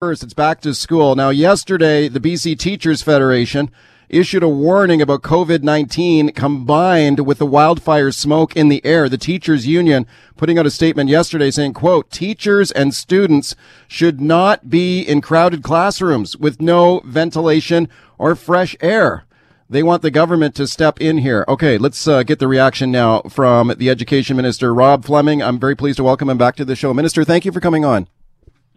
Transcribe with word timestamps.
First, 0.00 0.22
it's 0.22 0.32
back 0.32 0.60
to 0.60 0.74
school. 0.74 1.16
Now, 1.16 1.30
yesterday, 1.30 2.06
the 2.06 2.20
BC 2.20 2.56
Teachers 2.56 3.02
Federation 3.02 3.68
issued 4.08 4.44
a 4.44 4.48
warning 4.48 5.02
about 5.02 5.22
COVID-19 5.22 6.36
combined 6.36 7.26
with 7.26 7.38
the 7.38 7.46
wildfire 7.46 8.12
smoke 8.12 8.54
in 8.54 8.68
the 8.68 8.80
air. 8.86 9.08
The 9.08 9.18
teachers 9.18 9.66
union 9.66 10.06
putting 10.36 10.56
out 10.56 10.66
a 10.66 10.70
statement 10.70 11.10
yesterday 11.10 11.50
saying, 11.50 11.72
quote, 11.72 12.12
teachers 12.12 12.70
and 12.70 12.94
students 12.94 13.56
should 13.88 14.20
not 14.20 14.70
be 14.70 15.02
in 15.02 15.20
crowded 15.20 15.64
classrooms 15.64 16.36
with 16.36 16.62
no 16.62 17.00
ventilation 17.04 17.88
or 18.18 18.36
fresh 18.36 18.76
air. 18.80 19.24
They 19.68 19.82
want 19.82 20.02
the 20.02 20.12
government 20.12 20.54
to 20.54 20.68
step 20.68 21.00
in 21.00 21.18
here. 21.18 21.44
Okay, 21.48 21.76
let's 21.76 22.06
uh, 22.06 22.22
get 22.22 22.38
the 22.38 22.46
reaction 22.46 22.92
now 22.92 23.22
from 23.22 23.74
the 23.76 23.90
Education 23.90 24.36
Minister, 24.36 24.72
Rob 24.72 25.04
Fleming. 25.04 25.42
I'm 25.42 25.58
very 25.58 25.74
pleased 25.74 25.96
to 25.96 26.04
welcome 26.04 26.30
him 26.30 26.38
back 26.38 26.54
to 26.54 26.64
the 26.64 26.76
show. 26.76 26.94
Minister, 26.94 27.24
thank 27.24 27.44
you 27.44 27.50
for 27.50 27.58
coming 27.58 27.84
on. 27.84 28.06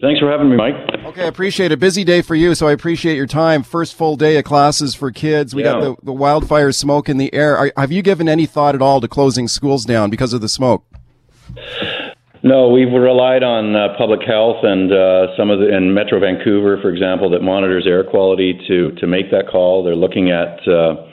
Thanks 0.01 0.19
for 0.19 0.31
having 0.31 0.49
me, 0.49 0.57
Mike. 0.57 0.73
Okay, 1.05 1.23
I 1.23 1.27
appreciate 1.27 1.71
it. 1.71 1.79
Busy 1.79 2.03
day 2.03 2.23
for 2.23 2.33
you, 2.33 2.55
so 2.55 2.67
I 2.67 2.71
appreciate 2.71 3.15
your 3.15 3.27
time. 3.27 3.61
First 3.61 3.93
full 3.93 4.15
day 4.15 4.35
of 4.37 4.45
classes 4.45 4.95
for 4.95 5.11
kids. 5.11 5.53
We 5.53 5.63
yeah. 5.63 5.73
got 5.73 5.81
the, 5.81 5.95
the 6.05 6.13
wildfire 6.13 6.71
smoke 6.71 7.07
in 7.07 7.17
the 7.17 7.31
air. 7.33 7.55
Are, 7.55 7.71
have 7.77 7.91
you 7.91 8.01
given 8.01 8.27
any 8.27 8.47
thought 8.47 8.73
at 8.73 8.81
all 8.81 8.99
to 8.99 9.07
closing 9.07 9.47
schools 9.47 9.85
down 9.85 10.09
because 10.09 10.33
of 10.33 10.41
the 10.41 10.49
smoke? 10.49 10.83
No, 12.43 12.69
we've 12.69 12.91
relied 12.91 13.43
on 13.43 13.75
uh, 13.75 13.95
public 13.95 14.21
health 14.25 14.63
and 14.63 14.91
uh, 14.91 15.37
some 15.37 15.51
of 15.51 15.59
the 15.59 15.75
in 15.75 15.93
Metro 15.93 16.19
Vancouver, 16.19 16.81
for 16.81 16.89
example, 16.89 17.29
that 17.29 17.43
monitors 17.43 17.85
air 17.85 18.03
quality 18.03 18.59
to 18.67 18.91
to 18.93 19.05
make 19.05 19.29
that 19.29 19.49
call. 19.51 19.83
They're 19.83 19.95
looking 19.95 20.31
at 20.31 20.67
uh, 20.67 21.05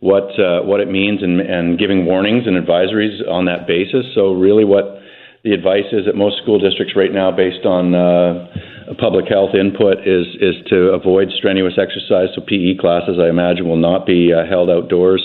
what 0.00 0.36
uh, 0.40 0.62
what 0.62 0.80
it 0.80 0.90
means 0.90 1.22
and, 1.22 1.40
and 1.40 1.78
giving 1.78 2.04
warnings 2.04 2.48
and 2.48 2.56
advisories 2.56 3.22
on 3.30 3.44
that 3.44 3.68
basis. 3.68 4.04
So 4.16 4.32
really, 4.32 4.64
what 4.64 4.98
the 5.44 5.52
advice 5.52 5.84
is 5.92 6.08
at 6.08 6.16
most 6.16 6.40
school 6.42 6.58
districts 6.58 6.96
right 6.96 7.12
now, 7.12 7.30
based 7.30 7.66
on 7.66 7.94
uh, 7.94 8.48
public 8.98 9.28
health 9.28 9.54
input, 9.54 10.00
is 10.08 10.26
is 10.40 10.56
to 10.70 10.88
avoid 10.96 11.28
strenuous 11.36 11.74
exercise. 11.76 12.32
So 12.34 12.40
PE 12.40 12.80
classes, 12.80 13.20
I 13.20 13.28
imagine, 13.28 13.68
will 13.68 13.76
not 13.76 14.06
be 14.06 14.32
uh, 14.32 14.48
held 14.48 14.70
outdoors. 14.70 15.20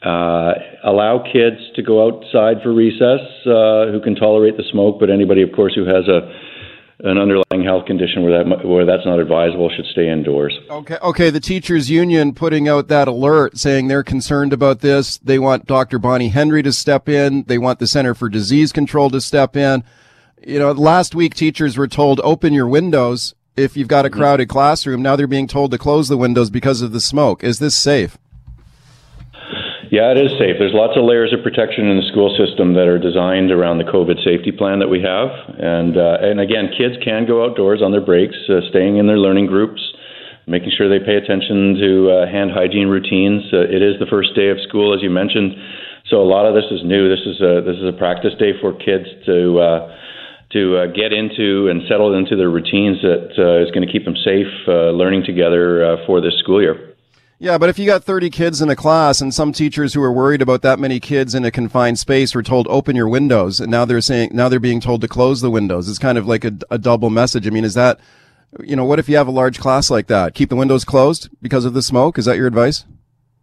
Uh, 0.00 0.54
allow 0.84 1.18
kids 1.18 1.58
to 1.74 1.82
go 1.82 2.06
outside 2.06 2.62
for 2.62 2.72
recess 2.72 3.18
uh, 3.50 3.90
who 3.90 4.00
can 4.00 4.14
tolerate 4.14 4.56
the 4.56 4.62
smoke, 4.70 5.00
but 5.00 5.10
anybody, 5.10 5.42
of 5.42 5.50
course, 5.50 5.74
who 5.74 5.84
has 5.84 6.06
a 6.06 6.30
an 7.00 7.16
underlying 7.16 7.64
health 7.64 7.86
condition 7.86 8.22
where 8.22 8.42
that 8.42 8.66
where 8.66 8.84
that's 8.84 9.06
not 9.06 9.20
advisable 9.20 9.70
should 9.70 9.86
stay 9.92 10.10
indoors. 10.10 10.58
Okay, 10.68 10.96
okay. 11.00 11.30
The 11.30 11.40
teachers 11.40 11.90
union 11.90 12.34
putting 12.34 12.68
out 12.68 12.88
that 12.88 13.06
alert 13.06 13.56
saying 13.56 13.88
they're 13.88 14.02
concerned 14.02 14.52
about 14.52 14.80
this. 14.80 15.18
They 15.18 15.38
want 15.38 15.66
Dr. 15.66 15.98
Bonnie 15.98 16.30
Henry 16.30 16.62
to 16.62 16.72
step 16.72 17.08
in. 17.08 17.44
They 17.44 17.58
want 17.58 17.78
the 17.78 17.86
Center 17.86 18.14
for 18.14 18.28
Disease 18.28 18.72
Control 18.72 19.10
to 19.10 19.20
step 19.20 19.56
in. 19.56 19.84
You 20.44 20.58
know, 20.58 20.72
last 20.72 21.14
week 21.14 21.34
teachers 21.34 21.76
were 21.76 21.88
told 21.88 22.20
open 22.24 22.52
your 22.52 22.68
windows 22.68 23.34
if 23.56 23.76
you've 23.76 23.88
got 23.88 24.04
a 24.04 24.10
mm-hmm. 24.10 24.18
crowded 24.18 24.48
classroom. 24.48 25.02
Now 25.02 25.14
they're 25.14 25.26
being 25.26 25.48
told 25.48 25.70
to 25.70 25.78
close 25.78 26.08
the 26.08 26.16
windows 26.16 26.50
because 26.50 26.82
of 26.82 26.92
the 26.92 27.00
smoke. 27.00 27.44
Is 27.44 27.58
this 27.58 27.76
safe? 27.76 28.18
Yeah, 29.90 30.12
it 30.12 30.20
is 30.20 30.36
safe. 30.36 30.60
There's 30.60 30.76
lots 30.76 31.00
of 31.00 31.04
layers 31.08 31.32
of 31.32 31.40
protection 31.40 31.88
in 31.88 31.96
the 31.96 32.04
school 32.12 32.28
system 32.36 32.76
that 32.76 32.84
are 32.84 33.00
designed 33.00 33.48
around 33.48 33.78
the 33.80 33.88
COVID 33.88 34.20
safety 34.20 34.52
plan 34.52 34.84
that 34.84 34.92
we 34.92 35.00
have. 35.00 35.32
And 35.56 35.96
uh, 35.96 36.20
and 36.20 36.40
again, 36.40 36.68
kids 36.76 37.00
can 37.00 37.24
go 37.24 37.40
outdoors 37.40 37.80
on 37.80 37.92
their 37.92 38.04
breaks, 38.04 38.36
uh, 38.52 38.60
staying 38.68 39.00
in 39.00 39.08
their 39.08 39.16
learning 39.16 39.46
groups, 39.46 39.80
making 40.46 40.76
sure 40.76 40.92
they 40.92 41.00
pay 41.00 41.16
attention 41.16 41.80
to 41.80 41.90
uh, 42.12 42.14
hand 42.28 42.52
hygiene 42.52 42.88
routines. 42.92 43.48
Uh, 43.48 43.64
it 43.64 43.80
is 43.80 43.96
the 43.96 44.10
first 44.12 44.36
day 44.36 44.52
of 44.52 44.60
school, 44.68 44.92
as 44.92 45.00
you 45.00 45.08
mentioned, 45.08 45.56
so 46.12 46.20
a 46.20 46.28
lot 46.28 46.44
of 46.44 46.52
this 46.52 46.68
is 46.68 46.84
new. 46.84 47.08
This 47.08 47.24
is 47.24 47.40
a 47.40 47.64
this 47.64 47.80
is 47.80 47.88
a 47.88 47.96
practice 47.96 48.36
day 48.38 48.52
for 48.60 48.76
kids 48.76 49.08
to. 49.24 49.58
Uh, 49.58 49.96
to 50.50 50.78
uh, 50.78 50.86
get 50.86 51.12
into 51.12 51.68
and 51.68 51.82
settle 51.86 52.16
into 52.16 52.34
their 52.34 52.48
routines 52.48 52.96
that 53.02 53.36
uh, 53.36 53.60
is 53.60 53.70
going 53.70 53.86
to 53.86 53.92
keep 53.92 54.06
them 54.06 54.16
safe 54.24 54.48
uh, 54.66 54.88
learning 54.96 55.22
together 55.22 55.84
uh, 55.84 55.96
for 56.06 56.22
this 56.22 56.32
school 56.38 56.62
year. 56.62 56.96
Yeah, 57.40 57.56
but 57.56 57.68
if 57.68 57.78
you 57.78 57.86
got 57.86 58.02
30 58.02 58.30
kids 58.30 58.60
in 58.60 58.68
a 58.68 58.74
class 58.74 59.20
and 59.20 59.32
some 59.32 59.52
teachers 59.52 59.94
who 59.94 60.02
are 60.02 60.12
worried 60.12 60.42
about 60.42 60.62
that 60.62 60.80
many 60.80 60.98
kids 60.98 61.36
in 61.36 61.44
a 61.44 61.52
confined 61.52 61.98
space 62.00 62.34
were 62.34 62.42
told 62.42 62.66
open 62.68 62.96
your 62.96 63.08
windows 63.08 63.60
and 63.60 63.70
now 63.70 63.84
they're 63.84 64.00
saying 64.00 64.30
now 64.32 64.48
they're 64.48 64.58
being 64.58 64.80
told 64.80 65.00
to 65.02 65.08
close 65.08 65.40
the 65.40 65.50
windows. 65.50 65.88
It's 65.88 66.00
kind 66.00 66.18
of 66.18 66.26
like 66.26 66.44
a, 66.44 66.58
a 66.68 66.78
double 66.78 67.10
message. 67.10 67.46
I 67.46 67.50
mean, 67.50 67.64
is 67.64 67.74
that 67.74 68.00
you 68.62 68.76
know, 68.76 68.84
what 68.84 68.98
if 68.98 69.08
you 69.08 69.16
have 69.16 69.28
a 69.28 69.32
large 69.32 69.58
class 69.58 69.90
like 69.90 70.06
that? 70.06 70.34
Keep 70.34 70.48
the 70.48 70.56
windows 70.56 70.84
closed 70.84 71.28
because 71.42 71.64
of 71.64 71.74
the 71.74 71.82
smoke? 71.82 72.18
Is 72.18 72.24
that 72.24 72.36
your 72.36 72.46
advice? 72.46 72.84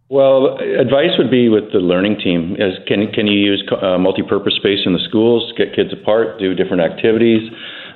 Well, 0.08 0.58
advice 0.58 1.18
would 1.18 1.30
be 1.30 1.48
with 1.48 1.72
the 1.72 1.78
learning 1.78 2.18
team 2.22 2.54
is 2.58 2.78
can 2.86 3.10
can 3.12 3.26
you 3.26 3.38
use 3.38 3.62
uh, 3.82 3.98
multi-purpose 3.98 4.54
space 4.56 4.80
in 4.86 4.92
the 4.92 5.00
schools, 5.08 5.52
get 5.56 5.74
kids 5.74 5.92
apart, 5.92 6.38
do 6.38 6.54
different 6.54 6.82
activities. 6.82 7.50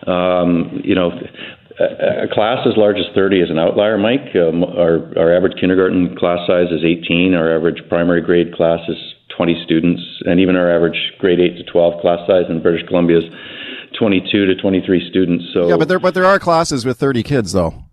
Um, 0.06 0.80
you 0.82 0.94
know, 0.94 1.12
a 1.80 2.28
class 2.32 2.66
as 2.66 2.76
large 2.76 2.96
as 2.98 3.06
30 3.14 3.40
is 3.40 3.50
an 3.50 3.58
outlier, 3.58 3.96
Mike. 3.96 4.36
Um, 4.36 4.64
our, 4.64 5.16
our 5.16 5.34
average 5.34 5.58
kindergarten 5.58 6.16
class 6.16 6.38
size 6.46 6.68
is 6.70 6.84
18. 6.84 7.34
Our 7.34 7.56
average 7.56 7.80
primary 7.88 8.20
grade 8.20 8.54
class 8.54 8.80
is 8.88 8.96
20 9.36 9.62
students. 9.64 10.02
And 10.26 10.40
even 10.40 10.56
our 10.56 10.70
average 10.70 10.98
grade 11.18 11.40
8 11.40 11.56
to 11.56 11.64
12 11.64 12.00
class 12.00 12.20
size 12.26 12.44
in 12.50 12.60
British 12.62 12.86
Columbia 12.86 13.18
is 13.18 13.24
22 13.98 14.46
to 14.46 14.54
23 14.60 15.08
students. 15.08 15.44
So 15.54 15.68
Yeah, 15.68 15.76
but 15.76 15.88
there, 15.88 15.98
but 15.98 16.14
there 16.14 16.26
are 16.26 16.38
classes 16.38 16.84
with 16.84 16.98
30 16.98 17.22
kids, 17.22 17.52
though. 17.52 17.84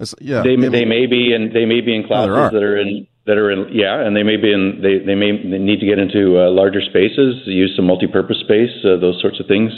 It's, 0.00 0.14
yeah, 0.18 0.42
they, 0.42 0.56
they 0.56 0.86
may 0.86 1.04
be 1.04 1.34
in 1.34 1.52
they 1.52 1.66
may 1.66 1.82
be 1.82 1.94
in 1.94 2.06
classes 2.06 2.32
are. 2.32 2.50
that 2.50 2.62
are 2.62 2.78
in 2.80 3.06
that 3.26 3.36
are 3.36 3.50
in 3.50 3.68
yeah, 3.70 4.00
and 4.00 4.16
they 4.16 4.22
may 4.22 4.36
be 4.38 4.50
in 4.50 4.80
they 4.80 4.96
they 5.04 5.14
may 5.14 5.36
they 5.36 5.58
need 5.58 5.78
to 5.80 5.84
get 5.84 5.98
into 5.98 6.40
uh, 6.40 6.48
larger 6.48 6.80
spaces, 6.80 7.44
use 7.44 7.76
some 7.76 7.84
multi-purpose 7.84 8.40
space, 8.40 8.72
uh, 8.82 8.96
those 8.96 9.20
sorts 9.20 9.38
of 9.40 9.46
things 9.46 9.70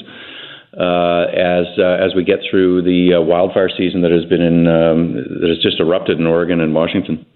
uh, 0.78 1.24
as 1.32 1.66
uh, 1.78 1.98
as 2.00 2.14
we 2.14 2.24
get 2.24 2.40
through 2.50 2.82
the 2.82 3.14
uh, 3.14 3.20
wildfire 3.20 3.70
season 3.76 4.00
that 4.02 4.10
has 4.10 4.24
been 4.24 4.40
in 4.40 4.66
um, 4.66 5.14
that 5.40 5.48
has 5.48 5.58
just 5.62 5.80
erupted 5.80 6.18
in 6.18 6.26
Oregon 6.26 6.60
and 6.60 6.74
Washington. 6.74 7.26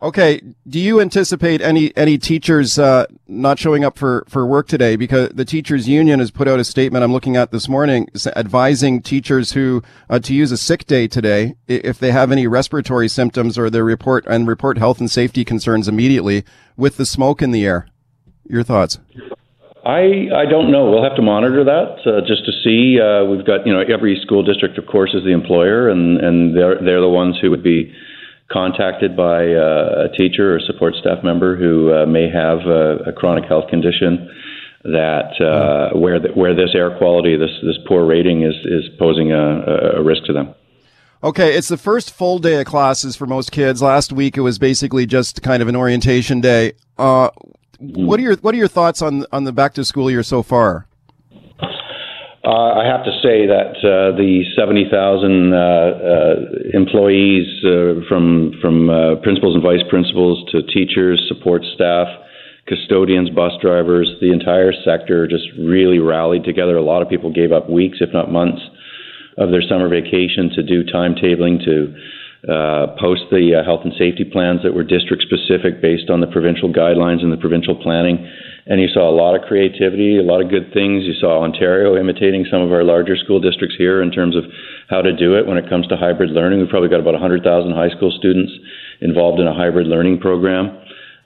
Okay, 0.00 0.40
do 0.68 0.78
you 0.78 1.00
anticipate 1.00 1.60
any 1.60 1.94
any 1.96 2.18
teachers 2.18 2.78
uh, 2.78 3.06
not 3.26 3.58
showing 3.58 3.84
up 3.84 3.98
for, 3.98 4.24
for 4.28 4.46
work 4.46 4.68
today? 4.68 4.94
Because 4.94 5.30
the 5.30 5.44
teachers 5.44 5.88
union 5.88 6.20
has 6.20 6.30
put 6.30 6.46
out 6.46 6.60
a 6.60 6.64
statement 6.64 7.02
I'm 7.02 7.12
looking 7.12 7.36
at 7.36 7.50
this 7.50 7.68
morning, 7.68 8.08
advising 8.36 9.02
teachers 9.02 9.52
who 9.52 9.82
uh, 10.08 10.20
to 10.20 10.32
use 10.32 10.52
a 10.52 10.56
sick 10.56 10.86
day 10.86 11.08
today 11.08 11.56
if 11.66 11.98
they 11.98 12.12
have 12.12 12.30
any 12.30 12.46
respiratory 12.46 13.08
symptoms 13.08 13.58
or 13.58 13.70
they 13.70 13.82
report 13.82 14.24
and 14.28 14.46
report 14.46 14.78
health 14.78 15.00
and 15.00 15.10
safety 15.10 15.44
concerns 15.44 15.88
immediately 15.88 16.44
with 16.76 16.96
the 16.96 17.04
smoke 17.04 17.42
in 17.42 17.50
the 17.50 17.66
air. 17.66 17.88
Your 18.44 18.62
thoughts? 18.62 19.00
I 19.84 20.28
I 20.34 20.44
don't 20.46 20.70
know. 20.70 20.90
We'll 20.90 21.02
have 21.02 21.16
to 21.16 21.22
monitor 21.22 21.64
that 21.64 21.98
uh, 22.06 22.20
just 22.26 22.44
to 22.46 22.52
see. 22.64 23.00
Uh, 23.00 23.24
we've 23.24 23.46
got 23.46 23.66
you 23.66 23.72
know 23.72 23.80
every 23.80 24.20
school 24.22 24.42
district, 24.42 24.78
of 24.78 24.86
course, 24.86 25.14
is 25.14 25.24
the 25.24 25.32
employer, 25.32 25.88
and 25.88 26.18
and 26.18 26.56
they're 26.56 26.82
they're 26.82 27.00
the 27.00 27.08
ones 27.08 27.36
who 27.40 27.50
would 27.50 27.62
be 27.62 27.94
contacted 28.50 29.16
by 29.16 29.52
uh, 29.52 30.08
a 30.08 30.16
teacher 30.16 30.54
or 30.56 30.60
support 30.60 30.94
staff 30.94 31.22
member 31.22 31.56
who 31.56 31.92
uh, 31.92 32.06
may 32.06 32.28
have 32.30 32.60
a, 32.60 33.10
a 33.10 33.12
chronic 33.12 33.44
health 33.44 33.68
condition 33.68 34.30
that 34.84 35.32
uh, 35.40 35.92
mm. 35.92 36.00
where 36.00 36.18
the, 36.18 36.28
where 36.28 36.54
this 36.54 36.70
air 36.74 36.96
quality, 36.98 37.36
this 37.36 37.50
this 37.62 37.76
poor 37.86 38.04
rating 38.04 38.42
is 38.42 38.54
is 38.64 38.84
posing 38.98 39.32
a, 39.32 39.98
a 39.98 40.02
risk 40.02 40.24
to 40.24 40.32
them. 40.32 40.54
Okay, 41.22 41.56
it's 41.56 41.68
the 41.68 41.76
first 41.76 42.12
full 42.12 42.38
day 42.38 42.60
of 42.60 42.66
classes 42.66 43.16
for 43.16 43.26
most 43.26 43.50
kids. 43.50 43.82
Last 43.82 44.12
week 44.12 44.36
it 44.36 44.42
was 44.42 44.58
basically 44.58 45.04
just 45.04 45.42
kind 45.42 45.62
of 45.62 45.68
an 45.68 45.74
orientation 45.74 46.40
day. 46.40 46.74
Uh, 46.96 47.30
what 47.78 48.18
are 48.18 48.22
your 48.22 48.36
What 48.36 48.54
are 48.54 48.58
your 48.58 48.68
thoughts 48.68 49.02
on 49.02 49.24
on 49.32 49.44
the 49.44 49.52
back 49.52 49.74
to 49.74 49.84
school 49.84 50.10
year 50.10 50.22
so 50.22 50.42
far? 50.42 50.86
Uh, 52.44 52.80
I 52.80 52.86
have 52.86 53.04
to 53.04 53.12
say 53.20 53.44
that 53.44 53.76
uh, 53.84 54.16
the 54.16 54.40
70,000 54.56 55.52
uh, 55.52 55.58
uh, 55.58 56.78
employees 56.78 57.44
uh, 57.64 58.00
from 58.08 58.54
from 58.62 58.88
uh, 58.88 59.16
principals 59.22 59.54
and 59.54 59.62
vice 59.62 59.84
principals 59.90 60.48
to 60.52 60.62
teachers, 60.62 61.20
support 61.28 61.62
staff, 61.74 62.08
custodians, 62.66 63.28
bus 63.30 63.52
drivers, 63.60 64.08
the 64.20 64.32
entire 64.32 64.72
sector 64.84 65.26
just 65.26 65.44
really 65.58 65.98
rallied 65.98 66.44
together. 66.44 66.76
A 66.76 66.82
lot 66.82 67.02
of 67.02 67.08
people 67.08 67.30
gave 67.32 67.52
up 67.52 67.68
weeks, 67.68 67.98
if 68.00 68.12
not 68.12 68.32
months, 68.32 68.62
of 69.36 69.50
their 69.50 69.62
summer 69.62 69.88
vacation 69.88 70.50
to 70.54 70.62
do 70.62 70.84
timetabling 70.84 71.62
to 71.66 71.94
uh, 72.48 72.96
post 72.96 73.28
the 73.28 73.52
uh, 73.52 73.60
health 73.60 73.84
and 73.84 73.92
safety 74.00 74.24
plans 74.24 74.64
that 74.64 74.72
were 74.72 74.82
district 74.82 75.20
specific 75.20 75.84
based 75.84 76.08
on 76.08 76.24
the 76.24 76.26
provincial 76.26 76.72
guidelines 76.72 77.20
and 77.20 77.28
the 77.30 77.36
provincial 77.36 77.76
planning. 77.76 78.24
And 78.64 78.80
you 78.80 78.88
saw 78.88 79.04
a 79.04 79.12
lot 79.12 79.36
of 79.36 79.44
creativity, 79.44 80.16
a 80.16 80.24
lot 80.24 80.40
of 80.40 80.48
good 80.48 80.72
things. 80.72 81.04
You 81.04 81.12
saw 81.12 81.44
Ontario 81.44 82.00
imitating 82.00 82.48
some 82.50 82.60
of 82.60 82.72
our 82.72 82.84
larger 82.84 83.16
school 83.16 83.40
districts 83.40 83.76
here 83.76 84.00
in 84.00 84.10
terms 84.10 84.36
of 84.36 84.44
how 84.88 85.02
to 85.02 85.12
do 85.12 85.36
it 85.36 85.46
when 85.46 85.56
it 85.56 85.68
comes 85.68 85.86
to 85.88 85.96
hybrid 85.96 86.30
learning. 86.30 86.60
We've 86.60 86.72
probably 86.72 86.88
got 86.88 87.00
about 87.00 87.20
100,000 87.20 87.44
high 87.72 87.92
school 87.92 88.12
students 88.16 88.52
involved 89.00 89.40
in 89.40 89.46
a 89.46 89.54
hybrid 89.54 89.86
learning 89.86 90.20
program. 90.20 90.72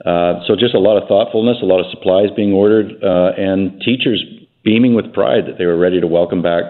Uh, 0.05 0.43
so 0.47 0.55
just 0.59 0.75
a 0.75 0.79
lot 0.79 1.01
of 1.01 1.07
thoughtfulness, 1.07 1.57
a 1.61 1.65
lot 1.65 1.79
of 1.79 1.87
supplies 1.91 2.27
being 2.35 2.51
ordered, 2.51 2.91
uh, 3.03 3.31
and 3.39 3.79
teachers 3.79 4.23
beaming 4.63 4.93
with 4.93 5.13
pride 5.13 5.47
that 5.47 5.57
they 5.57 5.65
were 5.65 5.77
ready 5.77 5.99
to 5.99 6.07
welcome 6.07 6.41
back 6.41 6.63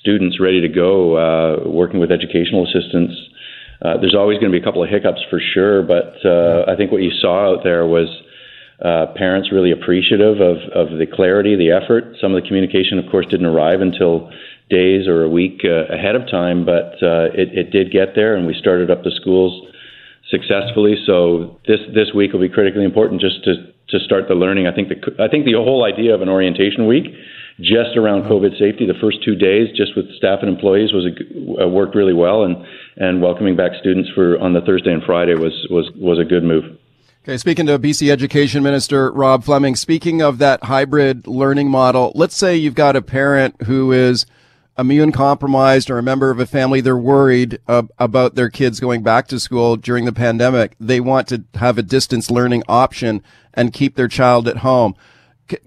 students 0.00 0.40
ready 0.40 0.60
to 0.60 0.68
go, 0.68 1.16
uh, 1.18 1.68
working 1.68 1.98
with 1.98 2.10
educational 2.10 2.64
assistants 2.64 3.14
uh, 3.82 3.96
there's 4.00 4.14
always 4.14 4.38
going 4.38 4.52
to 4.52 4.56
be 4.56 4.60
a 4.60 4.64
couple 4.64 4.82
of 4.82 4.90
hiccups 4.90 5.20
for 5.30 5.40
sure, 5.40 5.82
but 5.82 6.16
uh, 6.24 6.70
I 6.70 6.76
think 6.76 6.92
what 6.92 7.02
you 7.02 7.10
saw 7.10 7.52
out 7.52 7.64
there 7.64 7.86
was 7.86 8.08
uh, 8.84 9.12
parents 9.16 9.52
really 9.52 9.72
appreciative 9.72 10.40
of, 10.40 10.56
of 10.72 10.98
the 10.98 11.06
clarity, 11.06 11.56
the 11.56 11.70
effort. 11.70 12.16
Some 12.20 12.34
of 12.34 12.42
the 12.42 12.46
communication, 12.46 12.98
of 12.98 13.10
course, 13.10 13.26
didn't 13.26 13.46
arrive 13.46 13.80
until 13.80 14.30
days 14.68 15.08
or 15.08 15.24
a 15.24 15.28
week 15.28 15.62
uh, 15.64 15.92
ahead 15.92 16.14
of 16.14 16.30
time, 16.30 16.64
but 16.64 16.96
uh, 17.02 17.32
it, 17.34 17.56
it 17.56 17.70
did 17.70 17.90
get 17.90 18.14
there, 18.14 18.36
and 18.36 18.46
we 18.46 18.54
started 18.54 18.90
up 18.90 19.02
the 19.02 19.10
schools 19.10 19.68
successfully. 20.30 20.94
So 21.06 21.58
this 21.66 21.80
this 21.92 22.14
week 22.14 22.32
will 22.32 22.40
be 22.40 22.48
critically 22.48 22.84
important 22.84 23.20
just 23.20 23.44
to 23.44 23.72
to 23.90 23.98
start 24.04 24.28
the 24.28 24.34
learning. 24.34 24.66
I 24.66 24.74
think 24.74 24.88
the 24.88 25.22
I 25.22 25.28
think 25.28 25.44
the 25.44 25.54
whole 25.54 25.84
idea 25.84 26.14
of 26.14 26.22
an 26.22 26.28
orientation 26.28 26.86
week 26.86 27.04
just 27.60 27.96
around 27.96 28.24
COVID 28.24 28.58
safety, 28.58 28.86
the 28.86 28.98
first 29.00 29.22
two 29.24 29.34
days, 29.34 29.68
just 29.76 29.96
with 29.96 30.10
staff 30.16 30.40
and 30.42 30.48
employees, 30.48 30.92
was 30.92 31.06
a, 31.06 31.64
uh, 31.64 31.68
worked 31.68 31.94
really 31.94 32.14
well, 32.14 32.44
and 32.44 32.56
and 32.96 33.22
welcoming 33.22 33.56
back 33.56 33.72
students 33.80 34.10
for 34.14 34.38
on 34.38 34.52
the 34.52 34.60
Thursday 34.60 34.92
and 34.92 35.02
Friday 35.04 35.34
was 35.34 35.52
was 35.70 35.90
was 35.96 36.18
a 36.18 36.24
good 36.24 36.42
move. 36.42 36.64
Okay, 37.22 37.36
speaking 37.36 37.66
to 37.66 37.78
BC 37.78 38.10
Education 38.10 38.62
Minister 38.62 39.12
Rob 39.12 39.44
Fleming, 39.44 39.76
speaking 39.76 40.22
of 40.22 40.38
that 40.38 40.64
hybrid 40.64 41.26
learning 41.26 41.70
model, 41.70 42.12
let's 42.14 42.36
say 42.36 42.56
you've 42.56 42.74
got 42.74 42.96
a 42.96 43.02
parent 43.02 43.62
who 43.64 43.92
is 43.92 44.24
immune 44.78 45.12
compromised 45.12 45.90
or 45.90 45.98
a 45.98 46.02
member 46.02 46.30
of 46.30 46.40
a 46.40 46.46
family, 46.46 46.80
they're 46.80 46.96
worried 46.96 47.58
uh, 47.68 47.82
about 47.98 48.34
their 48.34 48.48
kids 48.48 48.80
going 48.80 49.02
back 49.02 49.28
to 49.28 49.38
school 49.38 49.76
during 49.76 50.06
the 50.06 50.12
pandemic. 50.12 50.74
They 50.80 51.00
want 51.00 51.28
to 51.28 51.44
have 51.56 51.76
a 51.76 51.82
distance 51.82 52.30
learning 52.30 52.62
option 52.66 53.22
and 53.52 53.72
keep 53.72 53.96
their 53.96 54.08
child 54.08 54.48
at 54.48 54.58
home. 54.58 54.94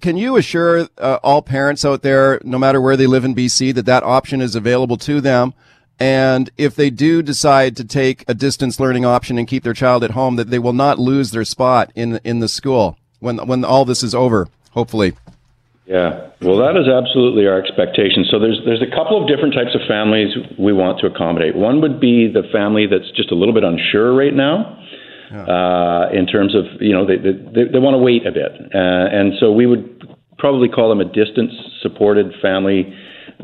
Can 0.01 0.17
you 0.17 0.37
assure 0.37 0.87
uh, 0.97 1.19
all 1.23 1.41
parents 1.41 1.83
out 1.85 2.01
there, 2.01 2.39
no 2.43 2.57
matter 2.57 2.79
where 2.81 2.97
they 2.97 3.07
live 3.07 3.25
in 3.25 3.35
BC, 3.35 3.73
that 3.75 3.85
that 3.85 4.03
option 4.03 4.41
is 4.41 4.55
available 4.55 4.97
to 4.97 5.21
them? 5.21 5.53
And 5.99 6.49
if 6.57 6.75
they 6.75 6.89
do 6.89 7.21
decide 7.21 7.77
to 7.77 7.83
take 7.83 8.25
a 8.27 8.33
distance 8.33 8.79
learning 8.79 9.05
option 9.05 9.37
and 9.37 9.47
keep 9.47 9.63
their 9.63 9.73
child 9.73 10.03
at 10.03 10.11
home, 10.11 10.35
that 10.37 10.49
they 10.49 10.59
will 10.59 10.73
not 10.73 10.99
lose 10.99 11.31
their 11.31 11.45
spot 11.45 11.91
in 11.95 12.19
in 12.23 12.39
the 12.39 12.47
school 12.47 12.97
when 13.19 13.37
when 13.47 13.63
all 13.63 13.85
this 13.85 14.03
is 14.03 14.15
over, 14.15 14.47
hopefully. 14.71 15.13
Yeah, 15.85 16.31
well, 16.41 16.57
that 16.63 16.79
is 16.79 16.87
absolutely 16.87 17.45
our 17.45 17.59
expectation. 17.59 18.25
So 18.31 18.39
there's 18.39 18.59
there's 18.65 18.81
a 18.81 18.89
couple 18.95 19.21
of 19.21 19.27
different 19.27 19.53
types 19.53 19.75
of 19.75 19.81
families 19.87 20.31
we 20.57 20.71
want 20.71 20.99
to 20.99 21.07
accommodate. 21.07 21.55
One 21.55 21.81
would 21.81 21.99
be 21.99 22.31
the 22.31 22.43
family 22.51 22.87
that's 22.87 23.11
just 23.15 23.31
a 23.31 23.35
little 23.35 23.53
bit 23.53 23.63
unsure 23.63 24.15
right 24.15 24.33
now, 24.33 24.79
yeah. 25.33 25.43
uh, 25.43 26.09
in 26.13 26.27
terms 26.27 26.55
of 26.55 26.65
you 26.79 26.93
know 26.93 27.05
they 27.05 27.17
they, 27.17 27.71
they 27.73 27.79
want 27.79 27.95
to 27.95 27.97
wait 27.97 28.25
a 28.25 28.31
bit, 28.31 28.51
uh, 28.73 29.09
and 29.11 29.33
so 29.39 29.51
we 29.51 29.65
would 29.65 29.83
probably 30.37 30.69
call 30.69 30.89
them 30.89 31.01
a 31.01 31.05
distance 31.05 31.51
supported 31.81 32.33
family 32.41 32.93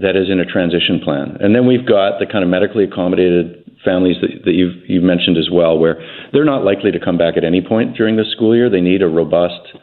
that 0.02 0.16
is 0.16 0.30
in 0.30 0.40
a 0.40 0.46
transition 0.46 1.00
plan. 1.04 1.38
And 1.40 1.56
then 1.56 1.66
we've 1.66 1.86
got 1.86 2.20
the 2.20 2.26
kind 2.26 2.44
of 2.44 2.50
medically 2.50 2.84
accommodated 2.84 3.64
families 3.84 4.18
that, 4.22 4.44
that 4.46 4.54
you've, 4.54 4.76
you've 4.88 5.04
mentioned 5.04 5.38
as 5.38 5.50
well, 5.52 5.78
where 5.78 6.00
they're 6.34 6.46
not 6.46 6.64
likely 6.64 6.92
to 6.92 7.00
come 7.00 7.18
back 7.18 7.38
at 7.38 7.44
any 7.44 7.62
point 7.62 7.96
during 7.96 8.16
the 8.16 8.26
school 8.36 8.56
year. 8.56 8.70
They 8.70 8.82
need 8.82 9.02
a 9.02 9.08
robust 9.08 9.76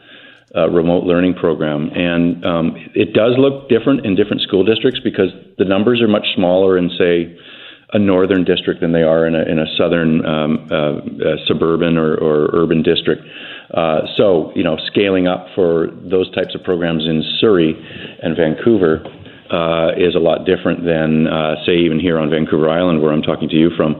uh, 0.55 0.69
remote 0.69 1.03
learning 1.03 1.33
program. 1.33 1.89
And 1.93 2.45
um, 2.45 2.75
it 2.95 3.13
does 3.13 3.33
look 3.37 3.69
different 3.69 4.05
in 4.05 4.15
different 4.15 4.41
school 4.41 4.63
districts 4.63 4.99
because 5.03 5.29
the 5.57 5.65
numbers 5.65 6.01
are 6.01 6.07
much 6.07 6.25
smaller 6.35 6.77
in, 6.77 6.89
say, 6.97 7.35
a 7.93 7.99
northern 7.99 8.43
district 8.43 8.81
than 8.81 8.91
they 8.91 9.03
are 9.03 9.25
in 9.25 9.35
a, 9.35 9.43
in 9.43 9.59
a 9.59 9.65
southern 9.77 10.25
um, 10.25 10.67
uh, 10.69 10.75
uh, 10.75 11.35
suburban 11.47 11.97
or, 11.97 12.15
or, 12.15 12.49
urban 12.53 12.83
district. 12.83 13.21
Uh, 13.73 14.01
so, 14.17 14.51
you 14.55 14.63
know, 14.63 14.77
scaling 14.87 15.27
up 15.27 15.47
for 15.55 15.87
those 16.03 16.29
types 16.35 16.53
of 16.53 16.63
programs 16.63 17.05
in 17.05 17.23
Surrey 17.39 17.75
and 18.21 18.35
Vancouver 18.35 19.03
uh, 19.51 19.95
is 19.95 20.15
a 20.15 20.19
lot 20.19 20.45
different 20.45 20.83
than, 20.83 21.27
uh, 21.27 21.55
say, 21.65 21.77
even 21.77 21.99
here 21.99 22.19
on 22.19 22.29
Vancouver 22.29 22.69
Island, 22.69 23.01
where 23.01 23.13
I'm 23.13 23.21
talking 23.21 23.47
to 23.49 23.55
you 23.55 23.71
from. 23.77 23.95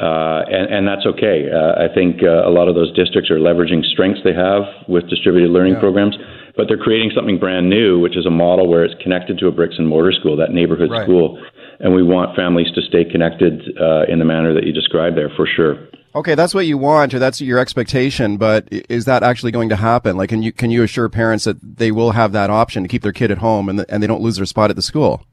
Uh, 0.00 0.44
and, 0.48 0.72
and, 0.72 0.88
that's 0.88 1.06
okay. 1.06 1.48
Uh, 1.48 1.72
I 1.80 1.88
think 1.88 2.22
uh, 2.22 2.44
a 2.44 2.52
lot 2.52 2.68
of 2.68 2.74
those 2.74 2.92
districts 2.92 3.30
are 3.30 3.38
leveraging 3.38 3.82
strengths 3.84 4.20
they 4.24 4.34
have 4.34 4.64
with 4.88 5.08
distributed 5.08 5.50
learning 5.50 5.74
yeah. 5.74 5.80
programs, 5.80 6.16
but 6.54 6.68
they're 6.68 6.76
creating 6.76 7.12
something 7.14 7.38
brand 7.38 7.70
new, 7.70 7.98
which 7.98 8.14
is 8.14 8.26
a 8.26 8.30
model 8.30 8.68
where 8.68 8.84
it's 8.84 8.94
connected 9.02 9.38
to 9.38 9.48
a 9.48 9.52
bricks 9.52 9.76
and 9.78 9.88
mortar 9.88 10.12
school, 10.12 10.36
that 10.36 10.52
neighborhood 10.52 10.90
right. 10.90 11.04
school. 11.04 11.40
And 11.78 11.94
we 11.94 12.02
want 12.02 12.34
families 12.34 12.68
to 12.74 12.82
stay 12.82 13.04
connected 13.04 13.60
uh, 13.78 14.04
in 14.08 14.18
the 14.18 14.24
manner 14.24 14.54
that 14.54 14.64
you 14.64 14.72
described 14.72 15.16
there, 15.16 15.30
for 15.36 15.46
sure. 15.46 15.88
Okay, 16.14 16.34
that's 16.34 16.54
what 16.54 16.64
you 16.64 16.78
want, 16.78 17.12
or 17.12 17.18
that's 17.18 17.42
your 17.42 17.58
expectation. 17.58 18.38
But 18.38 18.66
is 18.70 19.04
that 19.04 19.22
actually 19.22 19.52
going 19.52 19.68
to 19.68 19.76
happen? 19.76 20.16
Like, 20.16 20.30
can 20.30 20.42
you 20.42 20.50
can 20.50 20.70
you 20.70 20.82
assure 20.82 21.10
parents 21.10 21.44
that 21.44 21.58
they 21.60 21.92
will 21.92 22.12
have 22.12 22.32
that 22.32 22.48
option 22.48 22.82
to 22.84 22.88
keep 22.88 23.02
their 23.02 23.12
kid 23.12 23.30
at 23.30 23.38
home 23.38 23.68
and 23.68 23.84
and 23.90 24.02
they 24.02 24.06
don't 24.06 24.22
lose 24.22 24.36
their 24.36 24.46
spot 24.46 24.70
at 24.70 24.76
the 24.76 24.82
school? 24.82 25.26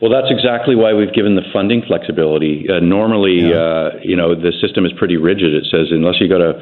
Well, 0.00 0.10
that's 0.10 0.32
exactly 0.34 0.74
why 0.74 0.94
we've 0.94 1.14
given 1.14 1.36
the 1.36 1.46
funding 1.52 1.82
flexibility. 1.86 2.66
Uh, 2.68 2.80
normally, 2.80 3.38
yeah. 3.38 3.54
uh, 3.54 3.90
you 4.02 4.16
know, 4.16 4.34
the 4.34 4.50
system 4.60 4.84
is 4.84 4.90
pretty 4.98 5.16
rigid. 5.16 5.54
It 5.54 5.66
says 5.70 5.92
unless 5.92 6.16
you 6.18 6.28
got 6.28 6.40
a 6.40 6.58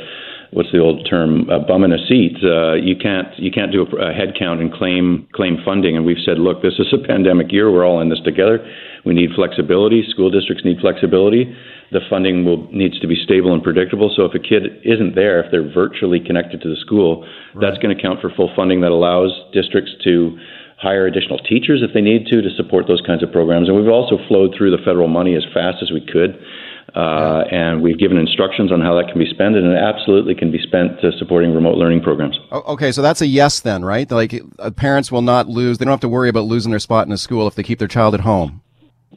what's 0.53 0.73
the 0.73 0.79
old 0.79 1.07
term, 1.09 1.49
a 1.49 1.61
bum 1.61 1.85
in 1.85 1.93
a 1.93 2.07
seat, 2.07 2.37
uh, 2.43 2.75
you 2.75 2.97
can't 2.97 3.29
you 3.39 3.51
can't 3.51 3.73
do 3.73 3.87
a, 3.87 4.11
a 4.11 4.13
head 4.13 4.35
count 4.39 4.61
and 4.61 4.73
claim 4.73 5.29
claim 5.33 5.59
funding. 5.65 5.97
And 5.97 6.05
we've 6.05 6.23
said, 6.25 6.39
look, 6.39 6.63
this 6.63 6.75
is 6.79 6.93
a 6.93 7.07
pandemic 7.07 7.53
year. 7.53 7.71
We're 7.71 7.87
all 7.87 8.01
in 8.01 8.09
this 8.09 8.21
together. 8.25 8.59
We 9.05 9.15
need 9.15 9.31
flexibility. 9.35 10.05
School 10.11 10.31
districts 10.31 10.65
need 10.65 10.79
flexibility 10.81 11.57
the 11.93 12.01
funding 12.09 12.45
will 12.45 12.71
needs 12.73 12.99
to 13.01 13.07
be 13.07 13.17
stable 13.23 13.53
and 13.53 13.63
predictable. 13.63 14.13
So 14.15 14.25
if 14.25 14.35
a 14.35 14.39
kid 14.39 14.81
isn't 14.85 15.15
there, 15.15 15.43
if 15.43 15.51
they're 15.51 15.67
virtually 15.67 16.21
connected 16.21 16.63
to 16.63 16.69
the 16.69 16.77
school, 16.77 17.23
right. 17.23 17.61
that's 17.61 17.83
going 17.83 17.95
to 17.95 18.01
count 18.01 18.21
for 18.21 18.31
full 18.31 18.51
funding 18.55 18.81
that 18.83 18.91
allows 18.91 19.31
districts 19.53 19.93
to 20.05 20.39
hire 20.79 21.07
additional 21.07 21.39
teachers 21.39 21.83
if 21.83 21.93
they 21.93 22.01
need 22.01 22.27
to 22.27 22.41
to 22.41 22.49
support 22.57 22.87
those 22.87 23.03
kinds 23.07 23.23
of 23.23 23.31
programs. 23.33 23.69
And 23.69 23.77
we've 23.77 23.91
also 23.91 24.17
flowed 24.29 24.55
through 24.57 24.71
the 24.71 24.83
federal 24.83 25.09
money 25.09 25.35
as 25.35 25.45
fast 25.53 25.83
as 25.83 25.91
we 25.91 26.01
could. 26.01 26.39
Uh, 26.95 27.45
and 27.51 27.83
we've 27.83 27.99
given 27.99 28.19
instructions 28.19 28.73
on 28.73 28.81
how 28.81 28.95
that 28.95 29.09
can 29.09 29.19
be 29.19 29.27
spent, 29.31 29.57
and 29.57 29.67
it 29.67 29.79
absolutely 29.79 30.35
can 30.35 30.51
be 30.51 30.59
spent 30.63 31.01
to 31.01 31.13
supporting 31.19 31.55
remote 31.55 31.77
learning 31.77 32.03
programs. 32.03 32.39
Okay, 32.53 32.93
so 32.93 33.03
that's 33.03 33.21
a 33.21 33.27
yes 33.27 33.61
then, 33.61 33.85
right? 33.85 34.11
Like 34.11 34.41
uh, 34.59 34.71
parents 34.71 35.13
will 35.13 35.23
not 35.23 35.49
lose; 35.49 35.79
they 35.79 35.85
don't 35.85 35.93
have 35.93 36.01
to 36.01 36.09
worry 36.09 36.29
about 36.29 36.45
losing 36.45 36.71
their 36.71 36.81
spot 36.81 37.07
in 37.07 37.13
a 37.13 37.19
school 37.19 37.47
if 37.47 37.55
they 37.55 37.63
keep 37.63 37.79
their 37.79 37.89
child 37.89 38.15
at 38.15 38.21
home 38.21 38.63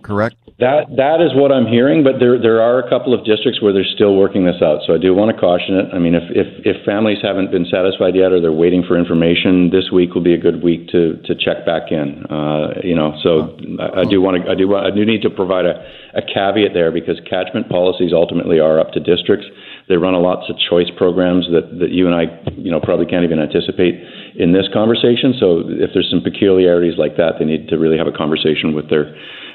correct? 0.03 0.35
That 0.59 0.85
that 1.01 1.17
is 1.19 1.33
what 1.33 1.51
I'm 1.51 1.65
hearing, 1.65 2.03
but 2.03 2.19
there 2.19 2.37
there 2.37 2.61
are 2.61 2.77
a 2.77 2.87
couple 2.87 3.11
of 3.11 3.25
districts 3.25 3.59
where 3.61 3.73
they're 3.73 3.89
still 3.95 4.15
working 4.15 4.45
this 4.45 4.61
out. 4.61 4.85
So 4.85 4.93
I 4.93 4.99
do 4.99 5.15
want 5.15 5.33
to 5.33 5.37
caution 5.39 5.75
it. 5.81 5.89
I 5.91 5.97
mean, 5.97 6.13
if 6.13 6.23
if, 6.29 6.47
if 6.61 6.85
families 6.85 7.17
haven't 7.23 7.49
been 7.49 7.65
satisfied 7.65 8.13
yet 8.13 8.31
or 8.31 8.39
they're 8.39 8.53
waiting 8.53 8.83
for 8.85 8.93
information, 8.93 9.71
this 9.71 9.89
week 9.89 10.13
will 10.13 10.21
be 10.21 10.35
a 10.35 10.37
good 10.37 10.61
week 10.61 10.93
to 10.93 11.17
to 11.25 11.33
check 11.33 11.65
back 11.65 11.89
in. 11.89 12.29
Uh, 12.29 12.79
you 12.83 12.93
know, 12.93 13.17
so 13.23 13.57
I, 13.81 14.01
I 14.01 14.05
do 14.05 14.21
want 14.21 14.45
to 14.45 14.51
I 14.51 14.53
do 14.53 14.69
want, 14.69 14.85
I 14.85 14.93
do 14.93 15.03
need 15.03 15.23
to 15.23 15.31
provide 15.33 15.65
a, 15.65 15.81
a 16.13 16.21
caveat 16.21 16.77
there 16.77 16.91
because 16.91 17.17
catchment 17.25 17.67
policies 17.67 18.13
ultimately 18.13 18.59
are 18.59 18.79
up 18.79 18.93
to 18.93 18.99
districts. 19.01 19.47
They 19.89 19.97
run 19.97 20.13
a 20.13 20.19
lots 20.19 20.49
of 20.49 20.55
choice 20.69 20.87
programs 20.95 21.49
that, 21.51 21.79
that 21.79 21.91
you 21.91 22.07
and 22.07 22.15
I, 22.15 22.31
you 22.55 22.71
know, 22.71 22.79
probably 22.79 23.05
can't 23.05 23.25
even 23.25 23.39
anticipate 23.39 23.99
in 24.35 24.53
this 24.53 24.69
conversation. 24.71 25.33
So 25.39 25.65
if 25.67 25.91
there's 25.93 26.09
some 26.09 26.21
peculiarities 26.21 26.97
like 26.97 27.17
that, 27.17 27.35
they 27.39 27.45
need 27.45 27.67
to 27.67 27.75
really 27.77 27.97
have 27.97 28.07
a 28.07 28.15
conversation 28.15 28.73
with 28.73 28.89
their 28.89 29.11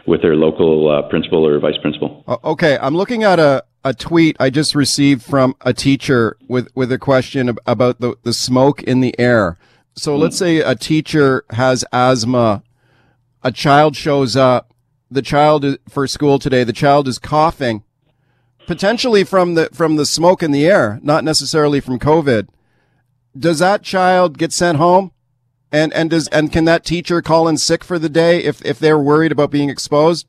with 0.09 0.23
their 0.23 0.35
local 0.35 0.91
uh, 0.91 1.03
principal 1.09 1.47
or 1.47 1.59
vice 1.61 1.79
principal. 1.79 2.25
Okay, 2.43 2.79
I'm 2.81 2.97
looking 2.97 3.23
at 3.23 3.39
a, 3.39 3.63
a 3.85 3.93
tweet 3.95 4.37
I 4.41 4.51
just 4.51 4.75
received 4.75 5.23
from 5.23 5.55
a 5.61 5.73
teacher 5.73 6.37
with, 6.49 6.69
with 6.75 6.91
a 6.91 6.99
question 6.99 7.57
about 7.67 8.01
the, 8.01 8.17
the 8.23 8.33
smoke 8.33 8.83
in 8.83 9.01
the 9.01 9.19
air. 9.21 9.59
So 9.95 10.17
mm 10.17 10.21
let's 10.21 10.39
say 10.39 10.59
a 10.59 10.75
teacher 10.75 11.45
has 11.51 11.85
asthma, 11.93 12.63
a 13.43 13.53
child 13.53 13.97
shows 13.97 14.37
up, 14.37 14.73
the 15.11 15.23
child 15.23 15.65
is, 15.65 15.79
for 15.89 16.07
school 16.07 16.39
today, 16.39 16.65
the 16.65 16.73
child 16.73 17.09
is 17.09 17.19
coughing, 17.19 17.83
potentially 18.67 19.25
from 19.25 19.55
the 19.55 19.71
from 19.73 19.97
the 19.97 20.07
smoke 20.07 20.43
in 20.43 20.53
the 20.53 20.67
air, 20.67 21.01
not 21.03 21.25
necessarily 21.25 21.81
from 21.81 21.99
COVID. 21.99 22.49
Does 23.37 23.59
that 23.59 23.83
child 23.83 24.39
get 24.39 24.53
sent 24.53 24.79
home? 24.79 25.13
And 25.71 25.93
and 25.93 26.11
does 26.11 26.29
and 26.29 26.51
can 26.51 26.65
that 26.65 26.85
teacher 26.85 27.21
call 27.21 27.47
in 27.47 27.59
sick 27.59 27.85
for 27.85 27.99
the 27.99 28.09
day 28.09 28.43
if 28.43 28.65
if 28.65 28.79
they're 28.79 28.99
worried 28.99 29.33
about 29.33 29.51
being 29.51 29.69
exposed? 29.69 30.27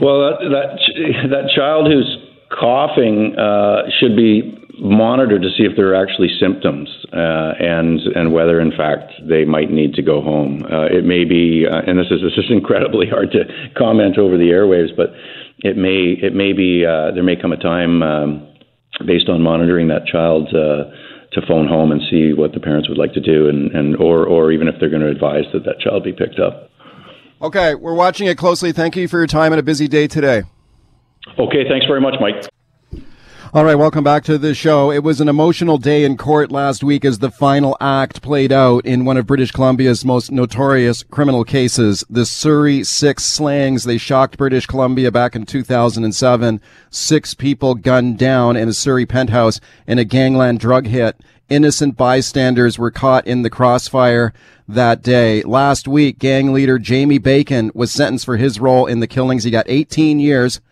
Well, 0.00 0.20
that 0.20 0.38
that, 0.50 1.28
that 1.30 1.50
child 1.54 1.86
who's 1.86 2.18
coughing 2.58 3.36
uh, 3.38 3.82
should 4.00 4.16
be 4.16 4.58
monitored 4.78 5.42
to 5.42 5.48
see 5.50 5.62
if 5.62 5.76
there 5.76 5.94
are 5.94 6.02
actually 6.02 6.28
symptoms 6.40 6.88
uh, 7.12 7.52
and 7.60 8.00
and 8.16 8.32
whether 8.32 8.60
in 8.60 8.72
fact 8.72 9.12
they 9.28 9.44
might 9.44 9.70
need 9.70 9.94
to 9.94 10.02
go 10.02 10.20
home. 10.20 10.62
Uh, 10.64 10.86
it 10.86 11.04
may 11.04 11.24
be, 11.24 11.66
uh, 11.70 11.82
and 11.86 11.98
this 11.98 12.10
is 12.10 12.20
this 12.22 12.44
is 12.44 12.50
incredibly 12.50 13.06
hard 13.08 13.30
to 13.30 13.44
comment 13.76 14.18
over 14.18 14.36
the 14.36 14.50
airwaves, 14.50 14.94
but 14.96 15.10
it 15.58 15.76
may 15.76 16.18
it 16.20 16.34
may 16.34 16.52
be 16.52 16.84
uh, 16.84 17.12
there 17.12 17.22
may 17.22 17.36
come 17.36 17.52
a 17.52 17.56
time 17.56 18.02
um, 18.02 18.48
based 19.06 19.28
on 19.28 19.40
monitoring 19.40 19.88
that 19.88 20.06
child 20.06 20.48
uh, 20.54 20.90
to 21.34 21.40
phone 21.46 21.66
home 21.66 21.92
and 21.92 22.00
see 22.10 22.32
what 22.32 22.52
the 22.52 22.60
parents 22.60 22.88
would 22.88 22.98
like 22.98 23.12
to 23.14 23.20
do, 23.20 23.48
and, 23.48 23.70
and 23.72 23.96
or 23.96 24.26
or 24.26 24.52
even 24.52 24.68
if 24.68 24.74
they're 24.78 24.90
going 24.90 25.02
to 25.02 25.08
advise 25.08 25.44
that 25.52 25.64
that 25.64 25.80
child 25.80 26.04
be 26.04 26.12
picked 26.12 26.38
up. 26.38 26.70
Okay, 27.40 27.74
we're 27.74 27.94
watching 27.94 28.28
it 28.28 28.38
closely. 28.38 28.72
Thank 28.72 28.96
you 28.96 29.08
for 29.08 29.18
your 29.18 29.26
time 29.26 29.52
and 29.52 29.58
a 29.58 29.62
busy 29.62 29.88
day 29.88 30.06
today. 30.06 30.42
Okay, 31.38 31.68
thanks 31.68 31.86
very 31.86 32.00
much, 32.00 32.14
Mike. 32.20 32.51
All 33.54 33.66
right, 33.66 33.74
welcome 33.74 34.02
back 34.02 34.24
to 34.24 34.38
the 34.38 34.54
show. 34.54 34.90
It 34.90 35.02
was 35.04 35.20
an 35.20 35.28
emotional 35.28 35.76
day 35.76 36.04
in 36.04 36.16
court 36.16 36.50
last 36.50 36.82
week 36.82 37.04
as 37.04 37.18
the 37.18 37.30
final 37.30 37.76
act 37.82 38.22
played 38.22 38.50
out 38.50 38.86
in 38.86 39.04
one 39.04 39.18
of 39.18 39.26
British 39.26 39.50
Columbia's 39.50 40.06
most 40.06 40.32
notorious 40.32 41.02
criminal 41.02 41.44
cases, 41.44 42.02
the 42.08 42.24
Surrey 42.24 42.82
Six 42.82 43.24
Slayings. 43.24 43.84
They 43.84 43.98
shocked 43.98 44.38
British 44.38 44.64
Columbia 44.64 45.10
back 45.10 45.36
in 45.36 45.44
2007. 45.44 46.62
Six 46.88 47.34
people 47.34 47.74
gunned 47.74 48.16
down 48.16 48.56
in 48.56 48.70
a 48.70 48.72
Surrey 48.72 49.04
penthouse 49.04 49.60
in 49.86 49.98
a 49.98 50.04
gangland 50.06 50.58
drug 50.58 50.86
hit 50.86 51.20
innocent 51.50 51.98
bystanders 51.98 52.78
were 52.78 52.90
caught 52.90 53.26
in 53.26 53.42
the 53.42 53.50
crossfire 53.50 54.32
that 54.66 55.02
day. 55.02 55.42
Last 55.42 55.86
week, 55.86 56.18
gang 56.18 56.54
leader 56.54 56.78
Jamie 56.78 57.18
Bacon 57.18 57.70
was 57.74 57.92
sentenced 57.92 58.24
for 58.24 58.38
his 58.38 58.58
role 58.58 58.86
in 58.86 59.00
the 59.00 59.06
killings. 59.06 59.44
He 59.44 59.50
got 59.50 59.66
18 59.68 60.18
years 60.18 60.62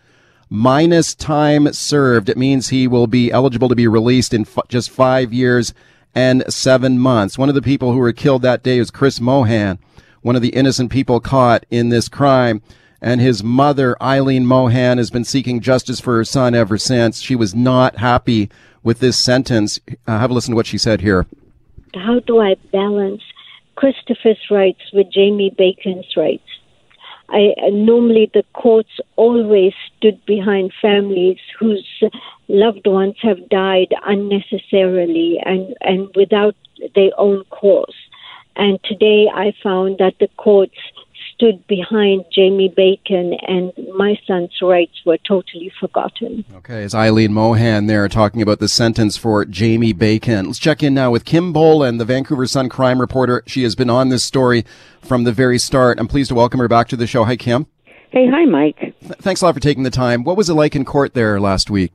minus 0.50 1.14
time 1.14 1.72
served. 1.72 2.28
It 2.28 2.36
means 2.36 2.68
he 2.68 2.86
will 2.86 3.06
be 3.06 3.30
eligible 3.30 3.68
to 3.68 3.76
be 3.76 3.88
released 3.88 4.34
in 4.34 4.42
f- 4.42 4.68
just 4.68 4.90
five 4.90 5.32
years 5.32 5.72
and 6.14 6.44
seven 6.52 6.98
months. 6.98 7.38
One 7.38 7.48
of 7.48 7.54
the 7.54 7.62
people 7.62 7.92
who 7.92 7.98
were 7.98 8.12
killed 8.12 8.42
that 8.42 8.64
day 8.64 8.80
was 8.80 8.90
Chris 8.90 9.20
Mohan, 9.20 9.78
one 10.22 10.36
of 10.36 10.42
the 10.42 10.48
innocent 10.48 10.90
people 10.90 11.20
caught 11.20 11.64
in 11.70 11.88
this 11.88 12.08
crime. 12.08 12.60
And 13.00 13.20
his 13.20 13.42
mother, 13.42 13.96
Eileen 14.02 14.44
Mohan, 14.44 14.98
has 14.98 15.10
been 15.10 15.24
seeking 15.24 15.60
justice 15.60 16.00
for 16.00 16.16
her 16.16 16.24
son 16.24 16.54
ever 16.54 16.76
since. 16.76 17.22
She 17.22 17.34
was 17.34 17.54
not 17.54 17.96
happy 17.96 18.50
with 18.82 18.98
this 18.98 19.16
sentence. 19.16 19.80
Uh, 20.06 20.18
have 20.18 20.30
a 20.30 20.34
listen 20.34 20.52
to 20.52 20.56
what 20.56 20.66
she 20.66 20.76
said 20.76 21.00
here. 21.00 21.26
How 21.94 22.20
do 22.20 22.40
I 22.40 22.56
balance 22.72 23.22
Christopher's 23.76 24.50
rights 24.50 24.82
with 24.92 25.10
Jamie 25.10 25.54
Bacon's 25.56 26.14
rights? 26.14 26.42
I 27.30 27.54
uh, 27.62 27.70
normally 27.70 28.30
the 28.32 28.44
courts 28.54 28.90
always 29.16 29.72
stood 29.96 30.24
behind 30.26 30.72
families 30.82 31.38
whose 31.58 31.86
loved 32.48 32.86
ones 32.86 33.16
have 33.22 33.48
died 33.48 33.94
unnecessarily 34.04 35.40
and 35.44 35.74
and 35.80 36.08
without 36.16 36.56
their 36.94 37.12
own 37.18 37.44
cause. 37.50 37.94
And 38.56 38.82
today 38.84 39.28
I 39.32 39.52
found 39.62 39.98
that 39.98 40.14
the 40.18 40.28
courts 40.36 40.76
stood 41.40 41.66
behind 41.66 42.24
Jamie 42.30 42.72
Bacon, 42.76 43.34
and 43.46 43.72
my 43.94 44.18
son's 44.26 44.52
rights 44.60 45.00
were 45.06 45.16
totally 45.26 45.72
forgotten. 45.80 46.44
Okay, 46.56 46.82
it's 46.82 46.94
Eileen 46.94 47.32
Mohan 47.32 47.86
there 47.86 48.06
talking 48.08 48.42
about 48.42 48.58
the 48.58 48.68
sentence 48.68 49.16
for 49.16 49.46
Jamie 49.46 49.94
Bacon. 49.94 50.46
Let's 50.46 50.58
check 50.58 50.82
in 50.82 50.92
now 50.92 51.10
with 51.10 51.24
Kim 51.24 51.52
Bolan, 51.52 51.96
the 51.96 52.04
Vancouver 52.04 52.46
Sun 52.46 52.68
crime 52.68 53.00
reporter. 53.00 53.42
She 53.46 53.62
has 53.62 53.74
been 53.74 53.88
on 53.88 54.10
this 54.10 54.22
story 54.22 54.66
from 55.00 55.24
the 55.24 55.32
very 55.32 55.58
start. 55.58 55.98
I'm 55.98 56.08
pleased 56.08 56.28
to 56.28 56.34
welcome 56.34 56.60
her 56.60 56.68
back 56.68 56.88
to 56.88 56.96
the 56.96 57.06
show. 57.06 57.24
Hi, 57.24 57.36
Kim. 57.36 57.66
Hey, 58.10 58.26
hi, 58.28 58.44
Mike. 58.44 58.78
Th- 58.78 58.94
thanks 59.20 59.40
a 59.40 59.46
lot 59.46 59.54
for 59.54 59.60
taking 59.60 59.84
the 59.84 59.90
time. 59.90 60.24
What 60.24 60.36
was 60.36 60.50
it 60.50 60.54
like 60.54 60.76
in 60.76 60.84
court 60.84 61.14
there 61.14 61.40
last 61.40 61.70
week? 61.70 61.92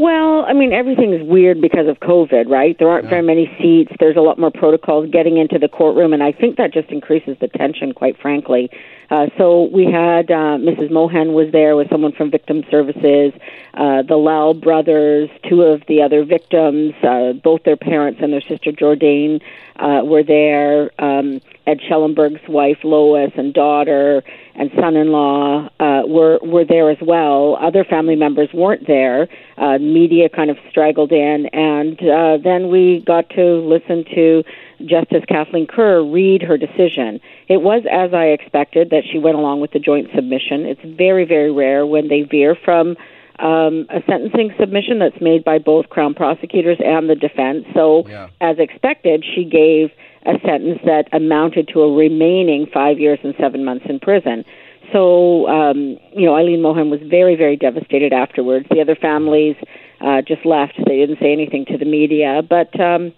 Well, 0.00 0.46
I 0.46 0.54
mean, 0.54 0.72
everything 0.72 1.12
is 1.12 1.22
weird 1.22 1.60
because 1.60 1.86
of 1.86 2.00
COVID, 2.00 2.48
right? 2.48 2.74
There 2.78 2.88
aren't 2.88 3.04
yeah. 3.04 3.10
very 3.10 3.22
many 3.22 3.54
seats. 3.60 3.92
There's 4.00 4.16
a 4.16 4.22
lot 4.22 4.38
more 4.38 4.50
protocols 4.50 5.10
getting 5.10 5.36
into 5.36 5.58
the 5.58 5.68
courtroom, 5.68 6.14
and 6.14 6.22
I 6.22 6.32
think 6.32 6.56
that 6.56 6.72
just 6.72 6.88
increases 6.88 7.36
the 7.38 7.48
tension, 7.48 7.92
quite 7.92 8.18
frankly. 8.18 8.70
Uh, 9.10 9.26
so 9.36 9.64
we 9.64 9.84
had 9.84 10.30
uh, 10.30 10.56
Mrs. 10.56 10.90
Mohan 10.90 11.34
was 11.34 11.52
there 11.52 11.76
with 11.76 11.90
someone 11.90 12.12
from 12.12 12.30
Victim 12.30 12.64
Services, 12.70 13.34
uh, 13.74 14.00
the 14.00 14.16
Lau 14.16 14.54
brothers, 14.54 15.28
two 15.46 15.60
of 15.60 15.82
the 15.86 16.00
other 16.00 16.24
victims, 16.24 16.94
uh, 17.02 17.34
both 17.34 17.64
their 17.64 17.76
parents 17.76 18.20
and 18.22 18.32
their 18.32 18.40
sister 18.40 18.72
Jordan 18.72 19.40
uh, 19.76 20.00
were 20.02 20.22
there. 20.22 20.92
Um, 20.98 21.42
Ed 21.66 21.80
Schellenberg's 21.86 22.48
wife 22.48 22.78
Lois 22.84 23.32
and 23.36 23.52
daughter 23.52 24.22
and 24.60 24.70
son-in-law 24.78 25.70
uh, 25.80 26.02
were 26.06 26.38
were 26.42 26.66
there 26.66 26.90
as 26.90 26.98
well. 27.00 27.56
Other 27.60 27.82
family 27.82 28.14
members 28.14 28.50
weren't 28.52 28.86
there. 28.86 29.26
Uh, 29.56 29.78
media 29.78 30.28
kind 30.28 30.50
of 30.50 30.58
straggled 30.68 31.12
in, 31.12 31.46
and 31.54 31.98
uh, 31.98 32.36
then 32.44 32.68
we 32.68 33.02
got 33.06 33.30
to 33.30 33.42
listen 33.42 34.04
to 34.14 34.44
Justice 34.84 35.24
Kathleen 35.26 35.66
Ker 35.66 36.02
read 36.02 36.42
her 36.42 36.58
decision. 36.58 37.20
It 37.48 37.62
was 37.62 37.84
as 37.90 38.12
I 38.12 38.26
expected 38.26 38.90
that 38.90 39.04
she 39.10 39.18
went 39.18 39.36
along 39.36 39.62
with 39.62 39.70
the 39.72 39.78
joint 39.78 40.08
submission. 40.14 40.66
It's 40.66 40.84
very 40.84 41.24
very 41.24 41.50
rare 41.50 41.86
when 41.86 42.08
they 42.08 42.22
veer 42.22 42.54
from 42.54 42.96
um, 43.40 43.86
a 43.88 44.02
sentencing 44.06 44.52
submission 44.58 44.98
that's 44.98 45.20
made 45.20 45.44
by 45.44 45.58
both 45.58 45.88
Crown 45.88 46.14
prosecutors 46.14 46.78
and 46.84 47.08
the 47.08 47.14
defense. 47.14 47.64
So, 47.74 48.06
yeah. 48.06 48.28
as 48.40 48.58
expected, 48.58 49.24
she 49.24 49.44
gave 49.44 49.90
a 50.26 50.38
sentence 50.44 50.80
that 50.84 51.08
amounted 51.12 51.68
to 51.72 51.80
a 51.80 51.94
remaining 51.94 52.66
five 52.72 52.98
years 52.98 53.18
and 53.24 53.34
seven 53.40 53.64
months 53.64 53.86
in 53.88 53.98
prison. 53.98 54.44
So, 54.92 55.46
um, 55.48 55.98
you 56.12 56.26
know, 56.26 56.36
Eileen 56.36 56.60
Mohan 56.60 56.90
was 56.90 57.00
very, 57.08 57.36
very 57.36 57.56
devastated 57.56 58.12
afterwards. 58.12 58.66
The 58.70 58.80
other 58.80 58.96
families 58.96 59.56
uh, 60.00 60.20
just 60.22 60.44
left; 60.44 60.74
they 60.86 60.96
didn't 60.96 61.18
say 61.20 61.32
anything 61.32 61.64
to 61.66 61.78
the 61.78 61.84
media. 61.84 62.42
But, 62.46 62.78
um, 62.80 63.12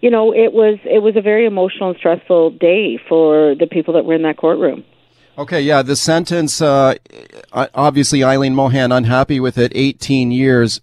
you 0.00 0.10
know, 0.10 0.32
it 0.32 0.52
was 0.52 0.78
it 0.84 1.02
was 1.02 1.16
a 1.16 1.22
very 1.22 1.46
emotional 1.46 1.90
and 1.90 1.98
stressful 1.98 2.50
day 2.52 2.98
for 3.08 3.54
the 3.58 3.66
people 3.66 3.94
that 3.94 4.04
were 4.04 4.14
in 4.14 4.22
that 4.22 4.36
courtroom. 4.36 4.84
Okay, 5.36 5.60
yeah, 5.62 5.82
the 5.82 5.96
sentence, 5.96 6.62
uh, 6.62 6.94
obviously 7.52 8.22
Eileen 8.22 8.54
Mohan 8.54 8.92
unhappy 8.92 9.40
with 9.40 9.58
it, 9.58 9.72
18 9.74 10.30
years 10.30 10.80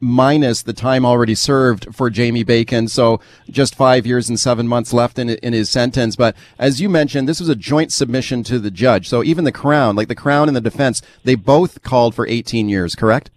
minus 0.00 0.62
the 0.62 0.72
time 0.72 1.06
already 1.06 1.36
served 1.36 1.94
for 1.94 2.10
Jamie 2.10 2.42
Bacon. 2.42 2.88
So 2.88 3.20
just 3.48 3.76
five 3.76 4.04
years 4.04 4.28
and 4.28 4.40
seven 4.40 4.66
months 4.66 4.92
left 4.92 5.20
in, 5.20 5.30
in 5.30 5.52
his 5.52 5.70
sentence. 5.70 6.16
But 6.16 6.34
as 6.58 6.80
you 6.80 6.88
mentioned, 6.88 7.28
this 7.28 7.38
was 7.38 7.48
a 7.48 7.54
joint 7.54 7.92
submission 7.92 8.42
to 8.44 8.58
the 8.58 8.72
judge. 8.72 9.08
So 9.08 9.22
even 9.22 9.44
the 9.44 9.52
Crown, 9.52 9.94
like 9.94 10.08
the 10.08 10.16
Crown 10.16 10.48
and 10.48 10.56
the 10.56 10.60
defense, 10.60 11.00
they 11.22 11.36
both 11.36 11.82
called 11.82 12.16
for 12.16 12.26
18 12.26 12.68
years, 12.68 12.96
correct? 12.96 13.30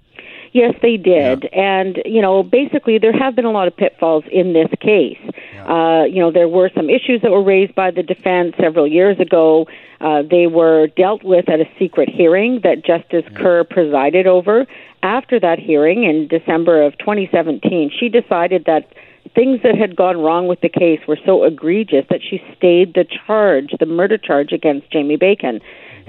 Yes, 0.55 0.74
they 0.81 0.95
did. 0.95 1.50
Yeah. 1.51 1.81
And, 1.81 2.01
you 2.05 2.21
know, 2.21 2.41
basically 2.41 2.97
there 2.97 3.12
have 3.12 3.35
been 3.35 3.43
a 3.43 3.51
lot 3.51 3.67
of 3.67 3.75
pitfalls 3.75 4.24
in 4.31 4.53
this 4.53 4.69
case. 4.79 5.19
Yeah. 5.53 5.65
Uh, 5.67 6.03
you 6.05 6.21
know, 6.21 6.31
there 6.31 6.47
were 6.47 6.71
some 6.74 6.89
issues 6.89 7.21
that 7.24 7.31
were 7.31 7.43
raised 7.43 7.75
by 7.75 7.91
the 7.91 8.01
defense 8.01 8.55
several 8.57 8.88
years 8.88 9.19
ago. 9.19 9.67
Uh, 10.00 10.21
they 10.21 10.47
were 10.47 10.88
dealt 10.95 11.24
with 11.25 11.50
at 11.50 11.59
a 11.59 11.65
secret 11.77 12.07
hearing 12.07 12.62
that 12.63 12.85
Justice 12.85 13.25
yeah. 13.29 13.38
Ker 13.38 13.63
presided 13.65 14.27
over. 14.27 14.65
After 15.03 15.41
that 15.41 15.59
hearing 15.59 16.05
in 16.05 16.29
December 16.29 16.83
of 16.83 16.97
2017, 17.00 17.91
she 18.00 18.07
decided 18.07 18.63
that 18.63 18.88
things 19.34 19.62
that 19.63 19.77
had 19.77 19.96
gone 19.96 20.17
wrong 20.17 20.48
with 20.48 20.62
the 20.62 20.70
case 20.70 21.00
were 21.08 21.17
so 21.25 21.44
egregious 21.44 22.05
that 22.10 22.22
she 22.22 22.41
stayed 22.58 22.94
the 22.94 23.05
charge, 23.05 23.72
the 23.79 23.86
murder 23.86 24.17
charge 24.17 24.51
against 24.51 24.91
Jamie 24.91 25.17
Bacon. 25.17 25.62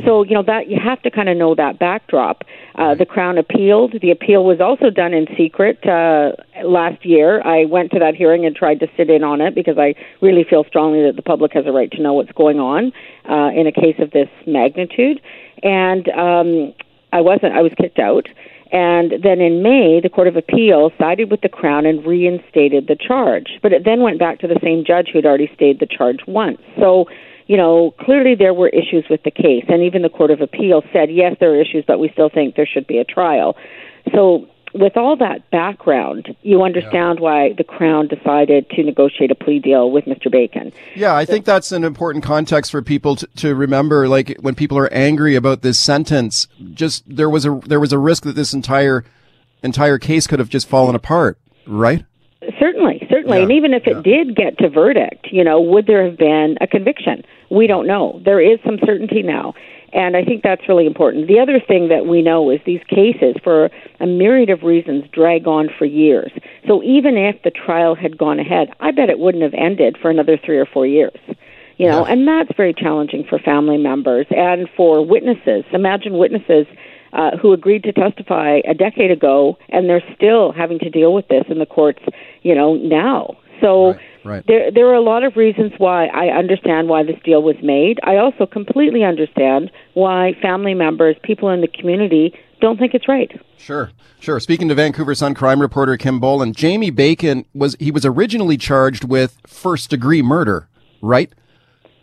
So, 0.04 0.24
you 0.24 0.34
know, 0.34 0.42
that 0.42 0.68
you 0.68 0.78
have 0.78 1.00
to 1.02 1.10
kind 1.10 1.28
of 1.30 1.38
know 1.38 1.54
that 1.54 1.78
backdrop. 1.78 2.44
Uh, 2.74 2.94
the 2.94 3.06
Crown 3.06 3.38
appealed. 3.38 3.94
The 4.02 4.10
appeal 4.10 4.44
was 4.44 4.60
also 4.60 4.90
done 4.90 5.14
in 5.14 5.26
secret 5.38 5.78
uh, 5.86 6.32
last 6.62 7.04
year. 7.06 7.40
I 7.46 7.64
went 7.64 7.92
to 7.92 7.98
that 8.00 8.14
hearing 8.14 8.44
and 8.44 8.54
tried 8.54 8.80
to 8.80 8.88
sit 8.96 9.08
in 9.08 9.24
on 9.24 9.40
it 9.40 9.54
because 9.54 9.78
I 9.78 9.94
really 10.20 10.44
feel 10.44 10.64
strongly 10.64 11.02
that 11.04 11.16
the 11.16 11.22
public 11.22 11.52
has 11.54 11.64
a 11.66 11.72
right 11.72 11.90
to 11.92 12.02
know 12.02 12.12
what's 12.12 12.32
going 12.32 12.60
on 12.60 12.92
uh, 13.28 13.58
in 13.58 13.66
a 13.66 13.72
case 13.72 13.96
of 13.98 14.10
this 14.10 14.28
magnitude. 14.46 15.22
And 15.62 16.08
um, 16.10 16.74
I 17.12 17.22
wasn't, 17.22 17.54
I 17.54 17.62
was 17.62 17.72
kicked 17.80 17.98
out. 17.98 18.28
And 18.72 19.14
then 19.22 19.40
in 19.40 19.62
May, 19.62 20.00
the 20.02 20.08
Court 20.08 20.28
of 20.28 20.36
Appeal 20.36 20.90
sided 20.98 21.30
with 21.30 21.40
the 21.40 21.48
Crown 21.48 21.86
and 21.86 22.04
reinstated 22.04 22.86
the 22.88 22.96
charge. 22.96 23.58
But 23.62 23.72
it 23.72 23.84
then 23.84 24.00
went 24.00 24.18
back 24.18 24.40
to 24.40 24.48
the 24.48 24.58
same 24.62 24.84
judge 24.84 25.10
who 25.12 25.18
had 25.18 25.26
already 25.26 25.50
stayed 25.54 25.80
the 25.80 25.86
charge 25.86 26.20
once. 26.26 26.58
So 26.78 27.06
you 27.46 27.56
know, 27.56 27.94
clearly 28.00 28.34
there 28.34 28.52
were 28.52 28.68
issues 28.68 29.04
with 29.08 29.22
the 29.22 29.30
case, 29.30 29.64
and 29.68 29.82
even 29.82 30.02
the 30.02 30.08
Court 30.08 30.30
of 30.30 30.40
Appeal 30.40 30.82
said, 30.92 31.10
yes, 31.10 31.36
there 31.38 31.52
are 31.52 31.60
issues, 31.60 31.84
but 31.86 31.98
we 31.98 32.10
still 32.10 32.28
think 32.28 32.56
there 32.56 32.66
should 32.66 32.86
be 32.86 32.98
a 32.98 33.04
trial. 33.04 33.56
So, 34.14 34.48
with 34.78 34.96
all 34.96 35.16
that 35.16 35.50
background, 35.50 36.34
you 36.42 36.62
understand 36.62 37.18
yeah. 37.18 37.24
why 37.24 37.52
the 37.52 37.64
Crown 37.64 38.08
decided 38.08 38.68
to 38.70 38.82
negotiate 38.82 39.30
a 39.30 39.34
plea 39.34 39.58
deal 39.58 39.90
with 39.90 40.04
Mr. 40.04 40.30
Bacon. 40.30 40.72
Yeah, 40.94 41.14
I 41.14 41.24
so, 41.24 41.32
think 41.32 41.44
that's 41.44 41.72
an 41.72 41.84
important 41.84 42.24
context 42.24 42.70
for 42.70 42.82
people 42.82 43.16
to, 43.16 43.26
to 43.36 43.54
remember. 43.54 44.08
Like 44.08 44.36
when 44.40 44.54
people 44.54 44.78
are 44.78 44.92
angry 44.92 45.34
about 45.34 45.62
this 45.62 45.78
sentence, 45.78 46.46
just 46.74 47.04
there 47.06 47.30
was 47.30 47.44
a 47.44 47.60
there 47.66 47.80
was 47.80 47.92
a 47.92 47.98
risk 47.98 48.24
that 48.24 48.34
this 48.34 48.52
entire 48.52 49.04
entire 49.62 49.98
case 49.98 50.26
could 50.26 50.38
have 50.38 50.48
just 50.48 50.68
fallen 50.68 50.94
apart, 50.94 51.38
right? 51.66 52.04
Certainly, 52.58 53.06
certainly. 53.10 53.38
Yeah, 53.38 53.42
and 53.44 53.52
even 53.52 53.74
if 53.74 53.86
yeah. 53.86 53.98
it 53.98 54.02
did 54.02 54.36
get 54.36 54.58
to 54.58 54.68
verdict, 54.68 55.28
you 55.32 55.42
know, 55.42 55.60
would 55.60 55.86
there 55.86 56.04
have 56.04 56.16
been 56.16 56.56
a 56.60 56.66
conviction? 56.66 57.24
We 57.50 57.66
don't 57.66 57.86
know. 57.86 58.20
There 58.24 58.40
is 58.40 58.58
some 58.64 58.78
certainty 58.84 59.22
now. 59.22 59.54
And 59.96 60.14
I 60.14 60.24
think 60.24 60.42
that's 60.42 60.68
really 60.68 60.84
important. 60.84 61.26
The 61.26 61.40
other 61.40 61.58
thing 61.58 61.88
that 61.88 62.04
we 62.04 62.20
know 62.20 62.50
is 62.50 62.60
these 62.66 62.82
cases, 62.86 63.34
for 63.42 63.70
a 63.98 64.06
myriad 64.06 64.50
of 64.50 64.62
reasons, 64.62 65.04
drag 65.10 65.48
on 65.48 65.70
for 65.78 65.86
years. 65.86 66.30
So 66.68 66.82
even 66.82 67.16
if 67.16 67.42
the 67.42 67.50
trial 67.50 67.94
had 67.94 68.18
gone 68.18 68.38
ahead, 68.38 68.68
I 68.78 68.90
bet 68.90 69.08
it 69.08 69.18
wouldn't 69.18 69.42
have 69.42 69.54
ended 69.54 69.96
for 70.00 70.10
another 70.10 70.36
three 70.36 70.58
or 70.58 70.66
four 70.66 70.86
years. 70.86 71.18
You 71.78 71.88
know, 71.88 72.06
yeah. 72.06 72.12
and 72.12 72.28
that's 72.28 72.54
very 72.58 72.74
challenging 72.74 73.24
for 73.24 73.38
family 73.38 73.78
members 73.78 74.26
and 74.30 74.68
for 74.76 75.04
witnesses. 75.04 75.64
Imagine 75.72 76.18
witnesses 76.18 76.66
uh, 77.14 77.36
who 77.38 77.54
agreed 77.54 77.82
to 77.84 77.92
testify 77.92 78.60
a 78.68 78.74
decade 78.74 79.10
ago, 79.10 79.56
and 79.70 79.88
they're 79.88 80.04
still 80.14 80.52
having 80.52 80.78
to 80.80 80.90
deal 80.90 81.14
with 81.14 81.28
this 81.28 81.44
in 81.48 81.58
the 81.58 81.66
courts, 81.66 82.02
you 82.42 82.54
know, 82.54 82.74
now. 82.74 83.38
So 83.62 83.92
right, 83.92 84.00
right. 84.26 84.44
there 84.46 84.70
there 84.70 84.86
are 84.88 84.94
a 84.94 85.00
lot 85.00 85.24
of 85.24 85.36
reasons 85.36 85.72
why 85.78 86.06
I 86.06 86.28
understand 86.28 86.88
why 86.88 87.02
this 87.02 87.16
deal 87.24 87.42
was 87.42 87.56
made. 87.62 87.98
I 88.02 88.16
also 88.16 88.46
completely 88.46 89.04
understand 89.04 89.70
why 89.94 90.34
family 90.42 90.74
members, 90.74 91.16
people 91.22 91.48
in 91.50 91.60
the 91.60 91.68
community 91.68 92.34
don't 92.60 92.78
think 92.78 92.94
it's 92.94 93.08
right. 93.08 93.30
Sure, 93.58 93.90
sure. 94.20 94.40
Speaking 94.40 94.68
to 94.68 94.74
Vancouver 94.74 95.14
Sun 95.14 95.34
crime 95.34 95.60
reporter 95.60 95.96
Kim 95.96 96.20
Bolan, 96.20 96.52
Jamie 96.52 96.90
Bacon 96.90 97.44
was 97.54 97.76
he 97.78 97.90
was 97.90 98.04
originally 98.04 98.56
charged 98.56 99.04
with 99.04 99.38
first 99.46 99.90
degree 99.90 100.22
murder, 100.22 100.68
right? 101.02 101.32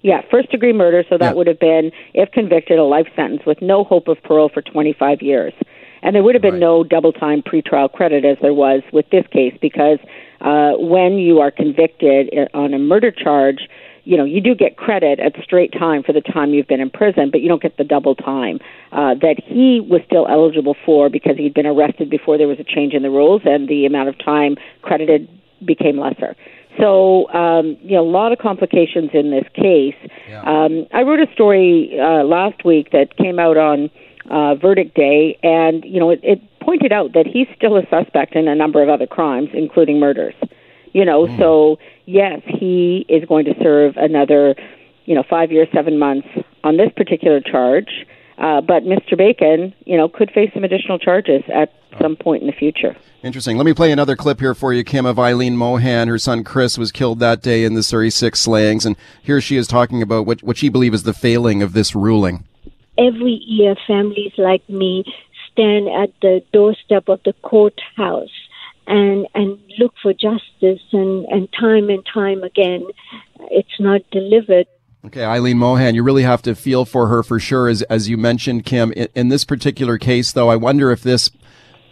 Yeah, 0.01 0.21
first 0.29 0.51
degree 0.51 0.73
murder. 0.73 1.03
So 1.09 1.17
that 1.17 1.29
yeah. 1.29 1.33
would 1.33 1.47
have 1.47 1.59
been, 1.59 1.91
if 2.13 2.29
convicted, 2.31 2.77
a 2.77 2.83
life 2.83 3.07
sentence 3.15 3.43
with 3.45 3.61
no 3.61 3.85
hope 3.85 4.09
of 4.09 4.21
parole 4.21 4.49
for 4.53 4.61
25 4.61 5.21
years. 5.21 5.53
And 6.01 6.13
there 6.13 6.21
would 6.21 6.35
have 6.35 6.41
been 6.41 6.55
Right. 6.55 6.59
no 6.59 6.83
double 6.83 7.13
time 7.13 7.41
pretrial 7.41 7.89
credit 7.89 8.25
as 8.25 8.37
there 8.41 8.53
was 8.53 8.81
with 8.91 9.09
this 9.09 9.25
case 9.31 9.57
because 9.61 9.99
uh, 10.43 10.73
when 10.77 11.13
you 11.17 11.39
are 11.39 11.51
convicted 11.51 12.29
on 12.53 12.73
a 12.73 12.79
murder 12.79 13.11
charge, 13.11 13.67
you 14.03 14.17
know, 14.17 14.25
you 14.25 14.41
do 14.41 14.53
get 14.53 14.75
credit 14.75 15.19
at 15.19 15.33
straight 15.41 15.71
time 15.71 16.03
for 16.03 16.11
the 16.11 16.21
time 16.21 16.53
you've 16.53 16.67
been 16.67 16.81
in 16.81 16.89
prison, 16.89 17.29
but 17.31 17.41
you 17.41 17.47
don't 17.47 17.61
get 17.61 17.77
the 17.77 17.83
double 17.83 18.15
time 18.15 18.59
uh, 18.91 19.15
that 19.15 19.35
he 19.45 19.79
was 19.79 20.01
still 20.05 20.27
eligible 20.27 20.75
for 20.85 21.09
because 21.09 21.37
he'd 21.37 21.53
been 21.53 21.65
arrested 21.65 22.09
before 22.09 22.37
there 22.37 22.47
was 22.47 22.59
a 22.59 22.63
change 22.63 22.93
in 22.93 23.01
the 23.01 23.09
rules 23.09 23.41
and 23.45 23.69
the 23.69 23.85
amount 23.85 24.09
of 24.09 24.17
time 24.19 24.57
credited 24.81 25.29
became 25.65 25.97
lesser. 25.97 26.35
So, 26.77 27.31
um, 27.31 27.77
you 27.81 27.95
know, 27.95 28.01
a 28.01 28.09
lot 28.09 28.31
of 28.31 28.39
complications 28.39 29.11
in 29.13 29.31
this 29.31 29.45
case. 29.53 29.95
Um, 30.41 30.87
I 30.91 31.03
wrote 31.03 31.19
a 31.19 31.31
story 31.33 31.97
uh, 31.99 32.23
last 32.23 32.65
week 32.65 32.91
that 32.91 33.15
came 33.15 33.39
out 33.39 33.57
on 33.57 33.89
uh, 34.29 34.55
verdict 34.55 34.95
day, 34.95 35.37
and 35.43 35.83
you 35.85 35.99
know, 35.99 36.09
it, 36.09 36.19
it 36.23 36.41
pointed 36.63 36.91
out 36.91 37.13
that 37.13 37.27
he's 37.27 37.47
still 37.55 37.77
a 37.77 37.83
suspect 37.89 38.35
in 38.35 38.47
a 38.47 38.55
number 38.55 38.81
of 38.81 38.89
other 38.89 39.07
crimes, 39.07 39.49
including 39.53 39.99
murders. 39.99 40.35
You 40.93 41.05
know, 41.05 41.25
so 41.37 41.77
yes, 42.05 42.41
he 42.45 43.05
is 43.09 43.25
going 43.27 43.45
to 43.45 43.55
serve 43.61 43.97
another, 43.97 44.55
you 45.05 45.15
know, 45.15 45.23
five 45.27 45.51
years, 45.51 45.67
seven 45.73 45.97
months 45.97 46.27
on 46.63 46.77
this 46.77 46.91
particular 46.95 47.41
charge. 47.41 48.05
Uh, 48.37 48.61
but 48.61 48.83
Mr. 48.83 49.17
Bacon, 49.17 49.73
you 49.85 49.95
know, 49.95 50.09
could 50.09 50.31
face 50.31 50.49
some 50.53 50.63
additional 50.63 50.97
charges 50.97 51.43
at 51.53 51.71
some 52.01 52.15
point 52.15 52.41
in 52.41 52.47
the 52.47 52.53
future. 52.53 52.95
Interesting. 53.23 53.57
Let 53.57 53.65
me 53.65 53.73
play 53.73 53.91
another 53.91 54.15
clip 54.15 54.39
here 54.39 54.53
for 54.55 54.73
you, 54.73 54.83
Kim, 54.83 55.05
of 55.05 55.17
Eileen 55.19 55.55
Mohan. 55.55 56.07
Her 56.07 56.17
son 56.17 56.43
Chris 56.43 56.77
was 56.77 56.91
killed 56.91 57.19
that 57.19 57.41
day 57.41 57.63
in 57.63 57.73
the 57.73 57.83
Surrey 57.83 58.09
Six 58.09 58.39
slayings, 58.41 58.85
and 58.85 58.95
here 59.21 59.39
she 59.39 59.55
is 59.55 59.67
talking 59.67 60.01
about 60.01 60.25
what, 60.25 60.41
what 60.43 60.57
she 60.57 60.67
believes 60.69 60.95
is 60.95 61.03
the 61.03 61.13
failing 61.13 61.61
of 61.61 61.73
this 61.73 61.95
ruling. 61.95 62.43
every 62.97 63.41
year 63.45 63.75
families 63.87 64.33
like 64.37 64.67
me 64.69 65.03
stand 65.53 65.87
at 65.87 66.11
the 66.21 66.43
doorstep 66.51 67.07
of 67.07 67.21
the 67.23 67.33
courthouse 67.41 68.29
and 68.85 69.27
and 69.33 69.57
look 69.79 69.93
for 70.01 70.13
justice 70.13 70.83
and 70.91 71.25
and 71.25 71.47
time 71.57 71.89
and 71.89 72.05
time 72.11 72.43
again 72.43 72.85
it's 73.49 73.79
not 73.79 74.01
delivered 74.11 74.67
Okay, 75.05 75.25
Eileen 75.25 75.57
Mohan, 75.57 75.95
you 75.95 76.03
really 76.03 76.23
have 76.23 76.41
to 76.43 76.55
feel 76.55 76.85
for 76.85 77.09
her 77.09 77.23
for 77.23 77.37
sure, 77.37 77.67
as 77.67 77.81
as 77.83 78.07
you 78.07 78.17
mentioned, 78.17 78.65
Kim. 78.65 78.93
In, 78.93 79.09
in 79.13 79.27
this 79.27 79.43
particular 79.43 79.97
case, 79.97 80.31
though, 80.31 80.49
I 80.49 80.55
wonder 80.55 80.91
if 80.91 81.01
this. 81.01 81.29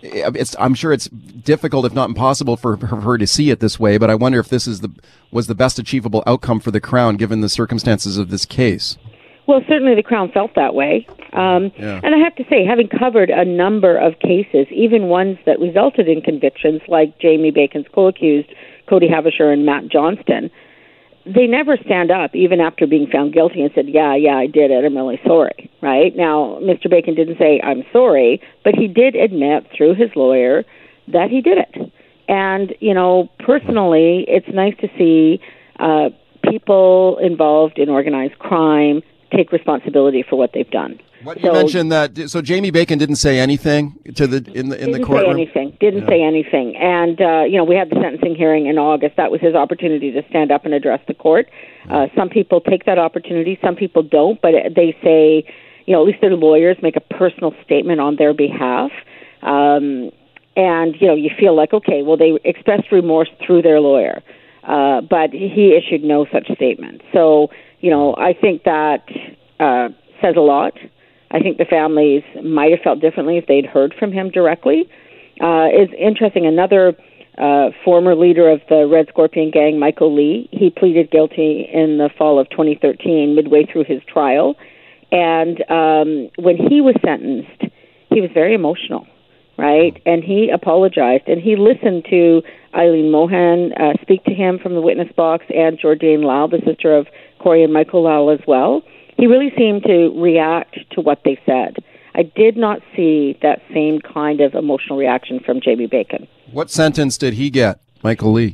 It's, 0.02 0.56
I'm 0.58 0.74
sure 0.74 0.94
it's 0.94 1.10
difficult, 1.10 1.86
if 1.86 1.94
not 1.94 2.08
impossible, 2.08 2.56
for 2.56 2.78
her, 2.78 2.88
for 2.88 3.02
her 3.02 3.18
to 3.18 3.28
see 3.28 3.50
it 3.50 3.60
this 3.60 3.78
way. 3.78 3.98
But 3.98 4.10
I 4.10 4.16
wonder 4.16 4.40
if 4.40 4.48
this 4.48 4.66
is 4.66 4.80
the 4.80 4.92
was 5.30 5.48
the 5.48 5.56
best 5.56 5.78
achievable 5.78 6.24
outcome 6.26 6.62
for 6.62 6.72
the 6.72 6.80
crown, 6.80 7.18
given 7.18 7.42
the 7.42 7.50
circumstances 7.50 8.18
of 8.18 8.30
this 8.30 8.46
case. 8.46 8.98
Well, 9.46 9.62
certainly 9.68 9.96
the 9.96 10.04
Crown 10.04 10.32
felt 10.32 10.56
that 10.56 10.74
way. 10.74 11.06
Um, 11.34 11.72
Yeah. 11.78 12.00
And 12.04 12.14
I 12.14 12.18
have 12.20 12.36
to 12.36 12.46
say, 12.50 12.66
having 12.66 12.88
covered 12.88 13.30
a 13.30 13.46
number 13.46 13.98
of 13.98 14.20
cases, 14.20 14.68
even 14.72 15.08
ones 15.08 15.38
that 15.46 15.60
resulted 15.60 16.08
in 16.08 16.22
convictions, 16.22 16.82
like 16.88 17.18
Jamie 17.20 17.52
Bacon's 17.52 17.88
co 17.94 18.08
accused, 18.08 18.50
Cody 18.88 19.08
Haevischer, 19.08 19.52
and 19.52 19.66
Matt 19.66 19.88
Johnston, 19.88 20.52
they 21.26 21.46
never 21.46 21.78
stand 21.78 22.10
up, 22.10 22.36
even 22.36 22.60
after 22.60 22.88
being 22.88 23.08
found 23.08 23.34
guilty, 23.34 23.62
and 23.62 23.72
said, 23.74 23.88
Yeah, 23.88 24.16
yeah, 24.16 24.36
I 24.36 24.48
did 24.48 24.72
it. 24.72 24.84
I'm 24.84 24.96
really 24.96 25.22
sorry. 25.26 25.70
Right? 25.82 26.16
Now, 26.16 26.60
Mr. 26.62 26.90
Bacon 26.90 27.16
didn't 27.16 27.38
say, 27.38 27.62
I'm 27.64 27.84
sorry, 27.94 28.42
but 28.64 28.76
he 28.76 28.88
did 28.88 29.16
admit 29.16 29.68
through 29.76 29.96
his 29.96 30.10
lawyer 30.16 30.64
that 31.08 31.30
he 31.30 31.42
did 31.42 31.58
it. 31.58 31.94
And, 32.28 32.74
you 32.80 32.94
know, 32.94 33.30
personally, 33.40 34.26
it's 34.28 34.48
nice 34.54 34.76
to 34.80 34.88
see 34.98 35.42
uh, 35.80 36.10
people 36.50 37.18
involved 37.22 37.78
in 37.78 37.90
organized 37.90 38.40
crime 38.40 39.02
take 39.36 39.52
responsibility 39.52 40.24
for 40.28 40.38
what 40.38 40.52
they've 40.54 40.70
done. 40.70 41.00
What 41.24 41.42
you 41.44 41.52
mentioned 41.52 41.92
that 41.92 42.30
so 42.30 42.42
Jamie 42.42 42.72
Bacon 42.72 42.98
didn't 42.98 43.18
say 43.18 43.40
anything 43.40 43.98
to 44.16 44.28
the 44.28 44.38
in 44.54 44.70
the 44.70 44.82
in 44.82 44.92
the 44.92 44.98
didn't 44.98 45.06
courtroom. 45.06 45.36
say 45.36 45.42
anything. 45.42 45.78
Didn't 45.80 46.08
say 46.08 46.24
anything. 46.24 46.76
And 46.78 47.22
uh, 47.22 47.44
you 47.44 47.58
know, 47.58 47.64
we 47.64 47.76
had 47.76 47.90
the 47.90 47.96
sentencing 47.96 48.36
hearing 48.36 48.66
in 48.68 48.78
August. 48.78 49.18
That 49.18 49.32
was 49.32 49.42
his 49.42 49.56
opportunity 49.56 50.12
to 50.12 50.24
stand 50.30 50.52
up 50.52 50.66
and 50.66 50.74
address 50.74 51.00
the 51.08 51.14
court. 51.14 51.50
Uh, 51.90 52.08
some 52.16 52.30
people 52.30 52.62
take 52.62 52.86
that 52.86 52.98
opportunity. 52.98 53.60
Some 53.64 53.76
people 53.76 54.04
don't. 54.04 54.42
But 54.42 54.54
they 54.76 54.96
say, 55.04 55.44
you 55.86 55.94
know, 55.94 56.02
at 56.02 56.08
least 56.08 56.22
their 56.22 56.36
lawyers 56.36 56.78
make 56.82 56.96
a 56.96 57.02
personal 57.02 57.54
statement 57.64 58.00
on 58.00 58.16
their 58.16 58.34
behalf. 58.34 58.92
Um, 59.42 60.12
and 60.56 60.96
you 61.00 61.08
know, 61.08 61.16
you 61.16 61.30
feel 61.40 61.56
like, 61.56 61.74
okay, 61.74 62.02
well, 62.02 62.18
they 62.18 62.38
expressed 62.44 62.92
remorse 62.92 63.30
through 63.46 63.62
their 63.62 63.80
lawyer. 63.80 64.22
Uh, 64.64 65.02
but 65.02 65.32
he 65.32 65.76
issued 65.76 66.04
no 66.04 66.26
such 66.32 66.48
statement. 66.56 67.02
So, 67.12 67.50
you 67.80 67.90
know, 67.90 68.16
I 68.16 68.34
think 68.34 68.64
that 68.64 69.04
uh, 69.60 69.90
says 70.22 70.36
a 70.38 70.42
lot. 70.42 70.74
I 71.32 71.40
think 71.40 71.58
the 71.58 71.66
families 71.66 72.24
might 72.44 72.72
have 72.72 72.82
felt 72.82 73.00
differently 73.00 73.38
if 73.38 73.48
they'd 73.48 73.66
heard 73.66 73.96
from 73.98 74.12
him 74.12 74.30
directly. 74.30 74.90
Uh, 75.42 75.68
is 75.68 75.90
interesting. 75.98 76.46
Another 76.46 76.94
uh, 77.38 77.70
former 77.84 78.16
leader 78.16 78.50
of 78.50 78.62
the 78.70 78.88
Red 78.88 79.08
Scorpion 79.10 79.50
Gang, 79.50 79.80
Michael 79.80 80.14
Le, 80.14 80.44
he 80.52 80.70
pleaded 80.70 81.10
guilty 81.10 81.68
in 81.72 81.98
the 81.98 82.10
fall 82.18 82.38
of 82.38 82.50
2013, 82.50 83.36
midway 83.36 83.66
through 83.66 83.86
his 83.86 84.02
trial. 84.08 84.56
And 85.12 85.64
um, 85.70 86.30
when 86.38 86.58
he 86.58 86.82
was 86.82 86.96
sentenced, 87.04 87.74
he 88.10 88.22
was 88.22 88.30
very 88.34 88.54
emotional, 88.54 89.08
right? 89.58 90.02
And 90.06 90.24
he 90.24 90.50
apologized 90.54 91.28
and 91.28 91.42
he 91.42 91.56
listened 91.56 92.06
to 92.10 92.42
Eileen 92.76 93.12
Mohan 93.12 93.74
uh, 93.74 93.94
speak 94.02 94.24
to 94.26 94.34
him 94.34 94.60
from 94.60 94.74
the 94.74 94.82
witness 94.82 95.12
box 95.16 95.46
and 95.50 95.80
Jordane 95.80 96.24
Lau, 96.24 96.48
the 96.48 96.62
sister 96.66 96.96
of 96.96 97.08
Corey 97.40 97.64
and 97.64 97.74
Michael 97.74 98.04
Lau, 98.04 98.30
as 98.30 98.40
well. 98.48 98.84
He 99.18 99.28
really 99.28 99.52
seemed 99.58 99.84
to 99.84 100.10
react 100.20 100.78
to 100.92 101.02
what 101.02 101.22
they 101.24 101.40
said. 101.46 101.78
I 102.16 102.24
did 102.24 102.58
not 102.58 102.82
see 102.96 103.38
that 103.42 103.62
same 103.74 104.00
kind 104.02 104.42
of 104.42 104.54
emotional 104.54 104.98
reaction 104.98 105.40
from 105.40 105.62
Jamie 105.62 105.88
Bacon. 105.88 106.28
What 106.52 106.70
sentence 106.70 107.18
did 107.18 107.36
he 107.36 107.50
get, 107.50 107.80
Michael 108.04 108.34
Le? 108.34 108.50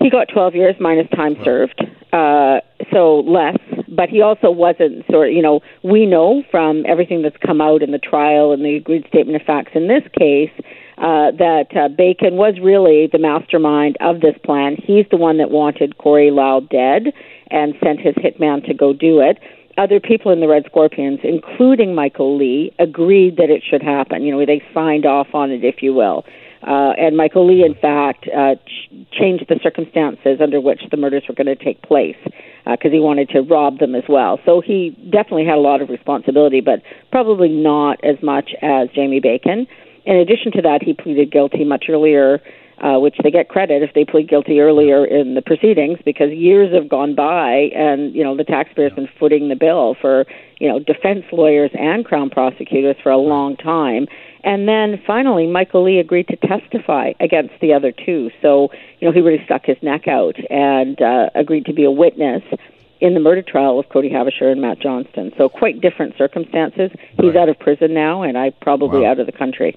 He 0.00 0.08
got 0.08 0.28
12 0.32 0.54
years 0.54 0.76
minus 0.80 1.08
time 1.10 1.36
served, 1.44 1.84
uh, 2.12 2.60
so 2.92 3.20
less. 3.20 3.58
But 3.88 4.08
he 4.08 4.22
also 4.22 4.50
wasn't 4.50 5.04
sort. 5.10 5.32
You 5.32 5.42
know, 5.42 5.60
we 5.82 6.06
know 6.06 6.42
from 6.50 6.84
everything 6.86 7.22
that's 7.22 7.36
come 7.44 7.60
out 7.60 7.82
in 7.82 7.90
the 7.90 7.98
trial 7.98 8.52
and 8.52 8.64
the 8.64 8.76
agreed 8.76 9.04
statement 9.08 9.40
of 9.40 9.46
facts 9.46 9.72
in 9.74 9.88
this 9.88 10.04
case 10.16 10.52
uh, 10.96 11.32
that 11.32 11.66
uh, 11.74 11.88
Bacon 11.88 12.36
was 12.36 12.54
really 12.62 13.08
the 13.10 13.18
mastermind 13.18 13.96
of 14.00 14.20
this 14.20 14.36
plan. 14.44 14.76
He's 14.76 15.06
the 15.10 15.16
one 15.16 15.38
that 15.38 15.50
wanted 15.50 15.98
Corey 15.98 16.30
Lau 16.30 16.60
dead 16.60 17.12
and 17.50 17.74
sent 17.82 18.00
his 18.00 18.14
hitman 18.14 18.64
to 18.66 18.74
go 18.74 18.92
do 18.92 19.20
it. 19.20 19.38
Other 19.80 19.98
people 19.98 20.30
in 20.30 20.40
the 20.40 20.46
Red 20.46 20.64
Scorpions, 20.66 21.20
including 21.24 21.94
Michael 21.94 22.36
Le, 22.36 22.68
agreed 22.78 23.38
that 23.38 23.48
it 23.48 23.62
should 23.66 23.82
happen. 23.82 24.22
You 24.22 24.32
know, 24.36 24.44
they 24.44 24.62
signed 24.74 25.06
off 25.06 25.28
on 25.32 25.50
it, 25.50 25.64
if 25.64 25.76
you 25.82 25.94
will. 25.94 26.26
Uh, 26.62 26.92
and 26.98 27.16
Michael 27.16 27.46
Le, 27.46 27.64
in 27.64 27.74
fact, 27.74 28.28
uh, 28.28 28.56
ch- 28.56 28.90
changed 29.10 29.46
the 29.48 29.58
circumstances 29.62 30.38
under 30.38 30.60
which 30.60 30.82
the 30.90 30.98
murders 30.98 31.22
were 31.26 31.34
going 31.34 31.46
to 31.46 31.56
take 31.56 31.80
place 31.80 32.18
because 32.66 32.92
he 32.92 33.00
wanted 33.00 33.30
to 33.30 33.40
rob 33.40 33.78
them 33.78 33.94
as 33.94 34.04
well. 34.06 34.38
So 34.44 34.60
he 34.60 34.90
definitely 35.10 35.46
had 35.46 35.56
a 35.56 35.64
lot 35.64 35.80
of 35.80 35.88
responsibility, 35.88 36.60
but 36.60 36.82
probably 37.10 37.48
not 37.48 38.04
as 38.04 38.22
much 38.22 38.50
as 38.60 38.90
Jamie 38.94 39.20
Bacon. 39.20 39.66
In 40.04 40.16
addition 40.16 40.52
to 40.52 40.62
that, 40.62 40.82
he 40.82 40.92
pleaded 40.92 41.32
guilty 41.32 41.64
much 41.64 41.86
earlier, 41.88 42.42
uh, 42.80 42.98
which 42.98 43.16
they 43.22 43.30
get 43.30 43.48
credit 43.48 43.82
if 43.82 43.92
they 43.94 44.04
plead 44.04 44.28
guilty 44.28 44.60
earlier 44.60 45.04
in 45.04 45.34
the 45.34 45.42
proceedings 45.42 45.98
because 46.04 46.30
years 46.32 46.72
have 46.74 46.88
gone 46.88 47.14
by 47.14 47.70
and, 47.74 48.14
you 48.14 48.24
know, 48.24 48.36
the 48.36 48.44
taxpayer's 48.44 48.92
been 48.94 49.08
footing 49.18 49.48
the 49.48 49.54
bill 49.54 49.94
for, 50.00 50.24
you 50.58 50.68
know, 50.68 50.78
defense 50.78 51.24
lawyers 51.30 51.70
and 51.78 52.04
crown 52.06 52.30
prosecutors 52.30 52.96
for 53.02 53.12
a 53.12 53.18
long 53.18 53.56
time. 53.56 54.06
And 54.42 54.66
then 54.66 55.00
finally, 55.06 55.46
Michael 55.46 55.84
Le 55.84 56.00
agreed 56.00 56.28
to 56.28 56.36
testify 56.36 57.12
against 57.20 57.52
the 57.60 57.74
other 57.74 57.92
two. 57.92 58.30
So, 58.40 58.70
you 58.98 59.06
know, 59.06 59.12
he 59.12 59.20
really 59.20 59.44
stuck 59.44 59.66
his 59.66 59.76
neck 59.82 60.08
out 60.08 60.36
and 60.50 61.00
uh, 61.02 61.28
agreed 61.34 61.66
to 61.66 61.74
be 61.74 61.84
a 61.84 61.90
witness 61.90 62.42
in 63.00 63.12
the 63.12 63.20
murder 63.20 63.42
trial 63.42 63.78
of 63.78 63.90
Cody 63.90 64.08
Haevischer 64.08 64.50
and 64.50 64.62
Matt 64.62 64.78
Johnston. 64.80 65.32
So, 65.36 65.50
quite 65.50 65.82
different 65.82 66.16
circumstances. 66.16 66.90
He's 67.20 67.36
out 67.36 67.50
of 67.50 67.58
prison 67.58 67.92
now, 67.92 68.22
and 68.22 68.38
I 68.38 68.50
probably 68.50 69.00
Wow. 69.02 69.10
out 69.10 69.18
of 69.20 69.26
the 69.26 69.32
country 69.32 69.76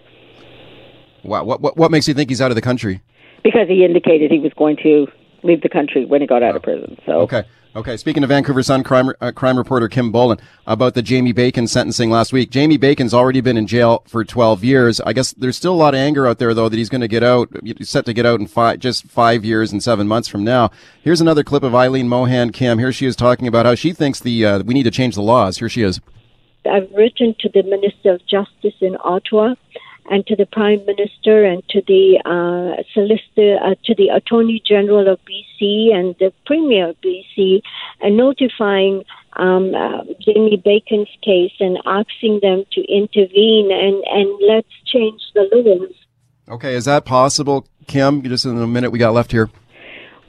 Wow. 1.24 1.44
What, 1.44 1.62
what 1.62 1.78
what 1.78 1.92
makes 1.92 2.08
you 2.08 2.14
think 2.14 2.30
he's 2.30 2.42
out 2.42 2.52
of 2.52 2.56
the 2.56 2.62
country? 2.62 3.02
because 3.44 3.68
he 3.68 3.84
indicated 3.84 4.32
he 4.32 4.40
was 4.40 4.54
going 4.54 4.78
to 4.78 5.06
leave 5.44 5.62
the 5.62 5.70
country 5.70 6.06
when 6.06 6.22
he 6.22 6.28
got 6.28 6.42
out 6.42 6.56
of 6.56 6.64
prison. 6.64 6.98
So, 7.06 7.22
Okay. 7.22 7.44
Okay. 7.76 7.98
Speaking 7.98 8.24
of 8.24 8.30
Vancouver 8.30 8.62
Sun 8.62 8.84
crime, 8.84 9.12
uh, 9.20 9.32
crime 9.32 9.58
reporter 9.58 9.90
Kim 9.90 10.12
Bolan 10.12 10.38
about 10.68 10.94
the 10.94 11.02
Jamie 11.02 11.32
Bacon 11.32 11.66
sentencing 11.68 12.12
last 12.12 12.32
week. 12.32 12.52
Jamie 12.52 12.78
Bacon's 12.78 13.16
already 13.16 13.42
been 13.42 13.58
in 13.58 13.66
jail 13.66 14.04
for 14.08 14.24
12 14.24 14.64
years. 14.64 15.02
I 15.02 15.12
guess 15.12 15.34
there's 15.34 15.58
still 15.58 15.74
a 15.74 15.76
lot 15.76 15.96
of 15.96 15.98
anger 15.98 16.28
out 16.28 16.38
there, 16.38 16.54
though, 16.54 16.70
that 16.70 16.78
he's 16.78 16.88
going 16.90 17.02
to 17.02 17.08
get 17.08 17.24
out, 17.24 17.50
he's 17.64 17.90
set 17.90 18.06
to 18.06 18.14
get 18.14 18.28
out 18.28 18.40
in 18.40 18.46
five, 18.46 18.78
just 18.78 19.06
five 19.08 19.44
years 19.44 19.72
and 19.72 19.82
seven 19.82 20.08
months 20.08 20.28
from 20.28 20.44
now. 20.44 20.70
Here's 21.02 21.20
another 21.20 21.44
clip 21.44 21.64
of 21.64 21.74
Eileen 21.74 22.08
Mohan 22.08 22.52
Kim. 22.52 22.78
Here 22.78 22.92
she 22.92 23.08
is 23.08 23.16
talking 23.16 23.48
about 23.48 23.66
how 23.66 23.74
she 23.74 23.92
thinks 23.92 24.20
the 24.20 24.46
uh, 24.46 24.60
we 24.60 24.76
need 24.76 24.84
to 24.84 24.92
change 24.92 25.16
the 25.16 25.24
laws. 25.24 25.58
Here 25.58 25.68
she 25.68 25.82
is. 25.82 26.00
I've 26.70 26.90
written 26.96 27.36
to 27.40 27.50
the 27.50 27.64
Minister 27.64 28.14
of 28.14 28.22
Justice 28.28 28.76
in 28.82 28.96
Ottawa, 29.04 29.56
and 30.10 30.26
to 30.28 30.36
the 30.36 30.46
Prime 30.46 30.86
Minister 30.86 31.46
and 31.46 31.64
to 31.70 31.82
the 31.88 32.20
uh, 32.26 32.84
solicitor, 32.94 33.58
uh, 33.64 33.76
to 33.86 33.96
the 33.96 34.10
Attorney 34.10 34.62
General 34.66 35.08
of 35.08 35.20
BC 35.26 35.94
and 35.94 36.16
the 36.20 36.34
Premier 36.46 36.90
of 36.90 36.98
BC, 37.02 37.62
and 38.02 38.18
notifying 38.18 39.04
um, 39.38 39.74
uh, 39.74 40.04
Jamie 40.22 40.62
Bacon's 40.64 41.10
case 41.24 41.54
and 41.60 41.78
asking 41.86 42.40
them 42.42 42.66
to 42.74 42.82
intervene 42.82 43.72
and, 43.72 44.04
and 44.06 44.40
let's 44.48 44.68
change 44.86 45.22
the 45.34 45.48
laws. 45.54 45.94
Okay, 46.50 46.76
is 46.76 46.86
that 46.86 47.06
possible, 47.06 47.66
Kim? 47.88 48.22
Just 48.24 48.46
in 48.46 48.58
the 48.58 48.68
minute 48.68 48.92
we 48.92 49.00
got 49.00 49.14
left 49.14 49.32
here. 49.32 49.50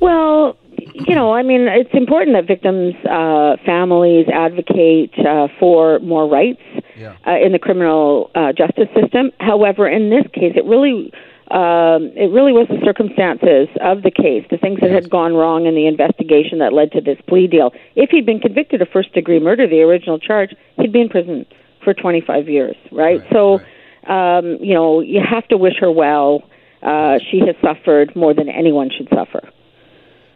Well, 0.01 0.57
you 0.95 1.15
know, 1.15 1.35
I 1.35 1.43
mean, 1.43 1.63
it's 1.63 1.93
important 1.93 2.37
that 2.37 2.47
victims' 2.47 2.95
uh, 3.05 3.57
families 3.67 4.27
advocate 4.33 5.13
uh, 5.19 5.49
for 5.59 5.99
more 5.99 6.29
rights 6.29 6.63
yeah. 6.97 7.17
uh, 7.27 7.37
in 7.37 7.51
the 7.51 7.59
criminal 7.59 8.31
uh, 8.35 8.53
justice 8.53 8.89
system. 8.95 9.33
However, 9.41 9.89
in 9.89 10.11
this 10.11 10.25
case, 10.33 10.53
it 10.55 10.65
really 10.65 11.13
um, 11.51 12.15
it 12.17 12.31
really 12.33 12.53
was 12.53 12.69
the 12.69 12.81
circumstances 12.85 13.69
of 13.83 14.03
the 14.03 14.11
case, 14.11 14.47
the 14.51 14.57
things 14.57 14.81
that 14.81 14.91
had 14.91 15.11
gone 15.11 15.35
wrong 15.35 15.67
in 15.67 15.75
the 15.75 15.87
investigation 15.87 16.59
that 16.61 16.73
led 16.73 16.93
to 16.93 17.01
this 17.01 17.19
plea 17.29 17.49
deal. 17.49 17.73
If 17.97 18.11
he'd 18.11 18.25
been 18.25 18.41
convicted 18.41 18.81
of 18.81 18.89
first 18.89 19.13
degree 19.13 19.41
murder, 19.41 19.69
the 19.69 19.83
original 19.83 20.19
charge, 20.19 20.55
he'd 20.79 20.93
be 20.93 21.01
in 21.01 21.09
prison 21.09 21.45
for 21.83 21.93
25 21.93 22.49
years, 22.49 22.77
right? 22.91 23.21
right 23.21 23.29
so, 23.31 23.59
right. 23.59 23.67
Um, 24.07 24.59
you 24.61 24.75
know, 24.75 25.01
you 25.01 25.21
have 25.21 25.49
to 25.49 25.57
wish 25.57 25.75
her 25.81 25.91
well. 25.91 26.43
Uh, 26.83 27.19
she 27.31 27.41
has 27.41 27.57
suffered 27.63 28.15
more 28.15 28.35
than 28.35 28.49
anyone 28.49 28.91
should 28.91 29.09
suffer. 29.09 29.49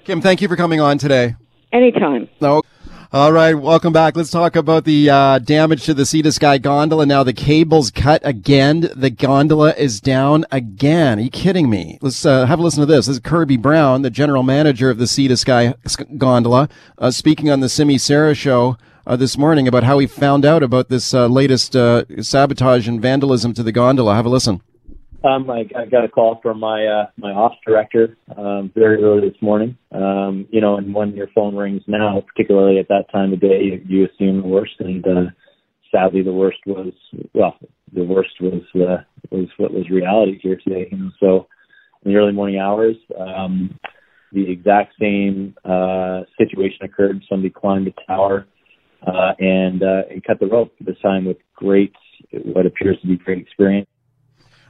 Kim, 0.09 0.23
thank 0.23 0.41
you 0.41 0.49
for 0.49 0.57
coming 0.57 0.81
on 0.81 0.97
today. 0.97 1.37
Anytime. 1.71 2.31
No. 2.41 2.63
All 3.13 3.31
right, 3.31 3.53
welcome 3.53 3.93
back. 3.93 4.17
Let's 4.17 4.31
talk 4.31 4.57
about 4.57 4.87
the 4.87 5.11
uh, 5.11 5.39
damage 5.39 5.85
to 5.85 5.93
the 5.93 6.07
Sea 6.07 6.23
to 6.23 6.33
Sky 6.33 6.57
gondola. 6.57 7.05
Now 7.05 7.23
the 7.23 7.35
cable's 7.35 7.91
cut 7.91 8.23
again. 8.25 8.89
The 8.97 9.11
gondola 9.11 9.75
is 9.75 10.01
down 10.01 10.47
again. 10.51 11.19
Are 11.19 11.21
you 11.21 11.29
kidding 11.29 11.69
me? 11.69 11.99
Let's 12.01 12.25
uh, 12.25 12.47
have 12.47 12.59
a 12.59 12.63
listen 12.63 12.81
to 12.81 12.87
this. 12.87 13.05
This 13.05 13.17
is 13.17 13.21
Kirby 13.21 13.59
Brown, 13.59 14.01
the 14.01 14.09
general 14.09 14.43
manager 14.43 14.89
of 14.89 14.97
the 14.97 15.07
Sea 15.07 15.29
to 15.29 15.37
Sky 15.37 15.75
gondola, 16.17 16.71
uh, 16.97 17.11
speaking 17.11 17.51
on 17.51 17.61
the 17.61 17.69
Simi 17.69 17.99
Sara 17.99 18.35
show 18.35 18.79
uh, 19.07 19.15
this 19.15 19.37
morning 19.37 19.69
about 19.69 19.85
how 19.85 19.99
he 19.99 20.07
found 20.07 20.47
out 20.47 20.63
about 20.63 20.89
this 20.89 21.13
uh, 21.13 21.27
latest 21.27 21.77
uh, 21.77 22.05
sabotage 22.23 22.89
and 22.89 23.03
vandalism 23.03 23.53
to 23.53 23.63
the 23.63 23.73
gondola. 23.73 24.15
Have 24.15 24.25
a 24.25 24.31
listen. 24.31 24.63
Um, 25.25 25.51
I, 25.51 25.65
I 25.77 25.87
got 25.87 26.05
a 26.05 26.09
call 26.09 26.39
from 26.43 26.61
my 26.61 26.87
uh, 26.87 27.07
my 27.17 27.33
ops 27.33 27.57
director 27.67 28.17
um, 28.37 28.71
very 28.75 29.03
early 29.03 29.29
this 29.29 29.43
morning. 29.43 29.77
Um, 29.91 30.47
you 30.51 30.61
know, 30.61 30.77
and 30.77 30.95
when 30.95 31.17
your 31.17 31.27
phone 31.35 31.57
rings 31.57 31.83
now, 31.89 32.23
particularly 32.33 32.79
at 32.79 32.87
that 32.89 33.11
time 33.11 33.33
of 33.33 33.41
day, 33.41 33.61
you, 33.63 33.83
you 33.85 34.07
assume 34.07 34.43
the 34.43 34.49
worst, 34.49 34.75
and 34.79 35.05
uh, 35.05 35.31
sadly, 35.91 36.23
the 36.23 36.33
worst 36.33 36.59
was 36.67 36.93
well, 37.35 37.57
the 37.93 38.05
worst 38.05 38.31
was 38.41 38.63
uh, 38.77 39.03
was 39.33 39.49
what 39.57 39.75
was 39.75 39.91
reality 39.91 40.39
here 40.41 40.59
today. 40.63 40.87
You 40.93 40.99
know, 40.99 41.11
so 41.19 41.47
in 42.05 42.13
the 42.13 42.17
early 42.17 42.33
morning 42.33 42.61
hours, 42.61 42.97
um, 43.19 43.77
the 44.33 44.49
exact 44.49 44.95
same 45.01 45.57
uh, 45.65 46.21
situation 46.39 46.85
occurred. 46.85 47.25
Somebody 47.29 47.51
climbed 47.51 47.89
a 47.89 48.07
tower 48.07 48.47
uh, 49.05 49.33
and 49.41 49.83
uh, 49.83 50.03
and 50.13 50.23
cut 50.23 50.39
the 50.39 50.47
rope. 50.47 50.73
This 50.81 50.97
time 51.03 51.25
with 51.25 51.39
great, 51.57 51.93
what 52.31 52.67
appears 52.67 53.01
to 53.01 53.09
be 53.09 53.17
great 53.17 53.39
experience 53.39 53.89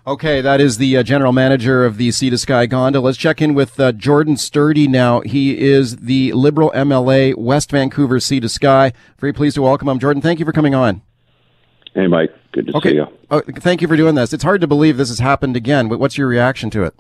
Okay, 0.09 0.41
that 0.41 0.59
is 0.59 0.79
the 0.79 0.97
uh, 0.97 1.03
general 1.03 1.33
manager 1.35 1.85
of 1.85 1.99
the 1.99 2.11
Sea 2.13 2.31
to 2.31 2.39
Sky 2.39 2.65
Gondola. 2.65 3.05
Let's 3.05 3.19
check 3.19 3.43
in 3.43 3.53
with 3.53 3.79
uh, 3.79 3.93
Jordan 3.93 4.39
Sturdy 4.39 4.89
now. 4.89 5.21
He 5.21 5.59
is 5.59 5.99
the 5.99 6.33
Liberal 6.33 6.73
MLA, 6.75 7.37
West 7.37 7.71
Vancouver 7.71 8.19
Sea 8.19 8.41
to 8.41 8.49
Sky. 8.49 8.95
Very 9.19 9.35
pleased 9.35 9.57
to 9.57 9.63
welcome 9.63 9.87
him. 9.87 9.99
Jordan, 9.99 10.23
thank 10.23 10.39
you 10.39 10.47
for 10.47 10.53
coming 10.53 10.75
on. 10.75 11.03
Hey, 11.93 12.07
Mike. 12.07 12.31
Good 12.53 12.69
to 12.69 12.77
okay. 12.79 12.89
see 12.89 12.95
you. 12.95 13.07
Oh, 13.31 13.43
thank 13.59 13.83
you 13.83 13.89
for 13.89 13.99
doing 13.99 14.15
this. 14.15 14.33
It's 14.33 14.45
hard 14.45 14.63
to 14.63 14.67
believe 14.67 14.97
this 14.97 15.11
has 15.11 15.19
happened 15.19 15.57
again. 15.57 15.91
What's 15.91 16.17
your 16.17 16.29
reaction 16.29 16.71
to 16.71 16.85
it? 16.85 16.95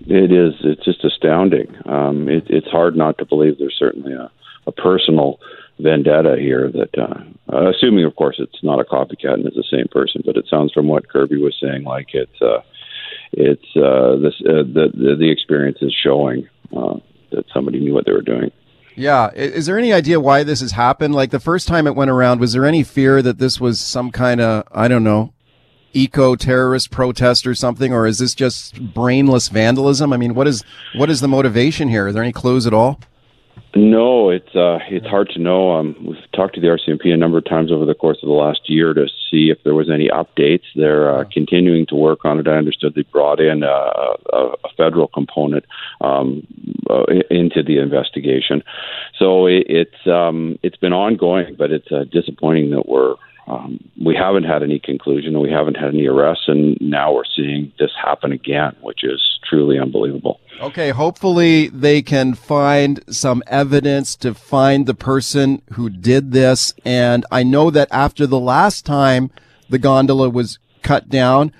It 0.00 0.30
is. 0.30 0.52
It's 0.62 0.84
just 0.84 1.02
astounding. 1.02 1.74
Um, 1.86 2.28
it, 2.28 2.44
it's 2.50 2.68
hard 2.68 2.96
not 2.96 3.16
to 3.16 3.24
believe 3.24 3.56
there's 3.58 3.78
certainly 3.78 4.12
a, 4.12 4.30
a 4.66 4.72
personal 4.72 5.40
vendetta 5.80 6.36
here 6.38 6.70
that, 6.70 6.96
uh, 6.98 7.54
uh, 7.54 7.70
assuming, 7.70 8.04
of 8.04 8.14
course, 8.16 8.36
it's 8.38 8.62
not 8.62 8.80
a 8.80 8.84
copycat 8.84 9.34
and 9.34 9.46
it's 9.46 9.56
the 9.56 9.64
same 9.70 9.86
person, 9.90 10.22
but 10.24 10.36
it 10.36 10.46
sounds 10.48 10.72
from 10.72 10.88
what 10.88 11.08
Kirby 11.08 11.40
was 11.40 11.56
saying 11.60 11.84
like 11.84 12.08
it's, 12.12 12.40
uh, 12.42 12.62
it's 13.32 13.76
uh, 13.76 14.16
this, 14.16 14.34
uh, 14.48 14.62
the, 14.62 14.90
the, 14.94 15.16
the 15.18 15.30
experience 15.30 15.78
is 15.80 15.94
showing 16.02 16.48
uh, 16.76 16.98
that 17.32 17.44
somebody 17.52 17.80
knew 17.80 17.94
what 17.94 18.06
they 18.06 18.12
were 18.12 18.22
doing. 18.22 18.50
Yeah. 18.96 19.30
Is 19.32 19.66
there 19.66 19.78
any 19.78 19.92
idea 19.92 20.20
why 20.20 20.42
this 20.42 20.60
has 20.60 20.72
happened? 20.72 21.14
Like 21.14 21.30
the 21.30 21.40
first 21.40 21.68
time 21.68 21.86
it 21.86 21.94
went 21.94 22.10
around, 22.10 22.40
was 22.40 22.52
there 22.52 22.66
any 22.66 22.82
fear 22.82 23.22
that 23.22 23.38
this 23.38 23.60
was 23.60 23.80
some 23.80 24.10
kind 24.10 24.40
of, 24.40 24.64
I 24.72 24.88
don't 24.88 25.04
know, 25.04 25.32
eco 25.92 26.36
terrorist 26.36 26.90
protest 26.90 27.46
or 27.46 27.54
something, 27.54 27.92
or 27.92 28.06
is 28.06 28.18
this 28.18 28.34
just 28.34 28.80
brainless 28.94 29.48
vandalism? 29.48 30.12
I 30.12 30.16
mean, 30.16 30.34
what 30.34 30.46
is 30.46 30.62
what 30.94 31.10
is 31.10 31.20
the 31.20 31.28
motivation 31.28 31.88
here? 31.88 32.06
Are 32.06 32.12
there 32.12 32.22
any 32.22 32.32
clues 32.32 32.66
at 32.66 32.74
all? 32.74 33.00
No, 33.74 34.30
it's 34.30 34.54
uh, 34.54 34.78
it's 34.88 35.06
hard 35.06 35.30
to 35.30 35.38
know. 35.38 35.72
Um, 35.72 35.96
we've 36.04 36.32
talked 36.32 36.54
to 36.56 36.60
the 36.60 36.66
RCMP 36.66 37.12
a 37.12 37.16
number 37.16 37.38
of 37.38 37.44
times 37.44 37.70
over 37.70 37.84
the 37.84 37.94
course 37.94 38.18
of 38.22 38.28
the 38.28 38.34
last 38.34 38.68
year 38.68 38.92
to 38.92 39.06
see 39.30 39.50
if 39.50 39.62
there 39.62 39.74
was 39.74 39.88
any 39.88 40.08
updates. 40.08 40.64
They're 40.74 41.08
uh, 41.08 41.24
continuing 41.32 41.86
to 41.86 41.94
work 41.94 42.24
on 42.24 42.40
it. 42.40 42.48
I 42.48 42.56
understood 42.56 42.94
they 42.94 43.02
brought 43.02 43.40
in 43.40 43.62
uh, 43.62 43.66
a, 44.32 44.36
a 44.64 44.68
federal 44.76 45.06
component 45.06 45.64
um, 46.00 46.46
uh, 46.90 47.04
into 47.30 47.62
the 47.62 47.78
investigation, 47.78 48.64
so 49.16 49.46
it, 49.46 49.66
it's 49.68 50.06
um, 50.06 50.58
it's 50.62 50.76
been 50.76 50.92
ongoing, 50.92 51.54
but 51.56 51.70
it's 51.70 51.92
uh, 51.92 52.04
disappointing 52.10 52.70
that 52.70 52.88
we're 52.88 53.14
um, 53.50 53.80
we 54.00 54.14
haven't 54.14 54.44
had 54.44 54.62
any 54.62 54.78
conclusion 54.78 55.40
we 55.40 55.50
haven't 55.50 55.74
had 55.74 55.88
any 55.88 56.06
arrests, 56.06 56.44
and 56.46 56.78
now 56.80 57.12
we're 57.12 57.24
seeing 57.36 57.72
this 57.80 57.90
happen 58.00 58.30
again, 58.30 58.76
which 58.80 59.02
is 59.02 59.20
truly 59.48 59.76
unbelievable. 59.76 60.40
Okay, 60.60 60.90
hopefully 60.90 61.68
they 61.68 62.00
can 62.00 62.34
find 62.34 63.02
some 63.12 63.42
evidence 63.48 64.14
to 64.16 64.34
find 64.34 64.86
the 64.86 64.94
person 64.94 65.62
who 65.72 65.90
did 65.90 66.30
this. 66.30 66.72
And 66.84 67.26
I 67.32 67.42
know 67.42 67.70
that 67.70 67.88
after 67.90 68.24
the 68.24 68.38
last 68.38 68.86
time 68.86 69.32
the 69.68 69.78
gondola 69.78 70.30
was 70.30 70.60
cut 70.82 71.08
down, 71.08 71.52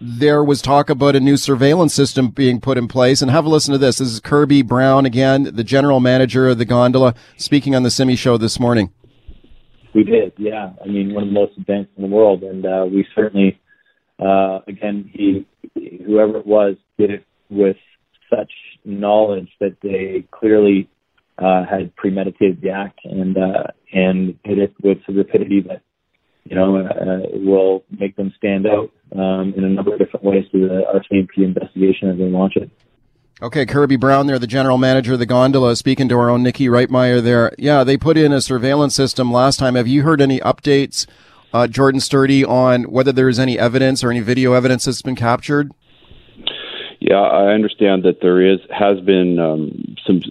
there 0.00 0.42
was 0.42 0.60
talk 0.60 0.90
about 0.90 1.14
a 1.14 1.20
new 1.20 1.36
surveillance 1.36 1.94
system 1.94 2.30
being 2.30 2.60
put 2.60 2.76
in 2.76 2.88
place. 2.88 3.22
And 3.22 3.30
have 3.30 3.44
a 3.44 3.48
listen 3.48 3.72
to 3.72 3.78
this. 3.78 3.98
This 3.98 4.08
is 4.08 4.20
Kirby 4.20 4.62
Brown 4.62 5.06
again, 5.06 5.44
the 5.54 5.64
general 5.64 6.00
manager 6.00 6.48
of 6.48 6.58
the 6.58 6.64
gondola, 6.64 7.14
speaking 7.36 7.76
on 7.76 7.84
the 7.84 7.90
Simi 7.90 8.16
show 8.16 8.36
this 8.36 8.58
morning. 8.58 8.90
We 9.96 10.04
did, 10.04 10.34
yeah. 10.36 10.74
I 10.84 10.88
mean, 10.88 11.14
one 11.14 11.22
of 11.22 11.28
the 11.30 11.32
most 11.32 11.56
advanced 11.56 11.92
in 11.96 12.02
the 12.02 12.14
world, 12.14 12.42
and 12.42 12.66
uh, 12.66 12.84
we 12.84 13.06
certainly, 13.14 13.58
uh, 14.20 14.58
again, 14.68 15.10
he, 15.10 15.46
whoever 16.04 16.36
it 16.36 16.46
was, 16.46 16.76
did 16.98 17.10
it 17.10 17.24
with 17.48 17.78
such 18.28 18.52
knowledge 18.84 19.48
that 19.58 19.78
they 19.82 20.26
clearly 20.30 20.90
uh, 21.38 21.64
had 21.64 21.96
premeditated 21.96 22.60
the 22.60 22.68
act 22.68 23.00
and 23.04 23.38
uh, 23.38 23.68
and 23.90 24.42
did 24.42 24.58
it 24.58 24.74
with 24.82 24.98
a 25.08 25.12
rapidity 25.12 25.62
that 25.66 25.80
you 26.44 26.56
know 26.56 26.76
uh, 26.76 27.28
will 27.32 27.82
make 27.90 28.16
them 28.16 28.34
stand 28.36 28.66
out 28.66 28.90
um, 29.18 29.54
in 29.56 29.64
a 29.64 29.68
number 29.68 29.94
of 29.94 29.98
different 29.98 30.26
ways 30.26 30.44
to 30.52 30.58
the 30.58 30.82
RCMP 30.94 31.42
investigation 31.42 32.10
as 32.10 32.18
they 32.18 32.24
launch 32.24 32.54
it. 32.56 32.70
Okay, 33.42 33.66
Kirby 33.66 33.96
Brown 33.96 34.26
there, 34.26 34.38
the 34.38 34.46
general 34.46 34.78
manager 34.78 35.12
of 35.12 35.18
the 35.18 35.26
gondola, 35.26 35.76
speaking 35.76 36.08
to 36.08 36.14
our 36.18 36.30
own 36.30 36.42
Nikki 36.42 36.68
Reitmeyer 36.68 37.22
there. 37.22 37.52
Yeah, 37.58 37.84
they 37.84 37.98
put 37.98 38.16
in 38.16 38.32
a 38.32 38.40
surveillance 38.40 38.94
system 38.94 39.30
last 39.30 39.58
time. 39.58 39.74
Have 39.74 39.86
you 39.86 40.04
heard 40.04 40.22
any 40.22 40.40
updates, 40.40 41.06
uh, 41.52 41.66
Jordan 41.66 42.00
Sturdy, 42.00 42.46
on 42.46 42.84
whether 42.84 43.12
there's 43.12 43.38
any 43.38 43.58
evidence 43.58 44.02
or 44.02 44.10
any 44.10 44.20
video 44.20 44.54
evidence 44.54 44.86
that's 44.86 45.02
been 45.02 45.16
captured? 45.16 45.70
Yeah, 47.08 47.20
I 47.20 47.52
understand 47.54 48.02
that 48.02 48.20
there 48.20 48.40
is 48.42 48.58
has 48.68 48.98
been 48.98 49.38
um, 49.38 49.94
some. 50.04 50.22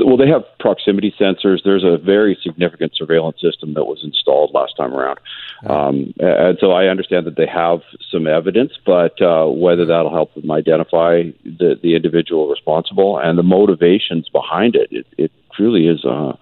Well, 0.00 0.16
they 0.16 0.28
have 0.28 0.44
proximity 0.58 1.14
sensors. 1.20 1.58
There's 1.62 1.84
a 1.84 1.98
very 1.98 2.38
significant 2.42 2.92
surveillance 2.96 3.38
system 3.38 3.74
that 3.74 3.84
was 3.84 4.00
installed 4.02 4.54
last 4.54 4.74
time 4.78 4.94
around, 4.94 5.20
um, 5.68 6.14
and 6.20 6.56
so 6.58 6.70
I 6.70 6.86
understand 6.86 7.26
that 7.26 7.36
they 7.36 7.46
have 7.46 7.80
some 8.10 8.26
evidence. 8.26 8.72
But 8.86 9.20
uh, 9.20 9.44
whether 9.48 9.84
that'll 9.84 10.10
help 10.10 10.32
them 10.32 10.50
identify 10.50 11.24
the 11.44 11.78
the 11.82 11.94
individual 11.96 12.48
responsible 12.48 13.18
and 13.18 13.36
the 13.36 13.42
motivations 13.42 14.30
behind 14.30 14.74
it, 14.74 14.88
it, 14.90 15.06
it 15.18 15.32
truly 15.54 15.86
is. 15.86 16.02
Uh, 16.02 16.32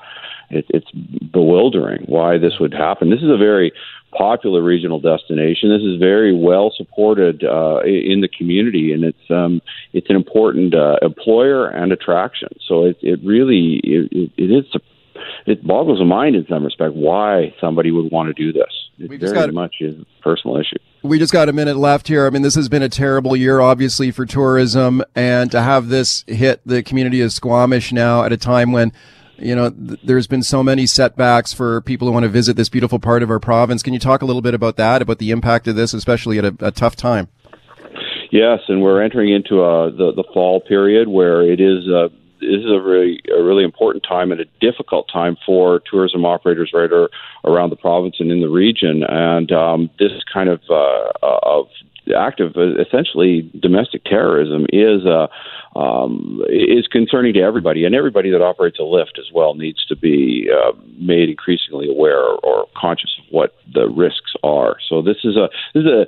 it, 0.50 0.66
it's 0.68 0.90
bewildering 1.32 2.02
why 2.06 2.36
this 2.36 2.54
would 2.58 2.72
happen. 2.72 3.10
This 3.10 3.22
is 3.22 3.30
a 3.30 3.36
very 3.36 3.72
popular 4.16 4.62
regional 4.62 5.00
destination. 5.00 5.70
This 5.70 5.82
is 5.82 5.98
very 5.98 6.34
well 6.34 6.72
supported 6.76 7.44
uh, 7.44 7.80
in 7.84 8.20
the 8.20 8.28
community, 8.28 8.92
and 8.92 9.04
it's 9.04 9.30
um, 9.30 9.60
it's 9.92 10.08
an 10.10 10.16
important 10.16 10.74
uh, 10.74 10.96
employer 11.02 11.68
and 11.68 11.92
attraction. 11.92 12.48
So 12.66 12.84
it, 12.84 12.98
it 13.02 13.20
really 13.24 13.80
it, 13.82 14.32
it 14.36 14.50
is 14.50 14.64
it 15.46 15.66
boggles 15.66 15.98
the 15.98 16.04
mind 16.04 16.36
in 16.36 16.46
some 16.48 16.64
respect 16.64 16.94
why 16.94 17.54
somebody 17.60 17.90
would 17.90 18.10
want 18.10 18.34
to 18.34 18.42
do 18.42 18.52
this. 18.52 18.70
It 18.98 19.18
very 19.18 19.32
got, 19.32 19.52
much 19.52 19.76
is 19.80 19.98
a 19.98 20.22
personal 20.22 20.58
issue. 20.58 20.76
We 21.02 21.18
just 21.18 21.32
got 21.32 21.48
a 21.48 21.52
minute 21.52 21.76
left 21.76 22.08
here. 22.08 22.26
I 22.26 22.30
mean, 22.30 22.42
this 22.42 22.54
has 22.54 22.68
been 22.68 22.82
a 22.82 22.88
terrible 22.88 23.34
year, 23.34 23.60
obviously, 23.60 24.10
for 24.10 24.26
tourism, 24.26 25.02
and 25.14 25.50
to 25.52 25.62
have 25.62 25.88
this 25.88 26.24
hit 26.26 26.60
the 26.66 26.82
community 26.82 27.22
of 27.22 27.32
Squamish 27.32 27.92
now 27.92 28.24
at 28.24 28.32
a 28.32 28.36
time 28.36 28.72
when 28.72 28.92
you 29.40 29.54
know, 29.54 29.70
th- 29.70 30.00
there's 30.02 30.26
been 30.26 30.42
so 30.42 30.62
many 30.62 30.86
setbacks 30.86 31.52
for 31.52 31.80
people 31.80 32.08
who 32.08 32.12
want 32.12 32.24
to 32.24 32.28
visit 32.28 32.56
this 32.56 32.68
beautiful 32.68 32.98
part 32.98 33.22
of 33.22 33.30
our 33.30 33.40
province. 33.40 33.82
Can 33.82 33.92
you 33.92 33.98
talk 33.98 34.22
a 34.22 34.24
little 34.24 34.42
bit 34.42 34.54
about 34.54 34.76
that, 34.76 35.02
about 35.02 35.18
the 35.18 35.30
impact 35.30 35.68
of 35.68 35.76
this, 35.76 35.94
especially 35.94 36.38
at 36.38 36.44
a, 36.44 36.54
a 36.60 36.70
tough 36.70 36.96
time? 36.96 37.28
Yes, 38.30 38.60
and 38.68 38.80
we're 38.80 39.02
entering 39.02 39.32
into 39.32 39.62
uh, 39.62 39.90
the 39.90 40.12
the 40.14 40.24
fall 40.32 40.60
period 40.60 41.08
where 41.08 41.42
it 41.42 41.60
is 41.60 41.88
uh, 41.88 42.08
this 42.40 42.60
is 42.60 42.70
a 42.70 42.80
really 42.80 43.20
a 43.36 43.42
really 43.42 43.64
important 43.64 44.04
time 44.08 44.32
and 44.32 44.40
a 44.40 44.44
difficult 44.60 45.08
time 45.12 45.36
for 45.44 45.80
tourism 45.90 46.24
operators 46.24 46.70
right 46.72 46.90
around 47.44 47.70
the 47.70 47.76
province 47.76 48.16
and 48.18 48.30
in 48.30 48.40
the 48.40 48.48
region. 48.48 49.02
And 49.06 49.52
um, 49.52 49.90
this 49.98 50.12
kind 50.32 50.48
of 50.48 50.60
uh, 50.70 51.10
of 51.22 51.66
act 52.16 52.40
of 52.40 52.54
essentially 52.56 53.50
domestic 53.60 54.04
terrorism 54.04 54.66
is 54.72 55.06
uh, 55.06 55.28
um, 55.78 56.42
is 56.48 56.86
concerning 56.86 57.32
to 57.34 57.40
everybody, 57.40 57.84
and 57.84 57.94
everybody 57.94 58.30
that 58.30 58.42
operates 58.42 58.78
a 58.78 58.82
lift 58.82 59.18
as 59.18 59.32
well 59.32 59.54
needs 59.54 59.84
to 59.86 59.96
be 59.96 60.48
uh, 60.50 60.72
made 60.98 61.28
increasingly 61.28 61.88
aware 61.88 62.22
or 62.22 62.66
conscious 62.76 63.10
of 63.18 63.24
what 63.30 63.54
the 63.72 63.88
risks 63.88 64.32
are. 64.42 64.76
So 64.88 65.02
this 65.02 65.18
is 65.24 65.36
a 65.36 65.48
this 65.74 65.84
is 65.84 65.86
a 65.86 66.06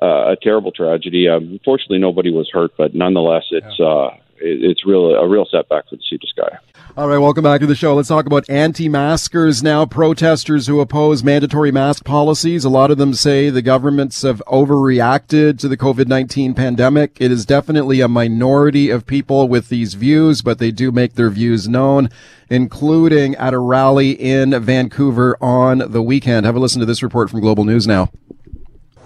uh, 0.00 0.32
a 0.32 0.36
terrible 0.36 0.70
tragedy. 0.70 1.28
Um, 1.28 1.44
unfortunately, 1.44 1.98
nobody 1.98 2.30
was 2.30 2.48
hurt, 2.52 2.72
but 2.76 2.94
nonetheless, 2.94 3.44
it's 3.50 3.80
uh, 3.80 4.10
it's 4.40 4.84
real 4.86 5.14
a 5.14 5.28
real 5.28 5.46
setback 5.50 5.88
for 5.88 5.96
the 5.96 6.02
Sea 6.08 6.18
to 6.18 6.26
Sky. 6.26 6.58
All 6.96 7.08
right, 7.08 7.18
welcome 7.18 7.44
back 7.44 7.60
to 7.60 7.66
the 7.66 7.76
show. 7.76 7.94
Let's 7.94 8.08
talk 8.08 8.26
about 8.26 8.48
anti-maskers 8.50 9.62
now. 9.62 9.86
Protesters 9.86 10.66
who 10.66 10.80
oppose 10.80 11.22
mandatory 11.22 11.70
mask 11.70 12.04
policies. 12.04 12.64
A 12.64 12.68
lot 12.68 12.90
of 12.90 12.98
them 12.98 13.14
say 13.14 13.50
the 13.50 13.62
governments 13.62 14.22
have 14.22 14.42
overreacted 14.48 15.60
to 15.60 15.68
the 15.68 15.76
COVID-19 15.76 16.56
pandemic. 16.56 17.16
It 17.20 17.30
is 17.30 17.46
definitely 17.46 18.00
a 18.00 18.08
minority 18.08 18.90
of 18.90 19.06
people 19.06 19.48
with 19.48 19.68
these 19.68 19.94
views, 19.94 20.42
but 20.42 20.58
they 20.58 20.72
do 20.72 20.90
make 20.90 21.14
their 21.14 21.30
views 21.30 21.68
known, 21.68 22.10
including 22.50 23.36
at 23.36 23.54
a 23.54 23.58
rally 23.58 24.10
in 24.10 24.60
Vancouver 24.60 25.36
on 25.40 25.78
the 25.78 26.02
weekend. 26.02 26.46
Have 26.46 26.56
a 26.56 26.60
listen 26.60 26.80
to 26.80 26.86
this 26.86 27.02
report 27.02 27.30
from 27.30 27.40
Global 27.40 27.64
News 27.64 27.86
now. 27.86 28.10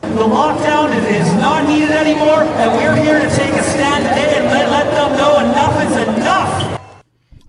The 0.01 0.09
lockdown 0.29 0.95
is 1.11 1.33
not 1.35 1.69
needed 1.69 1.91
anymore, 1.91 2.43
and 2.43 2.73
we're 2.73 2.97
here 2.97 3.21
to 3.21 3.37
take 3.37 3.53
a 3.53 3.63
stand 3.63 4.05
today 4.05 4.39
and 4.39 4.47
let, 4.47 4.69
let 4.71 4.91
them 4.91 5.17
know 5.17 5.39
enough 5.41 5.83
is 5.87 6.09
enough. 6.09 6.81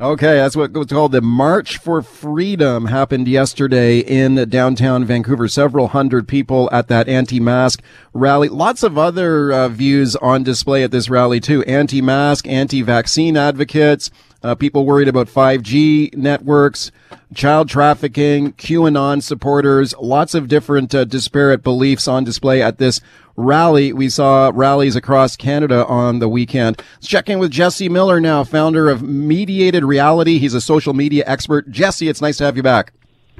Okay, 0.01 0.37
that's 0.37 0.55
what 0.55 0.73
was 0.73 0.87
called 0.87 1.11
the 1.11 1.21
March 1.21 1.77
for 1.77 2.01
Freedom 2.01 2.87
happened 2.87 3.27
yesterday 3.27 3.99
in 3.99 4.49
downtown 4.49 5.05
Vancouver. 5.05 5.47
Several 5.47 5.89
hundred 5.89 6.27
people 6.27 6.67
at 6.71 6.87
that 6.87 7.07
anti-mask 7.07 7.79
rally. 8.11 8.49
Lots 8.49 8.81
of 8.81 8.97
other 8.97 9.51
uh, 9.51 9.69
views 9.69 10.15
on 10.15 10.41
display 10.41 10.81
at 10.81 10.89
this 10.89 11.11
rally 11.11 11.39
too. 11.39 11.61
Anti-mask, 11.65 12.47
anti-vaccine 12.47 13.37
advocates, 13.37 14.09
uh, 14.43 14.55
people 14.55 14.85
worried 14.85 15.07
about 15.07 15.27
5G 15.27 16.15
networks, 16.15 16.91
child 17.33 17.69
trafficking, 17.69 18.53
QAnon 18.53 19.23
supporters, 19.23 19.95
lots 19.99 20.33
of 20.33 20.47
different 20.47 20.93
uh, 20.93 21.05
disparate 21.05 21.63
beliefs 21.63 22.07
on 22.07 22.23
display 22.23 22.61
at 22.61 22.77
this 22.77 22.99
rally. 23.35 23.93
We 23.93 24.09
saw 24.09 24.51
rallies 24.53 24.95
across 24.95 25.35
Canada 25.35 25.85
on 25.85 26.19
the 26.19 26.29
weekend. 26.29 26.81
Let's 26.95 27.07
check 27.07 27.29
in 27.29 27.39
with 27.39 27.51
Jesse 27.51 27.89
Miller 27.89 28.19
now, 28.19 28.43
founder 28.43 28.89
of 28.89 29.01
Mediated 29.01 29.83
Reality. 29.83 30.39
He's 30.39 30.53
a 30.53 30.61
social 30.61 30.93
media 30.93 31.23
expert. 31.25 31.69
Jesse, 31.71 32.09
it's 32.09 32.21
nice 32.21 32.37
to 32.37 32.43
have 32.43 32.57
you 32.57 32.63
back. 32.63 32.93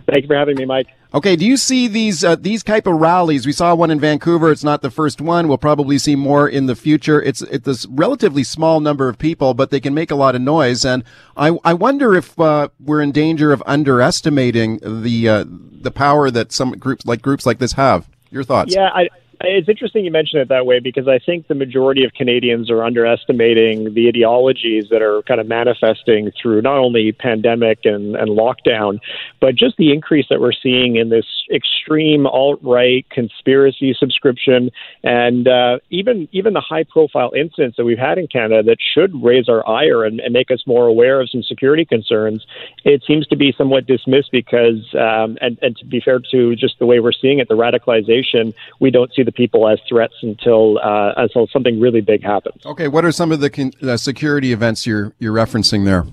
Thank 0.05 0.23
you 0.23 0.27
for 0.27 0.35
having 0.35 0.57
me, 0.57 0.65
Mike. 0.65 0.87
Okay, 1.15 1.35
do 1.35 1.45
you 1.45 1.57
see 1.57 1.87
these 1.87 2.23
uh, 2.23 2.35
these 2.35 2.63
type 2.63 2.87
of 2.87 2.95
rallies? 2.95 3.45
We 3.45 3.51
saw 3.51 3.75
one 3.75 3.91
in 3.91 3.99
Vancouver. 3.99 4.51
It's 4.51 4.63
not 4.63 4.81
the 4.81 4.89
first 4.89 5.21
one. 5.21 5.47
We'll 5.47 5.59
probably 5.59 5.99
see 5.99 6.15
more 6.15 6.49
in 6.49 6.65
the 6.65 6.75
future. 6.75 7.21
It's 7.21 7.43
it's 7.43 7.65
this 7.65 7.85
relatively 7.85 8.43
small 8.43 8.79
number 8.79 9.07
of 9.09 9.19
people, 9.19 9.53
but 9.53 9.69
they 9.69 9.79
can 9.79 9.93
make 9.93 10.09
a 10.09 10.15
lot 10.15 10.33
of 10.33 10.41
noise. 10.41 10.83
And 10.83 11.03
I 11.37 11.55
I 11.63 11.75
wonder 11.75 12.15
if 12.15 12.39
uh, 12.39 12.69
we're 12.79 13.01
in 13.01 13.11
danger 13.11 13.51
of 13.51 13.61
underestimating 13.67 14.79
the 14.81 15.29
uh, 15.29 15.45
the 15.47 15.91
power 15.91 16.31
that 16.31 16.51
some 16.51 16.71
groups 16.71 17.05
like 17.05 17.21
groups 17.21 17.45
like 17.45 17.59
this 17.59 17.73
have. 17.73 18.09
Your 18.31 18.43
thoughts? 18.43 18.73
Yeah, 18.73 18.89
I 18.91 19.09
it's 19.43 19.67
interesting 19.67 20.05
you 20.05 20.11
mention 20.11 20.39
it 20.39 20.47
that 20.47 20.65
way 20.65 20.79
because 20.79 21.07
I 21.07 21.19
think 21.19 21.47
the 21.47 21.55
majority 21.55 22.05
of 22.05 22.13
Canadians 22.13 22.71
are 22.71 22.81
underestimating 22.81 23.93
the 23.93 24.07
ideologies 24.07 24.87
that 24.89 25.01
are 25.01 25.21
kind 25.23 25.41
of 25.41 25.47
manifesting 25.47 26.31
through 26.41 26.61
not 26.61 26.77
only 26.77 27.11
pandemic 27.11 27.79
and, 27.83 28.15
and 28.15 28.29
lockdown, 28.29 28.99
but 29.41 29.55
just 29.55 29.75
the 29.77 29.91
increase 29.91 30.27
that 30.29 30.39
we're 30.39 30.53
seeing 30.53 30.95
in 30.95 31.09
this 31.09 31.25
extreme 31.53 32.25
alt 32.25 32.59
right 32.63 33.05
conspiracy 33.09 33.93
subscription 33.99 34.71
and 35.03 35.47
uh, 35.47 35.79
even 35.89 36.29
even 36.31 36.53
the 36.53 36.61
high 36.61 36.83
profile 36.83 37.31
incidents 37.35 37.75
that 37.75 37.83
we've 37.83 37.97
had 37.97 38.17
in 38.17 38.27
Canada 38.27 38.63
that 38.63 38.77
should 38.93 39.11
raise 39.21 39.49
our 39.49 39.67
ire 39.67 40.05
and, 40.05 40.21
and, 40.21 40.33
make 40.33 40.49
us 40.49 40.63
more 40.65 40.87
aware 40.87 41.21
of 41.21 41.29
some 41.29 41.43
security 41.43 41.85
concerns. 41.85 42.45
It 42.85 43.03
seems 43.05 43.27
to 43.27 43.35
be 43.35 43.53
somewhat 43.55 43.85
dismissed 43.85 44.31
because, 44.31 44.95
um, 44.95 45.37
and, 45.41 45.59
and 45.61 45.77
to 45.77 45.85
be 45.85 45.99
fair 45.99 46.19
to 46.31 46.55
just 46.55 46.79
the 46.79 46.87
way 46.87 46.99
we're 46.99 47.11
seeing 47.11 47.39
it, 47.39 47.49
the 47.49 47.55
radicalization, 47.55 48.55
we 48.79 48.89
don't 48.89 49.13
see 49.13 49.21
the 49.21 49.32
people 49.33 49.67
as 49.67 49.79
threats 49.87 50.13
until 50.21 50.79
uh, 50.79 51.13
until 51.17 51.47
something 51.47 51.79
really 51.79 52.01
big 52.01 52.23
happens. 52.23 52.65
Okay, 52.65 52.87
what 52.87 53.05
are 53.05 53.11
some 53.11 53.31
of 53.31 53.39
the 53.39 53.49
con- 53.49 53.73
uh, 53.81 53.97
security 53.97 54.51
events 54.51 54.85
you're 54.85 55.13
you're 55.19 55.33
referencing 55.33 55.85
there? 55.85 56.05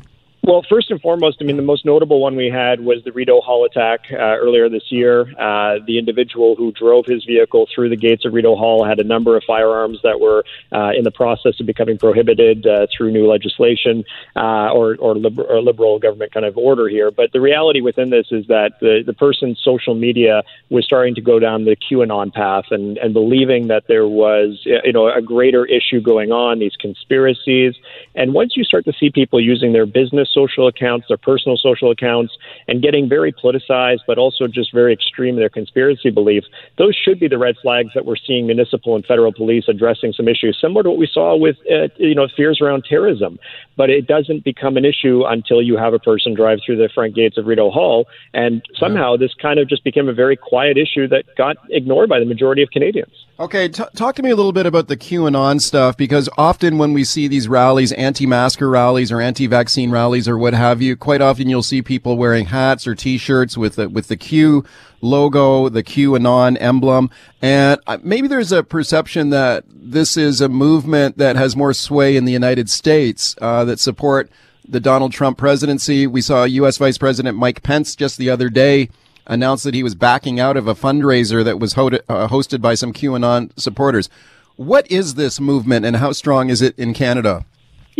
Well, 0.50 0.64
first 0.68 0.90
and 0.90 1.00
foremost, 1.00 1.36
I 1.40 1.44
mean, 1.44 1.56
the 1.56 1.62
most 1.62 1.84
notable 1.84 2.20
one 2.20 2.34
we 2.34 2.50
had 2.50 2.80
was 2.80 3.04
the 3.04 3.12
Rideau 3.12 3.40
Hall 3.40 3.64
attack 3.64 4.06
uh, 4.10 4.16
earlier 4.16 4.68
this 4.68 4.82
year. 4.90 5.20
Uh, 5.38 5.78
the 5.86 5.96
individual 5.96 6.56
who 6.56 6.72
drove 6.72 7.06
his 7.06 7.24
vehicle 7.24 7.68
through 7.72 7.88
the 7.88 7.96
gates 7.96 8.24
of 8.24 8.32
Rideau 8.32 8.56
Hall 8.56 8.84
had 8.84 8.98
a 8.98 9.04
number 9.04 9.36
of 9.36 9.44
firearms 9.46 10.00
that 10.02 10.18
were 10.18 10.44
uh, 10.72 10.90
in 10.90 11.04
the 11.04 11.12
process 11.12 11.60
of 11.60 11.66
becoming 11.66 11.98
prohibited 11.98 12.66
uh, 12.66 12.88
through 12.90 13.12
new 13.12 13.30
legislation 13.30 14.02
uh, 14.34 14.72
or, 14.72 14.96
or, 14.96 15.14
liber- 15.14 15.44
or, 15.44 15.62
liberal 15.62 16.00
government 16.00 16.34
kind 16.34 16.44
of 16.44 16.58
order 16.58 16.88
here. 16.88 17.12
But 17.12 17.30
the 17.30 17.40
reality 17.40 17.80
within 17.80 18.10
this 18.10 18.26
is 18.32 18.48
that 18.48 18.72
the, 18.80 19.04
the 19.06 19.14
person's 19.14 19.60
social 19.62 19.94
media 19.94 20.42
was 20.68 20.84
starting 20.84 21.14
to 21.14 21.20
go 21.20 21.38
down 21.38 21.64
the 21.64 21.76
QAnon 21.76 22.32
path 22.32 22.64
and, 22.72 22.98
and 22.98 23.14
believing 23.14 23.68
that 23.68 23.84
there 23.86 24.08
was, 24.08 24.58
you 24.64 24.92
know, 24.92 25.08
a 25.08 25.22
greater 25.22 25.64
issue 25.64 26.00
going 26.00 26.32
on, 26.32 26.58
these 26.58 26.74
conspiracies. 26.74 27.76
And 28.16 28.34
once 28.34 28.56
you 28.56 28.64
start 28.64 28.84
to 28.86 28.92
see 28.98 29.10
people 29.10 29.40
using 29.40 29.72
their 29.72 29.86
business 29.86 30.28
social 30.40 30.66
accounts, 30.68 31.06
their 31.08 31.16
personal 31.16 31.56
social 31.56 31.90
accounts, 31.90 32.32
and 32.68 32.82
getting 32.82 33.08
very 33.08 33.32
politicized, 33.32 34.00
but 34.06 34.18
also 34.18 34.46
just 34.46 34.72
very 34.72 34.92
extreme 34.92 35.34
in 35.34 35.40
their 35.40 35.48
conspiracy 35.48 36.10
beliefs, 36.10 36.46
those 36.78 36.94
should 36.94 37.18
be 37.20 37.28
the 37.28 37.38
red 37.38 37.56
flags 37.62 37.90
that 37.94 38.04
we're 38.04 38.16
seeing 38.26 38.46
municipal 38.46 38.96
and 38.96 39.04
federal 39.04 39.32
police 39.32 39.64
addressing 39.68 40.12
some 40.12 40.28
issues, 40.28 40.58
similar 40.60 40.82
to 40.82 40.90
what 40.90 40.98
we 40.98 41.08
saw 41.12 41.36
with, 41.36 41.56
uh, 41.70 41.88
you 41.96 42.14
know, 42.14 42.28
fears 42.36 42.60
around 42.60 42.84
terrorism. 42.84 43.38
But 43.76 43.90
it 43.90 44.06
doesn't 44.06 44.44
become 44.44 44.76
an 44.76 44.84
issue 44.84 45.24
until 45.26 45.62
you 45.62 45.76
have 45.76 45.94
a 45.94 45.98
person 45.98 46.34
drive 46.34 46.58
through 46.64 46.76
the 46.76 46.90
front 46.94 47.14
gates 47.14 47.38
of 47.38 47.46
Rideau 47.46 47.70
Hall, 47.70 48.06
and 48.34 48.62
somehow 48.78 49.16
this 49.16 49.32
kind 49.34 49.58
of 49.58 49.68
just 49.68 49.84
became 49.84 50.08
a 50.08 50.12
very 50.12 50.36
quiet 50.36 50.76
issue 50.76 51.08
that 51.08 51.24
got 51.36 51.56
ignored 51.70 52.08
by 52.08 52.18
the 52.18 52.26
majority 52.26 52.62
of 52.62 52.70
Canadians. 52.70 53.12
Okay, 53.40 53.68
t- 53.68 53.82
talk 53.96 54.16
to 54.16 54.22
me 54.22 54.28
a 54.28 54.36
little 54.36 54.52
bit 54.52 54.66
about 54.66 54.88
the 54.88 54.98
QAnon 54.98 55.62
stuff 55.62 55.96
because 55.96 56.28
often 56.36 56.76
when 56.76 56.92
we 56.92 57.04
see 57.04 57.26
these 57.26 57.48
rallies, 57.48 57.90
anti-masker 57.92 58.68
rallies 58.68 59.10
or 59.10 59.22
anti-vaccine 59.22 59.90
rallies 59.90 60.28
or 60.30 60.38
what 60.38 60.54
have 60.54 60.80
you, 60.80 60.96
quite 60.96 61.20
often 61.20 61.50
you'll 61.50 61.62
see 61.62 61.82
people 61.82 62.16
wearing 62.16 62.46
hats 62.46 62.86
or 62.86 62.94
T-shirts 62.94 63.58
with 63.58 63.74
the, 63.74 63.88
with 63.88 64.08
the 64.08 64.16
Q 64.16 64.64
logo, 65.02 65.68
the 65.68 65.82
QAnon 65.82 66.56
emblem, 66.60 67.10
and 67.42 67.80
uh, 67.86 67.98
maybe 68.02 68.28
there's 68.28 68.52
a 68.52 68.62
perception 68.62 69.30
that 69.30 69.64
this 69.68 70.16
is 70.16 70.40
a 70.40 70.48
movement 70.48 71.18
that 71.18 71.36
has 71.36 71.56
more 71.56 71.72
sway 71.74 72.16
in 72.16 72.24
the 72.24 72.32
United 72.32 72.70
States 72.70 73.34
uh, 73.40 73.64
that 73.64 73.80
support 73.80 74.30
the 74.68 74.80
Donald 74.80 75.12
Trump 75.12 75.36
presidency. 75.36 76.06
We 76.06 76.20
saw 76.20 76.44
U.S. 76.44 76.76
Vice 76.78 76.98
President 76.98 77.36
Mike 77.36 77.62
Pence 77.62 77.96
just 77.96 78.18
the 78.18 78.30
other 78.30 78.48
day 78.48 78.88
announced 79.26 79.64
that 79.64 79.74
he 79.74 79.82
was 79.82 79.94
backing 79.94 80.38
out 80.40 80.56
of 80.56 80.68
a 80.68 80.74
fundraiser 80.74 81.44
that 81.44 81.58
was 81.58 81.74
ho- 81.74 81.88
uh, 81.88 82.28
hosted 82.28 82.60
by 82.60 82.74
some 82.74 82.92
QAnon 82.92 83.58
supporters. 83.58 84.08
What 84.56 84.90
is 84.90 85.14
this 85.14 85.40
movement 85.40 85.86
and 85.86 85.96
how 85.96 86.12
strong 86.12 86.50
is 86.50 86.60
it 86.60 86.78
in 86.78 86.92
Canada? 86.92 87.46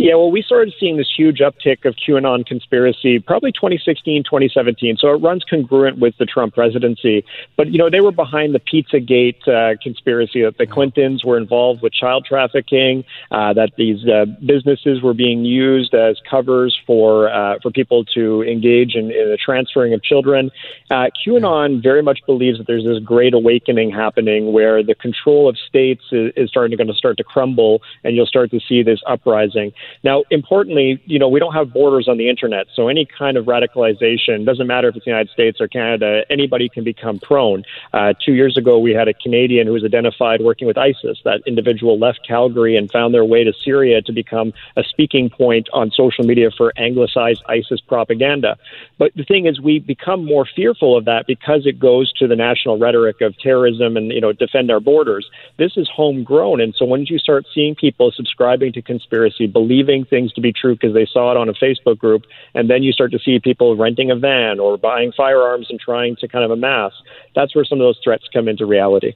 Yeah, 0.01 0.15
well, 0.15 0.31
we 0.31 0.41
started 0.41 0.73
seeing 0.79 0.97
this 0.97 1.13
huge 1.15 1.41
uptick 1.41 1.85
of 1.85 1.93
QAnon 1.95 2.43
conspiracy 2.43 3.19
probably 3.19 3.51
2016, 3.51 4.23
2017. 4.23 4.97
So 4.97 5.09
it 5.09 5.17
runs 5.17 5.43
congruent 5.47 5.99
with 5.99 6.15
the 6.17 6.25
Trump 6.25 6.55
presidency. 6.55 7.23
But, 7.55 7.67
you 7.67 7.77
know, 7.77 7.87
they 7.87 8.01
were 8.01 8.11
behind 8.11 8.55
the 8.55 8.59
Pizzagate 8.59 9.47
uh, 9.47 9.77
conspiracy 9.79 10.41
that 10.41 10.57
the 10.57 10.65
Clintons 10.65 11.23
were 11.23 11.37
involved 11.37 11.83
with 11.83 11.93
child 11.93 12.25
trafficking, 12.25 13.03
uh, 13.29 13.53
that 13.53 13.73
these 13.77 14.03
uh, 14.07 14.25
businesses 14.43 15.03
were 15.03 15.13
being 15.13 15.45
used 15.45 15.93
as 15.93 16.17
covers 16.27 16.75
for 16.87 17.31
uh, 17.31 17.59
for 17.61 17.69
people 17.69 18.03
to 18.15 18.41
engage 18.41 18.95
in, 18.95 19.11
in 19.11 19.29
the 19.29 19.37
transferring 19.37 19.93
of 19.93 20.01
children. 20.01 20.49
Uh, 20.89 21.11
QAnon 21.23 21.83
very 21.83 22.01
much 22.01 22.21
believes 22.25 22.57
that 22.57 22.65
there's 22.65 22.85
this 22.85 22.97
great 23.03 23.35
awakening 23.35 23.91
happening 23.91 24.51
where 24.51 24.81
the 24.81 24.95
control 24.95 25.47
of 25.47 25.59
states 25.59 26.01
is, 26.11 26.33
is 26.35 26.49
starting 26.49 26.71
to, 26.71 26.77
going 26.77 26.87
to 26.87 26.97
start 26.97 27.17
to 27.17 27.23
crumble 27.23 27.83
and 28.03 28.15
you'll 28.15 28.25
start 28.25 28.49
to 28.49 28.59
see 28.67 28.81
this 28.81 28.99
uprising. 29.05 29.71
Now, 30.03 30.23
importantly, 30.29 31.01
you 31.05 31.19
know, 31.19 31.29
we 31.29 31.39
don't 31.39 31.53
have 31.53 31.73
borders 31.73 32.07
on 32.07 32.17
the 32.17 32.29
internet, 32.29 32.67
so 32.75 32.87
any 32.87 33.05
kind 33.05 33.37
of 33.37 33.45
radicalization 33.45 34.45
doesn't 34.45 34.67
matter 34.67 34.89
if 34.89 34.95
it's 34.95 35.05
the 35.05 35.11
United 35.11 35.31
States 35.31 35.59
or 35.59 35.67
Canada. 35.67 36.23
Anybody 36.29 36.69
can 36.69 36.83
become 36.83 37.19
prone. 37.19 37.63
Uh, 37.93 38.13
two 38.23 38.33
years 38.33 38.57
ago, 38.57 38.79
we 38.79 38.91
had 38.91 39.07
a 39.07 39.13
Canadian 39.13 39.67
who 39.67 39.73
was 39.73 39.83
identified 39.83 40.41
working 40.41 40.67
with 40.67 40.77
ISIS. 40.77 41.19
That 41.23 41.41
individual 41.45 41.99
left 41.99 42.19
Calgary 42.27 42.75
and 42.75 42.91
found 42.91 43.13
their 43.13 43.25
way 43.25 43.43
to 43.43 43.53
Syria 43.63 44.01
to 44.01 44.11
become 44.11 44.53
a 44.77 44.83
speaking 44.83 45.29
point 45.29 45.67
on 45.73 45.91
social 45.91 46.23
media 46.23 46.49
for 46.55 46.73
anglicized 46.77 47.43
ISIS 47.47 47.81
propaganda. 47.81 48.57
But 48.97 49.11
the 49.15 49.23
thing 49.23 49.45
is, 49.45 49.59
we 49.59 49.79
become 49.79 50.25
more 50.25 50.45
fearful 50.55 50.97
of 50.97 51.05
that 51.05 51.27
because 51.27 51.65
it 51.65 51.79
goes 51.79 52.11
to 52.13 52.27
the 52.27 52.35
national 52.35 52.77
rhetoric 52.77 53.21
of 53.21 53.37
terrorism 53.37 53.97
and 53.97 54.11
you 54.11 54.21
know 54.21 54.31
defend 54.31 54.71
our 54.71 54.79
borders. 54.79 55.29
This 55.57 55.73
is 55.77 55.89
homegrown, 55.93 56.61
and 56.61 56.73
so 56.75 56.85
once 56.85 57.09
you 57.09 57.17
start 57.17 57.45
seeing 57.53 57.75
people 57.75 58.11
subscribing 58.15 58.73
to 58.73 58.81
conspiracy, 58.81 59.47
believing 59.71 60.03
things 60.05 60.33
to 60.33 60.41
be 60.41 60.51
true 60.51 60.73
because 60.75 60.93
they 60.93 61.07
saw 61.11 61.31
it 61.31 61.37
on 61.37 61.47
a 61.47 61.53
Facebook 61.53 61.97
group, 61.97 62.23
and 62.53 62.69
then 62.69 62.83
you 62.83 62.91
start 62.91 63.11
to 63.11 63.19
see 63.19 63.39
people 63.39 63.77
renting 63.77 64.11
a 64.11 64.15
van 64.15 64.59
or 64.59 64.77
buying 64.77 65.13
firearms 65.15 65.67
and 65.69 65.79
trying 65.79 66.15
to 66.17 66.27
kind 66.27 66.43
of 66.43 66.51
amass. 66.51 66.91
That's 67.35 67.55
where 67.55 67.63
some 67.63 67.79
of 67.79 67.85
those 67.85 67.99
threats 68.03 68.23
come 68.33 68.49
into 68.49 68.65
reality. 68.65 69.13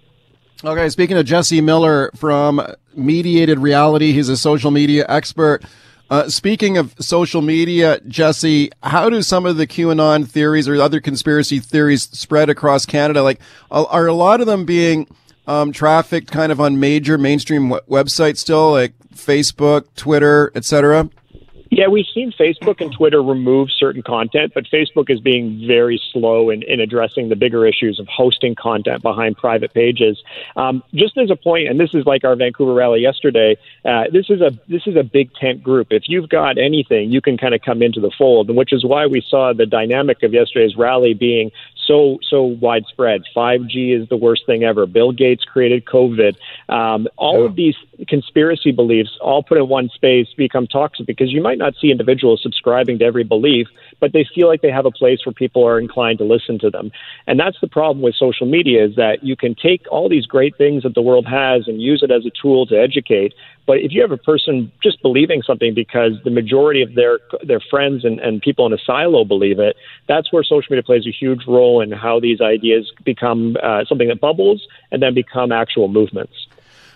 Okay, 0.63 0.87
speaking 0.89 1.17
of 1.17 1.25
Jesse 1.25 1.59
Miller 1.59 2.09
from 2.15 2.65
Mediated 2.95 3.59
Reality, 3.59 4.13
he's 4.13 4.29
a 4.29 4.37
social 4.37 4.71
media 4.71 5.05
expert. 5.09 5.61
Uh, 6.09 6.29
speaking 6.29 6.77
of 6.77 6.95
social 6.99 7.41
media, 7.41 7.99
Jesse, 8.07 8.71
how 8.81 9.09
do 9.09 9.21
some 9.21 9.45
of 9.45 9.57
the 9.57 9.67
QAnon 9.67 10.25
theories 10.25 10.69
or 10.69 10.75
other 10.75 11.01
conspiracy 11.01 11.59
theories 11.59 12.03
spread 12.03 12.49
across 12.49 12.85
Canada? 12.85 13.23
Like, 13.23 13.41
are 13.69 14.07
a 14.07 14.13
lot 14.13 14.39
of 14.39 14.47
them 14.47 14.65
being 14.65 15.07
um, 15.47 15.71
trafficked 15.71 16.31
kind 16.31 16.51
of 16.51 16.59
on 16.59 16.79
major 16.79 17.17
mainstream 17.17 17.69
websites 17.89 18.37
still, 18.37 18.71
like 18.71 18.93
Facebook, 19.15 19.85
Twitter, 19.95 20.51
etc.? 20.55 21.09
Yeah, 21.71 21.87
we've 21.87 22.05
seen 22.13 22.31
Facebook 22.31 22.79
and 22.79 22.91
Twitter 22.91 23.21
remove 23.21 23.69
certain 23.71 24.03
content, 24.03 24.53
but 24.53 24.65
Facebook 24.65 25.09
is 25.09 25.19
being 25.19 25.65
very 25.67 26.01
slow 26.13 26.49
in, 26.49 26.61
in 26.63 26.79
addressing 26.79 27.29
the 27.29 27.35
bigger 27.35 27.65
issues 27.65 27.99
of 27.99 28.07
hosting 28.07 28.55
content 28.55 29.01
behind 29.01 29.37
private 29.37 29.73
pages. 29.73 30.21
Um, 30.55 30.83
just 30.93 31.17
as 31.17 31.31
a 31.31 31.35
point, 31.35 31.67
and 31.67 31.79
this 31.79 31.93
is 31.93 32.05
like 32.05 32.23
our 32.23 32.35
Vancouver 32.35 32.73
rally 32.73 33.01
yesterday. 33.01 33.57
Uh, 33.83 34.03
this 34.11 34.29
is 34.29 34.41
a 34.41 34.51
this 34.67 34.83
is 34.85 34.95
a 34.95 35.03
big 35.03 35.33
tent 35.35 35.63
group. 35.63 35.87
If 35.89 36.03
you've 36.07 36.29
got 36.29 36.57
anything, 36.57 37.11
you 37.11 37.21
can 37.21 37.37
kind 37.37 37.55
of 37.55 37.61
come 37.61 37.81
into 37.81 37.99
the 37.99 38.11
fold, 38.15 38.53
which 38.55 38.71
is 38.71 38.85
why 38.85 39.07
we 39.07 39.21
saw 39.27 39.53
the 39.53 39.65
dynamic 39.65 40.23
of 40.23 40.33
yesterday's 40.33 40.75
rally 40.75 41.13
being 41.13 41.51
so 41.87 42.19
so 42.29 42.43
widespread. 42.43 43.23
5G 43.35 44.01
is 44.01 44.09
the 44.09 44.17
worst 44.17 44.45
thing 44.45 44.63
ever. 44.63 44.85
Bill 44.85 45.11
Gates 45.11 45.43
created 45.43 45.85
COVID. 45.85 46.35
Um, 46.69 47.07
all 47.17 47.39
yeah. 47.39 47.45
of 47.45 47.55
these 47.55 47.75
conspiracy 48.07 48.71
beliefs, 48.71 49.17
all 49.21 49.43
put 49.43 49.57
in 49.57 49.67
one 49.67 49.89
space, 49.89 50.27
become 50.35 50.67
toxic 50.67 51.05
because 51.05 51.31
you 51.31 51.41
might 51.41 51.54
not 51.57 51.73
see 51.81 51.91
individuals 51.91 52.41
subscribing 52.41 52.99
to 52.99 53.05
every 53.05 53.23
belief, 53.23 53.67
but 53.99 54.13
they 54.13 54.25
feel 54.35 54.47
like 54.47 54.61
they 54.61 54.71
have 54.71 54.85
a 54.85 54.91
place 54.91 55.19
where 55.25 55.33
people 55.33 55.65
are 55.67 55.79
inclined 55.79 56.19
to 56.19 56.25
listen 56.25 56.59
to 56.59 56.69
them. 56.69 56.91
And 57.27 57.39
that's 57.39 57.57
the 57.61 57.67
problem 57.67 58.01
with 58.01 58.15
social 58.15 58.47
media 58.47 58.85
is 58.85 58.95
that 58.95 59.23
you 59.23 59.35
can 59.35 59.55
take 59.55 59.81
all 59.91 60.09
these 60.09 60.25
great 60.25 60.57
things 60.57 60.83
that 60.83 60.95
the 60.95 61.01
world 61.01 61.25
has 61.25 61.67
and 61.67 61.81
use 61.81 62.03
it 62.03 62.11
as 62.11 62.25
a 62.25 62.31
tool 62.41 62.65
to 62.67 62.75
educate, 62.79 63.33
but 63.65 63.79
if 63.79 63.91
you 63.91 64.01
have 64.01 64.11
a 64.11 64.17
person 64.17 64.71
just 64.83 65.01
believing 65.01 65.41
something 65.41 65.73
because 65.73 66.13
the 66.23 66.29
majority 66.29 66.81
of 66.81 66.93
their 66.93 67.19
their 67.43 67.59
friends 67.59 68.05
and, 68.05 68.19
and 68.19 68.41
people 68.41 68.65
in 68.65 68.73
a 68.73 68.77
silo 68.77 69.25
believe 69.25 69.59
it, 69.59 69.75
that's 70.07 70.31
where 70.31 70.43
social 70.43 70.67
media 70.69 70.83
plays 70.83 71.07
a 71.07 71.11
huge 71.11 71.47
role 71.47 71.81
in 71.81 71.91
how 71.91 72.19
these 72.19 72.41
ideas 72.41 72.91
become 73.03 73.57
uh, 73.63 73.83
something 73.85 74.07
that 74.07 74.21
bubbles 74.21 74.67
and 74.91 75.01
then 75.01 75.13
become 75.13 75.51
actual 75.51 75.87
movements. 75.87 76.44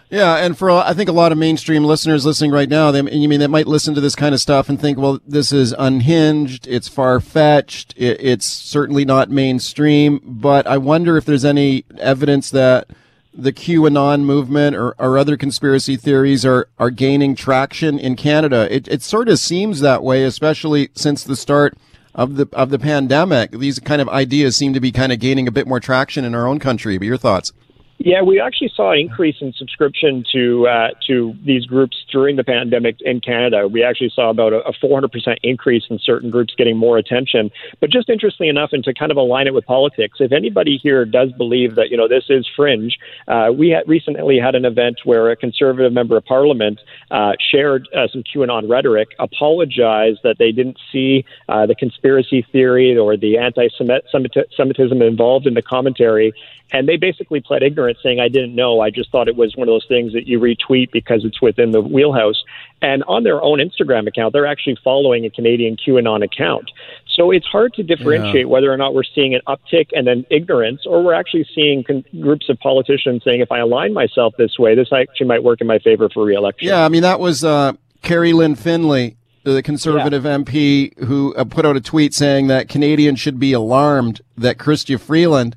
Yeah, 0.09 0.37
and 0.37 0.57
for 0.57 0.71
I 0.71 0.93
think 0.93 1.07
a 1.07 1.13
lot 1.13 1.31
of 1.31 1.37
mainstream 1.37 1.83
listeners 1.83 2.25
listening 2.25 2.49
right 2.49 2.67
now, 2.67 2.89
they 2.89 3.01
you 3.11 3.29
mean 3.29 3.39
they 3.39 3.47
might 3.47 3.67
listen 3.67 3.93
to 3.93 4.01
this 4.01 4.15
kind 4.15 4.33
of 4.33 4.41
stuff 4.41 4.67
and 4.67 4.81
think, 4.81 4.97
well, 4.97 5.19
this 5.27 5.51
is 5.51 5.75
unhinged, 5.77 6.67
it's 6.67 6.87
far 6.87 7.19
fetched, 7.19 7.93
it, 7.95 8.19
it's 8.19 8.47
certainly 8.47 9.05
not 9.05 9.29
mainstream. 9.29 10.19
But 10.23 10.65
I 10.65 10.79
wonder 10.79 11.15
if 11.15 11.25
there's 11.25 11.45
any 11.45 11.85
evidence 11.99 12.49
that 12.49 12.89
the 13.33 13.53
QAnon 13.53 14.21
movement 14.21 14.75
or, 14.75 14.95
or 14.97 15.17
other 15.17 15.37
conspiracy 15.37 15.95
theories 15.95 16.43
are, 16.43 16.67
are 16.79 16.89
gaining 16.89 17.35
traction 17.35 17.99
in 17.99 18.15
Canada. 18.15 18.67
It, 18.73 18.87
it 18.87 19.03
sort 19.03 19.29
of 19.29 19.37
seems 19.37 19.79
that 19.79 20.03
way, 20.03 20.23
especially 20.23 20.89
since 20.95 21.23
the 21.23 21.35
start 21.35 21.77
of 22.15 22.35
the 22.35 22.47
of 22.53 22.71
the 22.71 22.79
pandemic. 22.79 23.51
These 23.51 23.77
kind 23.77 24.01
of 24.01 24.09
ideas 24.09 24.57
seem 24.57 24.73
to 24.73 24.79
be 24.79 24.91
kind 24.91 25.11
of 25.11 25.19
gaining 25.19 25.47
a 25.47 25.51
bit 25.51 25.67
more 25.67 25.79
traction 25.79 26.25
in 26.25 26.33
our 26.33 26.47
own 26.47 26.57
country. 26.57 26.97
But 26.97 27.05
your 27.05 27.17
thoughts? 27.17 27.53
Yeah, 28.01 28.21
we 28.21 28.39
actually 28.39 28.71
saw 28.73 28.93
an 28.93 28.99
increase 28.99 29.35
in 29.41 29.51
subscription 29.51 30.23
to 30.31 30.67
uh, 30.67 30.87
to 31.07 31.35
these 31.43 31.65
groups 31.65 31.97
during 32.09 32.37
the 32.37 32.45
pandemic 32.45 32.95
in 33.01 33.19
Canada. 33.19 33.67
We 33.67 33.83
actually 33.83 34.11
saw 34.15 34.29
about 34.29 34.53
a, 34.53 34.71
400% 34.81 35.37
increase 35.43 35.83
in 35.89 35.99
certain 35.99 36.29
groups 36.29 36.53
getting 36.57 36.77
more 36.77 36.97
attention. 36.97 37.51
But 37.81 37.89
just 37.89 38.09
interestingly 38.09 38.47
enough, 38.47 38.69
and 38.71 38.85
to 38.85 38.93
kind 38.93 39.11
of 39.11 39.17
align 39.17 39.47
it 39.47 39.53
with 39.53 39.65
politics, 39.65 40.19
if 40.21 40.31
anybody 40.31 40.79
here 40.81 41.03
does 41.03 41.33
believe 41.33 41.75
that 41.75 41.89
you 41.89 41.97
know 41.97 42.07
this 42.07 42.23
is 42.29 42.47
fringe, 42.55 42.97
uh, 43.27 43.49
we 43.53 43.69
had 43.69 43.85
recently 43.85 44.39
had 44.39 44.55
an 44.55 44.63
event 44.63 45.01
where 45.03 45.29
a 45.29 45.35
conservative 45.35 45.91
member 45.91 46.15
of 46.15 46.23
parliament 46.23 46.79
uh, 47.11 47.33
shared 47.51 47.89
uh, 47.93 48.07
some 48.07 48.23
QAnon 48.23 48.69
rhetoric, 48.69 49.09
apologized 49.19 50.19
that 50.23 50.37
they 50.39 50.53
didn't 50.53 50.77
see 50.89 51.25
uh, 51.49 51.65
the 51.65 51.75
conspiracy 51.75 52.47
theory 52.49 52.97
or 52.97 53.17
the 53.17 53.37
anti-Semitism 53.37 55.01
involved 55.01 55.47
in 55.47 55.53
the 55.53 55.61
commentary, 55.61 56.33
and 56.71 56.87
they 56.87 56.97
basically 56.97 57.41
pled 57.41 57.63
ignorance, 57.63 57.99
saying, 58.03 58.19
I 58.19 58.27
didn't 58.27 58.55
know. 58.55 58.79
I 58.79 58.89
just 58.89 59.11
thought 59.11 59.27
it 59.27 59.35
was 59.35 59.55
one 59.55 59.67
of 59.67 59.73
those 59.73 59.85
things 59.87 60.13
that 60.13 60.27
you 60.27 60.39
retweet 60.39 60.91
because 60.91 61.25
it's 61.25 61.41
within 61.41 61.71
the 61.71 61.81
wheelhouse. 61.81 62.43
And 62.81 63.03
on 63.03 63.23
their 63.23 63.41
own 63.41 63.59
Instagram 63.59 64.07
account, 64.07 64.33
they're 64.33 64.45
actually 64.45 64.77
following 64.83 65.25
a 65.25 65.29
Canadian 65.29 65.77
QAnon 65.77 66.23
account. 66.23 66.71
So 67.15 67.31
it's 67.31 67.47
hard 67.47 67.73
to 67.73 67.83
differentiate 67.83 68.45
yeah. 68.45 68.51
whether 68.51 68.71
or 68.71 68.77
not 68.77 68.93
we're 68.93 69.03
seeing 69.03 69.33
an 69.33 69.41
uptick 69.47 69.87
and 69.93 70.07
then 70.07 70.25
ignorance, 70.29 70.85
or 70.85 71.03
we're 71.03 71.13
actually 71.13 71.45
seeing 71.53 71.83
con- 71.83 72.05
groups 72.21 72.49
of 72.49 72.59
politicians 72.59 73.23
saying, 73.25 73.41
if 73.41 73.51
I 73.51 73.59
align 73.59 73.93
myself 73.93 74.35
this 74.37 74.57
way, 74.57 74.75
this 74.75 74.93
actually 74.93 75.27
might 75.27 75.43
work 75.43 75.61
in 75.61 75.67
my 75.67 75.79
favor 75.79 76.07
for 76.13 76.23
reelection. 76.23 76.67
Yeah, 76.67 76.85
I 76.85 76.89
mean, 76.89 77.01
that 77.01 77.19
was 77.19 77.43
uh, 77.43 77.73
Kerry-Lynne 78.03 78.55
Findlay, 78.55 79.17
the 79.43 79.63
conservative 79.63 80.23
yeah. 80.23 80.37
MP 80.37 80.97
who 81.05 81.33
uh, 81.35 81.43
put 81.45 81.65
out 81.65 81.75
a 81.75 81.81
tweet 81.81 82.13
saying 82.13 82.47
that 82.47 82.69
Canadians 82.69 83.19
should 83.19 83.39
be 83.39 83.53
alarmed 83.53 84.21
that 84.37 84.57
Chrystia 84.57 84.99
Freeland 84.99 85.55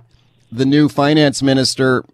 the 0.53 0.67
new 0.67 0.89
finance 0.89 1.43
minister, 1.43 2.05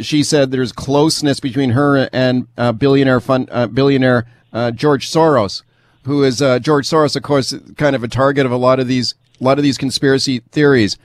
she 0.00 0.22
said 0.22 0.50
there's 0.50 0.72
closeness 0.72 1.40
between 1.40 1.70
her 1.70 2.08
and 2.12 2.48
uh, 2.58 2.72
billionaire 2.72 3.20
fund, 3.20 3.48
uh, 3.52 3.68
billionaire 3.68 4.26
uh, 4.52 4.72
George 4.72 5.08
Soros, 5.08 5.62
who 6.02 6.24
is 6.24 6.42
uh, 6.42 6.58
George 6.58 6.88
Soros, 6.88 7.14
of 7.16 7.22
course, 7.22 7.54
kind 7.76 7.94
of 7.94 8.02
a 8.02 8.08
target 8.08 8.44
of 8.44 8.52
a 8.52 8.56
lot 8.56 8.80
of 8.80 8.88
these 8.88 9.14
a 9.40 9.44
lot 9.44 9.58
of 9.58 9.62
these 9.62 9.78
conspiracy 9.78 10.40
theories. 10.50 10.98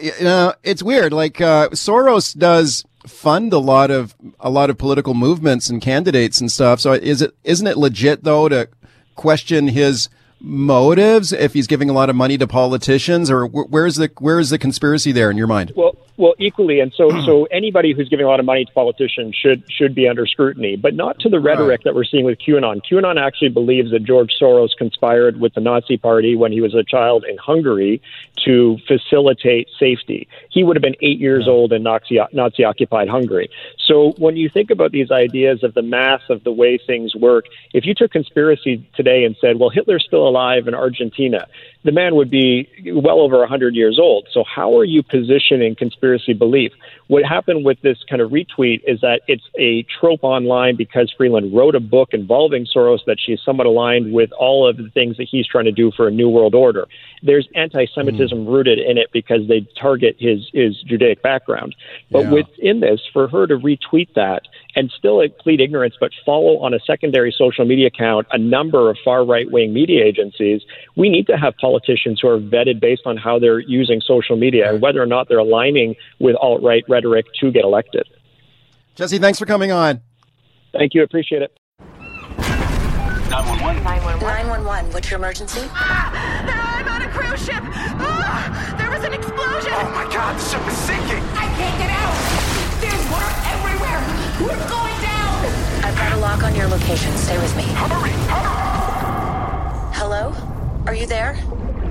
You 0.00 0.12
know, 0.22 0.54
it's 0.62 0.82
weird. 0.82 1.12
Like 1.12 1.40
uh, 1.40 1.68
Soros 1.70 2.36
does 2.36 2.86
fund 3.06 3.52
a 3.52 3.58
lot 3.58 3.90
of 3.90 4.14
a 4.38 4.50
lot 4.50 4.70
of 4.70 4.78
political 4.78 5.14
movements 5.14 5.68
and 5.68 5.82
candidates 5.82 6.40
and 6.40 6.50
stuff. 6.50 6.80
So 6.80 6.92
is 6.92 7.20
it 7.20 7.34
isn't 7.44 7.66
it 7.66 7.76
legit 7.76 8.24
though 8.24 8.48
to 8.48 8.68
question 9.16 9.68
his 9.68 10.08
motives 10.40 11.32
if 11.32 11.52
he's 11.52 11.66
giving 11.66 11.90
a 11.90 11.92
lot 11.92 12.08
of 12.10 12.16
money 12.16 12.38
to 12.38 12.46
politicians 12.46 13.30
or 13.30 13.46
where's 13.46 13.96
the 13.96 14.10
where 14.18 14.38
is 14.38 14.50
the 14.50 14.58
conspiracy 14.58 15.12
there 15.12 15.30
in 15.30 15.36
your 15.36 15.46
mind? 15.46 15.72
Well 15.76 15.96
well, 16.20 16.34
equally, 16.38 16.80
and 16.80 16.92
so 16.94 17.08
so 17.24 17.44
anybody 17.46 17.92
who's 17.92 18.08
giving 18.08 18.26
a 18.26 18.28
lot 18.28 18.40
of 18.40 18.46
money 18.46 18.64
to 18.64 18.72
politicians 18.72 19.34
should 19.34 19.64
should 19.70 19.94
be 19.94 20.06
under 20.06 20.26
scrutiny, 20.26 20.76
but 20.76 20.94
not 20.94 21.18
to 21.20 21.28
the 21.28 21.40
rhetoric 21.40 21.68
right. 21.68 21.84
that 21.84 21.94
we're 21.94 22.04
seeing 22.04 22.24
with 22.24 22.38
QAnon. 22.38 22.80
QAnon 22.88 23.20
actually 23.20 23.48
believes 23.48 23.90
that 23.90 24.04
George 24.04 24.32
Soros 24.40 24.70
conspired 24.76 25.40
with 25.40 25.54
the 25.54 25.60
Nazi 25.60 25.96
Party 25.96 26.36
when 26.36 26.52
he 26.52 26.60
was 26.60 26.74
a 26.74 26.84
child 26.84 27.24
in 27.28 27.36
Hungary 27.38 28.00
to 28.44 28.78
facilitate 28.86 29.68
safety. 29.78 30.28
He 30.50 30.62
would 30.62 30.76
have 30.76 30.82
been 30.82 30.96
eight 31.00 31.18
years 31.18 31.44
yeah. 31.46 31.52
old 31.52 31.72
in 31.72 31.82
Nazi 31.82 32.18
Nazi 32.32 32.64
occupied 32.64 33.08
Hungary. 33.08 33.50
So 33.86 34.12
when 34.18 34.36
you 34.36 34.48
think 34.48 34.70
about 34.70 34.92
these 34.92 35.10
ideas 35.10 35.64
of 35.64 35.74
the 35.74 35.82
math 35.82 36.28
of 36.28 36.44
the 36.44 36.52
way 36.52 36.78
things 36.78 37.14
work, 37.14 37.46
if 37.72 37.86
you 37.86 37.94
took 37.94 38.12
conspiracy 38.12 38.86
today 38.94 39.24
and 39.24 39.36
said, 39.40 39.58
well, 39.58 39.70
Hitler's 39.70 40.04
still 40.06 40.28
alive 40.28 40.68
in 40.68 40.74
Argentina, 40.74 41.46
the 41.82 41.92
man 41.92 42.14
would 42.14 42.30
be 42.30 42.68
well 42.94 43.20
over 43.20 43.38
100 43.38 43.74
years 43.74 43.98
old. 43.98 44.28
So, 44.32 44.44
how 44.44 44.76
are 44.78 44.84
you 44.84 45.02
positioning 45.02 45.74
conspiracy 45.74 46.34
belief? 46.34 46.72
What 47.10 47.24
happened 47.24 47.64
with 47.64 47.80
this 47.82 47.98
kind 48.08 48.22
of 48.22 48.30
retweet 48.30 48.82
is 48.86 49.00
that 49.00 49.22
it's 49.26 49.42
a 49.58 49.84
trope 49.98 50.22
online 50.22 50.76
because 50.76 51.12
Freeland 51.16 51.52
wrote 51.52 51.74
a 51.74 51.80
book 51.80 52.10
involving 52.12 52.66
Soros 52.72 53.00
that 53.06 53.16
she's 53.18 53.40
somewhat 53.44 53.66
aligned 53.66 54.12
with 54.12 54.30
all 54.38 54.64
of 54.68 54.76
the 54.76 54.88
things 54.90 55.16
that 55.16 55.26
he's 55.28 55.44
trying 55.44 55.64
to 55.64 55.72
do 55.72 55.90
for 55.90 56.06
a 56.06 56.12
new 56.12 56.28
world 56.28 56.54
order. 56.54 56.86
There's 57.24 57.48
anti 57.56 57.86
Semitism 57.92 58.38
mm. 58.38 58.48
rooted 58.48 58.78
in 58.78 58.96
it 58.96 59.08
because 59.12 59.48
they 59.48 59.66
target 59.76 60.18
his, 60.20 60.48
his 60.52 60.80
Judaic 60.86 61.20
background. 61.20 61.74
But 62.12 62.26
yeah. 62.26 62.30
within 62.30 62.78
this, 62.78 63.00
for 63.12 63.26
her 63.26 63.48
to 63.48 63.56
retweet 63.56 64.14
that 64.14 64.42
and 64.76 64.88
still 64.96 65.20
plead 65.40 65.60
ignorance, 65.60 65.96
but 65.98 66.12
follow 66.24 66.58
on 66.58 66.74
a 66.74 66.78
secondary 66.86 67.34
social 67.36 67.64
media 67.64 67.88
account 67.88 68.28
a 68.30 68.38
number 68.38 68.88
of 68.88 68.96
far 69.04 69.24
right 69.24 69.50
wing 69.50 69.74
media 69.74 70.04
agencies, 70.04 70.62
we 70.96 71.08
need 71.08 71.26
to 71.26 71.36
have 71.36 71.56
politicians 71.56 72.20
who 72.22 72.28
are 72.28 72.38
vetted 72.38 72.78
based 72.78 73.02
on 73.04 73.16
how 73.16 73.40
they're 73.40 73.58
using 73.58 74.00
social 74.00 74.36
media 74.36 74.70
and 74.70 74.80
whether 74.80 75.02
or 75.02 75.06
not 75.06 75.28
they're 75.28 75.38
aligning 75.38 75.96
with 76.20 76.36
alt 76.36 76.62
right 76.62 76.84
rhetoric 76.88 76.99
to 77.00 77.50
get 77.50 77.64
elected. 77.64 78.06
Jesse, 78.94 79.18
thanks 79.18 79.38
for 79.38 79.46
coming 79.46 79.72
on. 79.72 80.00
Thank 80.72 80.94
you. 80.94 81.02
Appreciate 81.02 81.42
it. 81.42 81.56
911. 83.30 83.82
911. 83.84 84.20
911. 84.20 84.92
What's 84.92 85.10
your 85.10 85.18
emergency? 85.18 85.60
Ah, 85.70 86.10
I'm 86.80 86.88
on 86.88 87.02
a 87.02 87.08
cruise 87.12 87.44
ship. 87.44 87.62
Ah, 87.62 88.74
there 88.76 88.90
was 88.90 89.04
an 89.04 89.14
explosion. 89.14 89.70
Oh 89.72 89.90
my 89.94 90.04
God, 90.12 90.34
the 90.34 90.42
ship 90.42 90.66
is 90.66 90.76
sinking. 90.76 91.22
I 91.38 91.46
can't 91.54 91.76
get 91.78 91.90
out. 91.94 92.16
There's 92.82 93.04
water 93.06 93.30
everywhere. 93.54 94.02
We're 94.42 94.68
going 94.68 94.98
down. 94.98 95.46
I've 95.86 95.96
got 95.96 96.12
a 96.12 96.18
lock 96.18 96.42
on 96.42 96.54
your 96.56 96.66
location. 96.66 97.16
Stay 97.16 97.38
with 97.38 97.56
me. 97.56 97.62
Hurry, 97.62 98.10
hurry. 98.28 98.60
Hello? 99.94 100.34
Are 100.86 100.94
you 100.94 101.06
there? 101.06 101.38